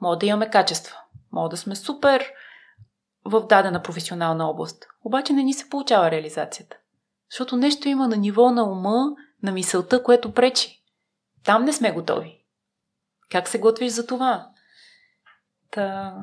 [0.00, 0.96] Мога да имаме качества.
[1.32, 2.32] Мога да сме супер
[3.24, 4.86] в дадена професионална област.
[5.04, 6.76] Обаче не ни се получава реализацията.
[7.30, 10.82] Защото нещо има на ниво на ума, на мисълта, което пречи.
[11.44, 12.44] Там не сме готови.
[13.30, 14.48] Как се готвиш за това?
[15.70, 16.14] Та...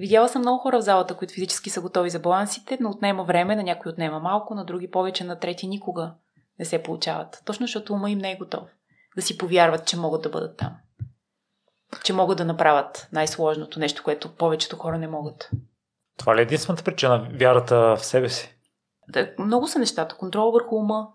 [0.00, 3.56] Видяла съм много хора в залата, които физически са готови за балансите, но отнема време,
[3.56, 6.14] на някой отнема малко, на други повече, на трети никога
[6.58, 7.42] не се получават.
[7.44, 8.68] Точно защото ума им не е готов
[9.16, 10.76] да си повярват, че могат да бъдат там
[12.04, 15.50] че могат да направят най-сложното нещо, което повечето хора не могат.
[16.16, 17.28] Това ли е единствената причина?
[17.32, 18.56] Вярата в себе си?
[19.08, 20.16] Да, много са нещата.
[20.16, 21.08] Контрол върху ума,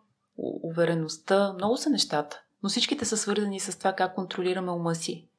[0.64, 2.42] увереността, много са нещата.
[2.64, 5.30] Но всичките са свързани с това как контролираме ума си,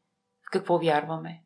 [0.49, 1.43] в какво вярваме.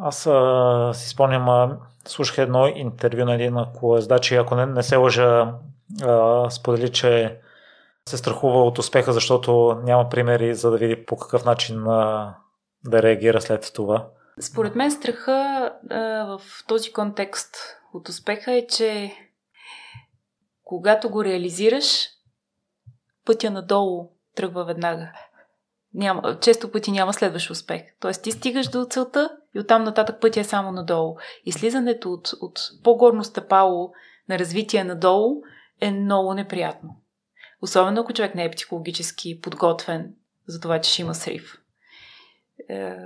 [0.00, 4.82] Аз а, си спомням, а, слушах едно интервю на един колездач и ако не, не
[4.82, 5.54] се лъжа,
[6.02, 7.40] а, сподели, че
[8.08, 12.34] се страхува от успеха, защото няма примери за да види по какъв начин а,
[12.84, 14.06] да реагира след това?
[14.40, 17.56] Според мен страха а, в този контекст
[17.94, 19.12] от успеха е, че
[20.64, 22.08] когато го реализираш,
[23.24, 25.12] пътя надолу тръгва веднага.
[25.94, 27.82] Няма, често пъти няма следващ успех.
[28.00, 31.16] Тоест ти стигаш до целта и оттам нататък пътя е само надолу.
[31.44, 33.92] И слизането от, от по-горно стъпало
[34.28, 35.42] на развитие надолу
[35.80, 36.96] е много неприятно.
[37.62, 40.14] Особено ако човек не е психологически подготвен
[40.46, 41.58] за това, че ще има срив.
[42.68, 42.96] Е,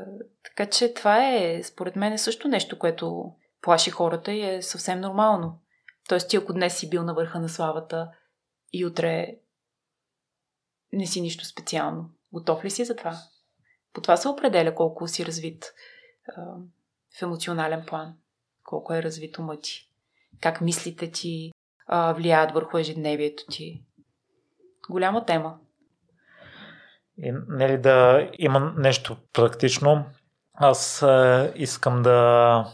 [0.44, 5.00] така че това е, според мен, е също нещо, което плаши хората и е съвсем
[5.00, 5.58] нормално.
[6.08, 8.10] Тоест ти ако днес си бил на върха на славата
[8.72, 9.34] и утре
[10.92, 13.18] не си нищо специално, готов ли си за това?
[13.92, 15.74] По това се определя колко си развит
[17.18, 18.14] в емоционален план,
[18.64, 19.90] колко е развит умът ти,
[20.40, 21.52] как мислите ти
[21.92, 23.82] е, влияят върху ежедневието ти,
[24.90, 25.58] голяма тема.
[27.18, 30.04] И, нали, да има нещо практично.
[30.54, 32.66] Аз е, искам да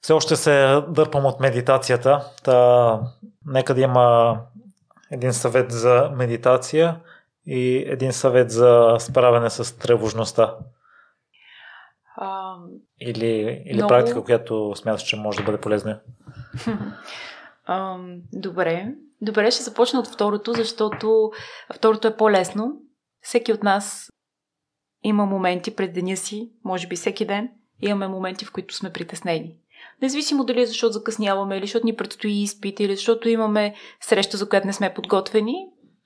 [0.00, 2.30] Все още се дърпам от медитацията.
[2.44, 3.00] Та,
[3.46, 4.38] нека да има
[5.10, 7.00] един съвет за медитация
[7.46, 10.56] и един съвет за справяне с тревожността.
[12.16, 12.56] А,
[13.00, 13.88] или или много...
[13.88, 16.00] практика, която смяташ, че може да бъде полезна?
[17.66, 17.98] а,
[18.32, 18.94] добре.
[19.20, 21.30] Добре, ще започна от второто, защото
[21.74, 22.80] второто е по-лесно.
[23.20, 24.10] Всеки от нас
[25.02, 29.56] има моменти пред деня си, може би всеки ден, имаме моменти, в които сме притеснени.
[30.02, 34.48] Независимо дали е защото закъсняваме, или защото ни предстои изпит, или защото имаме среща, за
[34.48, 35.54] която не сме подготвени,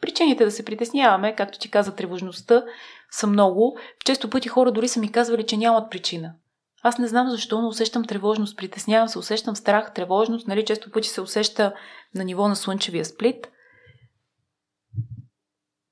[0.00, 2.64] причините да се притесняваме, както ти каза, тревожността,
[3.10, 3.78] са много.
[4.04, 6.34] Често пъти хора дори са ми казвали, че нямат причина.
[6.82, 11.08] Аз не знам защо, но усещам тревожност, притеснявам се, усещам страх, тревожност, нали, често пъти
[11.08, 11.74] се усеща
[12.14, 13.48] на ниво на слънчевия сплит.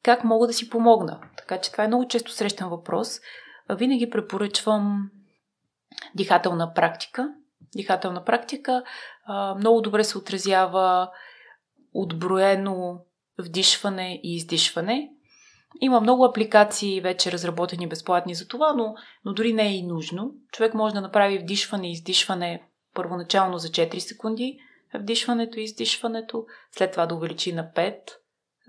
[0.03, 1.20] Как мога да си помогна?
[1.36, 3.20] Така че това е много често срещан въпрос.
[3.70, 5.11] Винаги препоръчвам
[6.15, 7.35] дихателна практика.
[7.77, 8.85] Дихателна практика
[9.57, 11.11] много добре се отразява
[11.95, 13.01] отброено
[13.39, 15.14] вдишване и издишване.
[15.81, 18.95] Има много апликации вече разработени безплатни за това, но,
[19.25, 20.33] но дори не е и нужно.
[20.53, 22.63] Човек може да направи вдишване и издишване
[22.95, 24.59] първоначално за 4 секунди,
[24.95, 27.95] вдишването и издишването, след това да увеличи на 5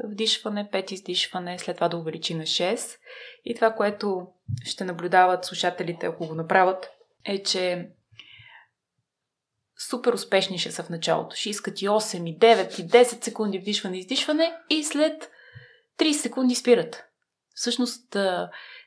[0.03, 2.97] вдишване, 5 издишване, след това да увеличи на 6.
[3.45, 4.27] И това, което
[4.63, 6.89] ще наблюдават слушателите, ако го направят,
[7.25, 7.89] е, че
[9.89, 11.35] супер успешни ще са в началото.
[11.35, 15.31] Ще искат и 8, и 9, и 10 секунди вдишване и издишване и след
[15.99, 17.03] 30 секунди спират.
[17.55, 18.17] Всъщност,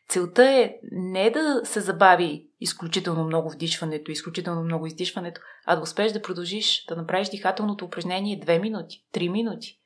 [0.08, 6.12] целта е не да се забави изключително много вдишването, изключително много издишването, а да успееш
[6.12, 9.78] да продължиш да направиш дихателното упражнение 2 минути, 3 минути.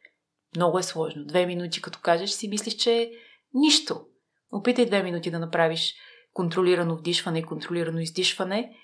[0.56, 1.22] Много е сложно.
[1.22, 3.10] 2 минути, като кажеш, си мислиш, че е
[3.54, 4.06] нищо.
[4.52, 5.94] Опитай 2 минути да направиш
[6.32, 8.76] контролирано вдишване и контролирано издишване.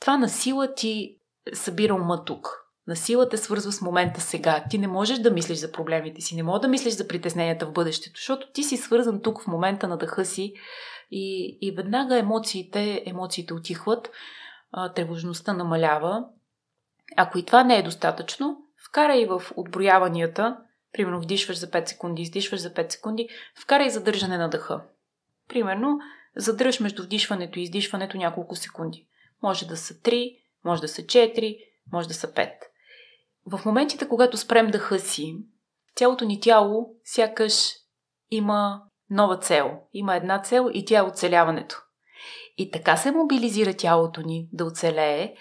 [0.00, 1.18] Това на сила ти
[1.52, 2.63] събира ума тук.
[2.88, 4.64] На сила те свързва с момента сега.
[4.70, 7.72] Ти не можеш да мислиш за проблемите си, не можеш да мислиш за притесненията в
[7.72, 10.54] бъдещето, защото ти си свързан тук в момента на дъха си
[11.10, 14.10] и, и веднага емоциите, емоциите отихват,
[14.94, 16.24] тревожността намалява.
[17.16, 18.56] Ако и това не е достатъчно,
[18.88, 20.56] вкарай в отброяванията,
[20.92, 23.28] примерно вдишваш за 5 секунди, издишваш за 5 секунди,
[23.62, 24.82] вкарай задържане на дъха.
[25.48, 25.98] Примерно,
[26.36, 29.06] задръж между вдишването и издишването няколко секунди.
[29.42, 31.58] Може да са 3, може да са 4,
[31.92, 32.50] може да са 5.
[33.46, 35.36] В моментите, когато спрем дъха си,
[35.96, 37.72] цялото ни тяло сякаш
[38.30, 39.70] има нова цел.
[39.92, 41.82] Има една цел и тя е оцеляването.
[42.56, 45.34] И така се мобилизира тялото ни да оцелее,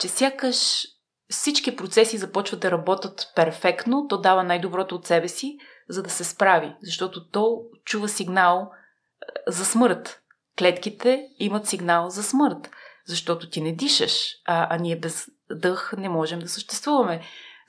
[0.00, 0.86] че сякаш
[1.30, 5.58] всички процеси започват да работят перфектно, то дава най-доброто от себе си,
[5.88, 10.22] за да се справи, защото то чува сигнал е, за смърт.
[10.58, 12.70] Клетките имат сигнал за смърт,
[13.06, 17.20] защото ти не дишаш, а, а ние без дъх не можем да съществуваме.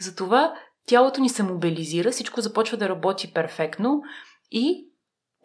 [0.02, 0.54] Затова
[0.88, 4.02] тялото ни се мобилизира, всичко започва да работи перфектно
[4.52, 4.88] и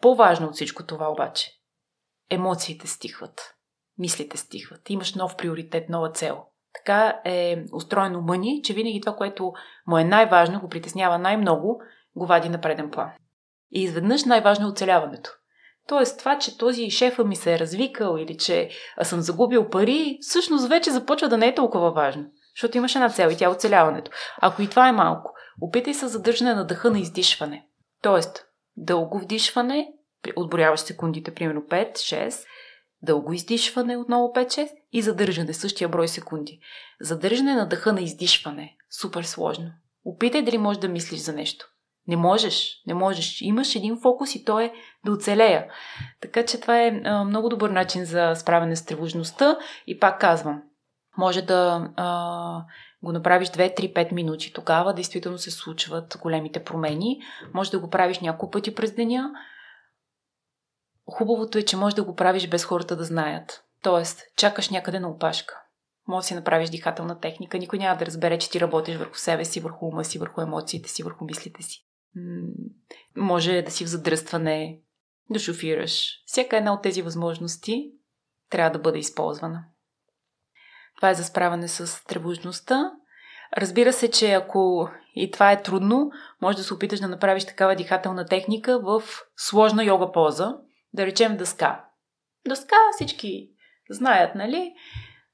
[0.01, 1.51] по-важно от всичко това обаче,
[2.29, 3.55] емоциите стихват,
[3.97, 6.43] мислите стихват, имаш нов приоритет, нова цел.
[6.73, 9.53] Така е устроено мъни, че винаги това, което
[9.87, 11.81] му е най-важно, го притеснява най-много,
[12.15, 13.11] го вади на преден план.
[13.71, 15.29] И изведнъж най-важно е оцеляването.
[15.87, 18.69] Тоест това, че този шефа ми се е развикал или че
[19.03, 22.25] съм загубил пари, всъщност вече започва да не е толкова важно.
[22.57, 24.11] Защото имаш една цел и тя е оцеляването.
[24.41, 27.67] Ако и това е малко, опитай се задържане на дъха на издишване.
[28.01, 28.45] Тоест,
[28.77, 29.87] дълго вдишване,
[30.35, 32.45] отборяваш секундите, примерно 5, 6,
[33.01, 36.59] дълго издишване, отново 5-6 и задържане, същия брой секунди.
[37.01, 38.75] Задържане на дъха на издишване.
[39.01, 39.71] Супер сложно.
[40.05, 41.65] Опитай дали можеш да мислиш за нещо.
[42.07, 43.41] Не можеш, не можеш.
[43.41, 44.73] Имаш един фокус и то е
[45.05, 45.65] да оцелея.
[46.21, 49.57] Така че това е а, много добър начин за справяне с тревожността.
[49.87, 50.61] И пак казвам,
[51.17, 52.63] може да а,
[53.03, 54.53] го направиш 2-3-5 минути.
[54.53, 57.21] Тогава действително се случват големите промени.
[57.53, 59.31] Може да го правиш няколко пъти през деня.
[61.11, 63.63] Хубавото е, че може да го правиш без хората да знаят.
[63.81, 65.61] Тоест, чакаш някъде на опашка.
[66.07, 67.57] Може да си направиш дихателна техника.
[67.57, 70.89] Никой няма да разбере, че ти работиш върху себе си, върху ума си, върху емоциите
[70.89, 71.85] си, върху мислите си.
[73.15, 74.79] може да си в задръстване,
[75.29, 76.23] да шофираш.
[76.25, 77.91] Всяка една от тези възможности
[78.49, 79.65] трябва да бъде използвана.
[80.97, 82.91] Това е за справяне с тревожността.
[83.57, 86.11] Разбира се, че ако и това е трудно,
[86.41, 89.03] може да се опиташ да направиш такава дихателна техника в
[89.37, 90.55] сложна йога поза,
[90.93, 91.85] да речем дъска.
[92.47, 93.49] Дъска всички
[93.89, 94.73] знаят, нали?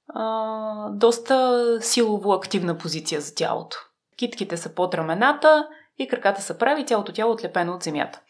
[0.07, 3.77] А, доста силово активна позиция за тялото.
[4.17, 5.67] Китките са под рамената
[5.97, 8.21] и краката са прави, цялото тяло е отлепено от земята.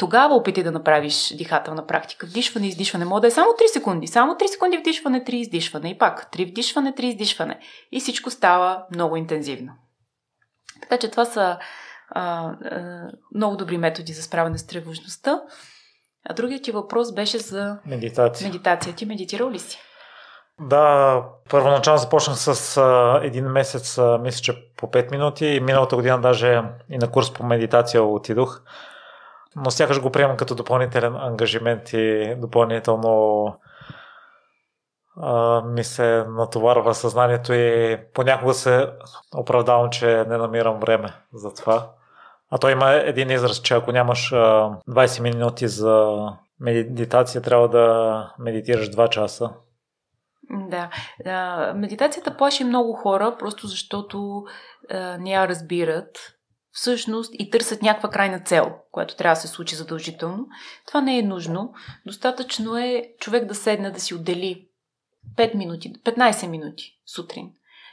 [0.00, 2.26] Тогава опитай да направиш дихателна практика.
[2.26, 3.04] Вдишване, издишване.
[3.04, 4.06] Може да е само 3 секунди.
[4.06, 5.90] Само 3 секунди вдишване, 3 издишване.
[5.90, 7.58] И пак 3 вдишване, 3 издишване.
[7.92, 9.72] И всичко става много интензивно.
[10.82, 11.58] Така че това са
[12.10, 15.42] а, а, много добри методи за справяне с тревожността.
[16.28, 18.46] А другият ти въпрос беше за медитация.
[18.48, 18.94] медитация.
[18.94, 19.78] Ти медитирал ли си?
[20.60, 26.20] Да, първоначално започнах с а, един месец, а, мисля, че по 5 минути миналата година
[26.20, 28.62] даже и на курс по медитация отидох.
[29.56, 33.46] Но сякаш го приемам като допълнителен ангажимент и допълнително
[35.16, 38.88] а, ми се натоварва съзнанието и понякога се
[39.36, 41.90] оправдавам, че не намирам време за това.
[42.50, 46.16] А той има един израз, че ако нямаш а, 20 минути за
[46.60, 49.50] медитация, трябва да медитираш 2 часа.
[50.50, 50.90] Да.
[51.26, 54.44] А, медитацията плаши много хора, просто защото
[54.90, 56.39] а, не я разбират
[56.72, 60.46] всъщност и търсят някаква крайна цел, която трябва да се случи задължително.
[60.86, 61.72] Това не е нужно.
[62.06, 64.68] Достатъчно е човек да седне да си отдели
[65.36, 67.52] 5 минути, 15 минути сутрин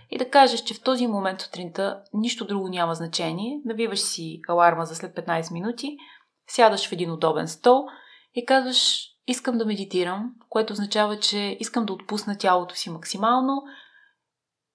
[0.09, 4.85] и да кажеш, че в този момент сутринта нищо друго няма значение, навиваш си аларма
[4.85, 5.97] за след 15 минути,
[6.49, 7.85] сядаш в един удобен стол
[8.35, 13.63] и казваш, искам да медитирам, което означава, че искам да отпусна тялото си максимално,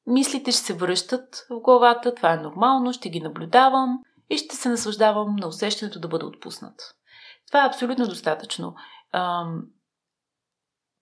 [0.06, 3.98] мислите ще се връщат в главата, това е нормално, ще ги наблюдавам
[4.30, 6.94] и ще се наслаждавам на усещането да бъда отпуснат.
[7.46, 8.74] Това е абсолютно достатъчно.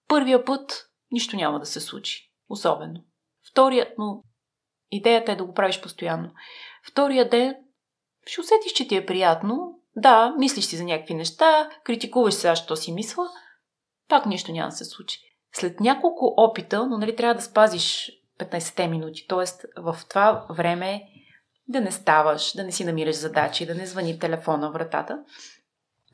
[0.07, 2.31] Първия път нищо няма да се случи.
[2.49, 3.03] Особено.
[3.51, 4.23] Вторият, но
[4.91, 6.31] идеята е да го правиш постоянно.
[6.87, 7.55] Втория ден
[8.25, 9.79] ще усетиш, че ти е приятно.
[9.95, 13.27] Да, мислиш си за някакви неща, критикуваш сега, що си мисла,
[14.07, 15.19] пак нищо няма да се случи.
[15.53, 18.11] След няколко опита, но нали трябва да спазиш
[18.45, 19.67] 15-те минути, т.е.
[19.77, 21.03] в това време
[21.67, 25.19] да не ставаш, да не си намираш задачи, да не звъни телефона, вратата.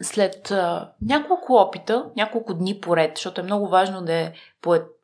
[0.01, 4.33] След а, няколко опита, няколко дни поред, защото е много важно да е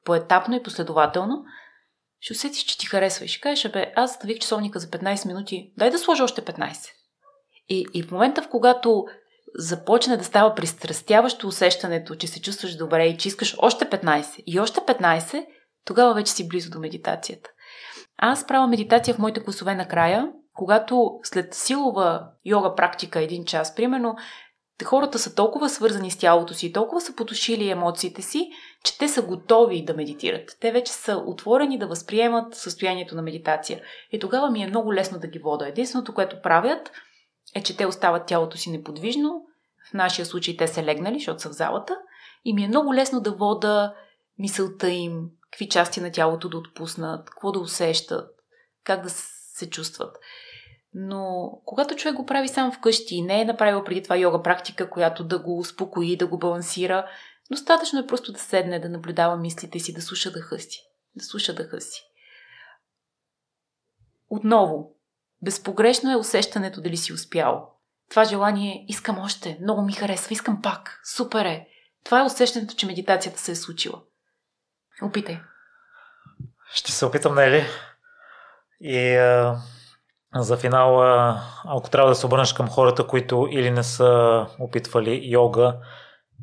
[0.05, 1.45] поетапно и последователно,
[2.19, 5.73] ще усетиш, че ти харесва и ще кажеш, бе, аз ставих часовника за 15 минути,
[5.77, 6.89] дай да сложа още 15.
[7.69, 9.05] И, и в момента, в когато
[9.55, 14.59] започне да става пристрастяващо усещането, че се чувстваш добре и че искаш още 15 и
[14.59, 15.45] още 15,
[15.85, 17.49] тогава вече си близо до медитацията.
[18.17, 24.15] Аз правя медитация в моите класове накрая, когато след силова йога практика един час, примерно,
[24.83, 28.49] хората са толкова свързани с тялото си, толкова са потушили емоциите си,
[28.83, 30.57] че те са готови да медитират.
[30.59, 33.81] Те вече са отворени да възприемат състоянието на медитация.
[34.11, 35.67] И тогава ми е много лесно да ги вода.
[35.67, 36.91] Единственото, което правят,
[37.55, 39.41] е, че те остават тялото си неподвижно.
[39.89, 41.97] В нашия случай те са легнали, защото са в залата.
[42.45, 43.93] И ми е много лесно да вода
[44.39, 45.21] мисълта им,
[45.53, 48.29] какви части на тялото да отпуснат, какво да усещат,
[48.83, 50.17] как да се чувстват.
[50.93, 54.89] Но когато човек го прави сам вкъщи и не е направил преди това йога практика,
[54.89, 57.09] която да го успокои, да го балансира,
[57.51, 60.83] достатъчно е просто да седне, да наблюдава мислите си, да слуша дъха си.
[61.15, 62.01] Да слуша дъха си.
[64.29, 64.95] Отново,
[65.41, 67.69] безпогрешно е усещането дали си успял.
[68.09, 71.67] Това желание искам още, много ми харесва, искам пак, супер е.
[72.03, 74.01] Това е усещането, че медитацията се е случила.
[75.01, 75.39] Опитай.
[76.73, 77.65] Ще се опитам, Нели.
[78.81, 79.57] И а,
[80.35, 81.01] за финал,
[81.65, 85.77] ако трябва да се обърнеш към хората, които или не са опитвали йога,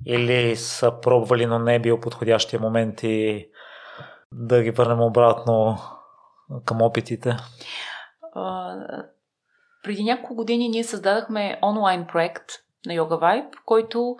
[0.07, 3.49] или са пробвали, но не е бил подходящия момент и
[4.33, 5.79] да ги върнем обратно
[6.65, 7.37] към опитите?
[8.35, 8.77] А,
[9.83, 12.45] преди няколко години ние създадахме онлайн проект
[12.87, 14.17] на Yoga Vibe, който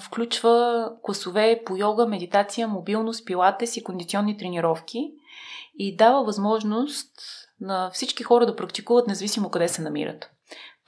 [0.00, 5.12] включва класове по йога, медитация, мобилност, пилатес и кондиционни тренировки
[5.78, 7.10] и дава възможност
[7.60, 10.30] на всички хора да практикуват независимо къде се намират.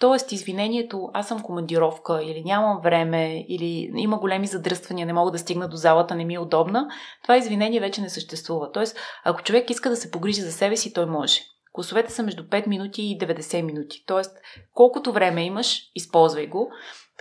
[0.01, 5.39] Тоест, извинението, аз съм командировка или нямам време, или има големи задръствания, не мога да
[5.39, 6.89] стигна до залата, не ми е удобна,
[7.23, 8.73] това извинение вече не съществува.
[8.73, 11.41] Тоест, ако човек иска да се погрижи за себе си, той може.
[11.73, 14.05] Класовете са между 5 минути и 90 минути.
[14.07, 14.37] Тоест,
[14.75, 16.71] колкото време имаш, използвай го.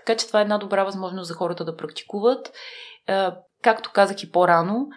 [0.07, 2.51] Така че това е една добра възможност за хората да практикуват.
[3.07, 3.27] Е,
[3.63, 4.87] както казах и по-рано,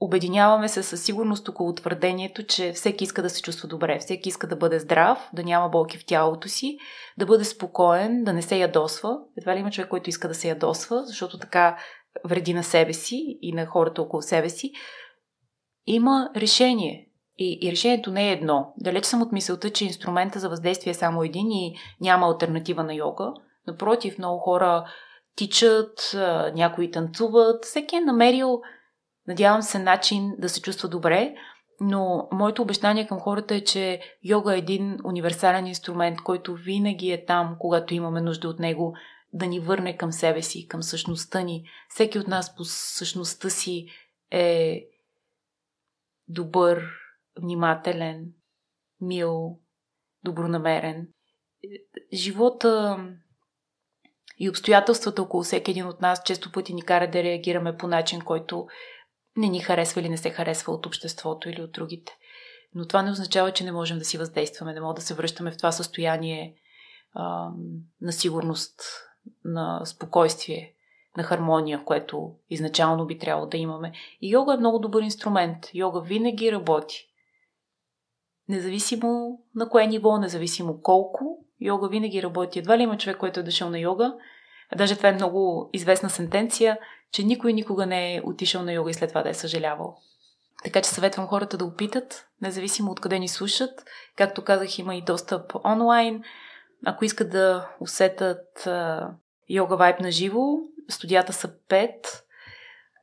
[0.00, 4.46] Обединяваме се със сигурност около твърдението, че всеки иска да се чувства добре, всеки иска
[4.46, 6.78] да бъде здрав, да няма болки в тялото си,
[7.18, 9.18] да бъде спокоен, да не се ядосва.
[9.38, 11.78] Едва ли има човек, който иска да се ядосва, защото така
[12.24, 14.72] вреди на себе си и на хората около себе си.
[15.86, 17.08] Има решение.
[17.38, 18.72] И, и решението не е едно.
[18.76, 22.94] Далеч съм от мисълта, че инструмента за въздействие е само един и няма альтернатива на
[22.94, 23.32] йога.
[23.68, 24.84] Напротив, много хора
[25.36, 26.16] тичат,
[26.54, 27.64] някои танцуват.
[27.64, 28.62] Всеки е намерил
[29.28, 31.34] Надявам се начин да се чувства добре,
[31.80, 37.24] но моето обещание към хората е, че йога е един универсален инструмент, който винаги е
[37.24, 38.96] там, когато имаме нужда от него.
[39.32, 41.64] да ни върне към себе си, към същността ни.
[41.88, 43.86] Всеки от нас по същността си
[44.30, 44.84] е
[46.28, 46.82] добър,
[47.42, 48.32] внимателен,
[49.00, 49.58] мил,
[50.24, 51.08] добронамерен.
[52.12, 52.98] Живота
[54.38, 58.20] и обстоятелствата около всеки един от нас често пъти ни кара да реагираме по начин,
[58.20, 58.66] който
[59.36, 62.16] не ни харесва или не се харесва от обществото или от другите.
[62.74, 65.50] Но това не означава, че не можем да си въздействаме, не можем да се връщаме
[65.50, 66.54] в това състояние
[67.12, 67.50] а,
[68.00, 68.80] на сигурност,
[69.44, 70.74] на спокойствие,
[71.16, 73.92] на хармония, което изначално би трябвало да имаме.
[74.20, 75.70] И йога е много добър инструмент.
[75.74, 77.08] Йога винаги работи.
[78.48, 82.58] Независимо на кое ниво, независимо колко, йога винаги работи.
[82.58, 84.14] Едва ли има човек, който е дошъл на йога,
[84.72, 86.78] а даже това е много известна сентенция,
[87.12, 89.96] че никой никога не е отишъл на йога и след това да е съжалявал.
[90.64, 93.84] Така че съветвам хората да опитат, независимо от къде ни слушат.
[94.16, 96.22] Както казах, има и достъп онлайн.
[96.86, 98.68] Ако искат да усетат
[99.48, 100.58] йога вайб на живо,
[100.88, 101.92] студията са 5.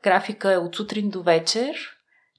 [0.03, 1.94] Графика е от сутрин до вечер.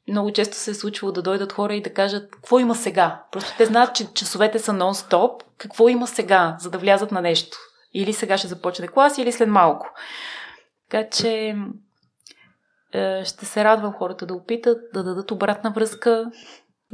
[0.08, 3.24] Много често се е случвало да дойдат хора и да кажат какво има сега.
[3.32, 5.42] Просто те знаят, че часовете са нон-стоп.
[5.58, 7.56] Какво има сега, за да влязат на нещо.
[7.94, 9.90] Или сега ще започне клас, или след малко.
[10.90, 11.54] Така че
[12.92, 16.30] е, ще се радвам хората да опитат, да дадат обратна връзка.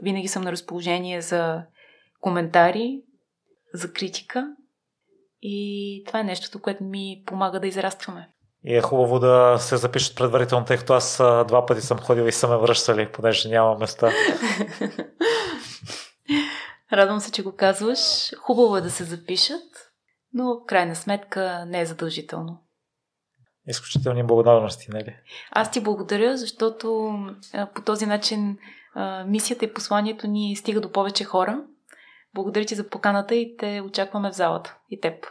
[0.03, 1.63] Винаги съм на разположение за
[2.21, 3.03] коментари,
[3.75, 4.49] за критика.
[5.43, 8.29] И това е нещото, което ми помага да израстваме.
[8.65, 11.17] И е хубаво да се запишат предварително, тъй като аз
[11.49, 14.11] два пъти съм ходил и са ме връщали, понеже няма места.
[16.93, 17.99] Радвам се, че го казваш.
[18.39, 19.93] Хубаво е да се запишат,
[20.35, 22.59] но в крайна сметка не е задължително.
[23.69, 25.17] Изключителни благодарности, нали?
[25.51, 27.15] Аз ти благодаря, защото
[27.75, 28.59] по този начин
[29.27, 31.65] мисията и посланието ни стига до повече хора.
[32.35, 34.77] Благодаря ти за поканата и те очакваме в залата.
[34.91, 35.27] И теб.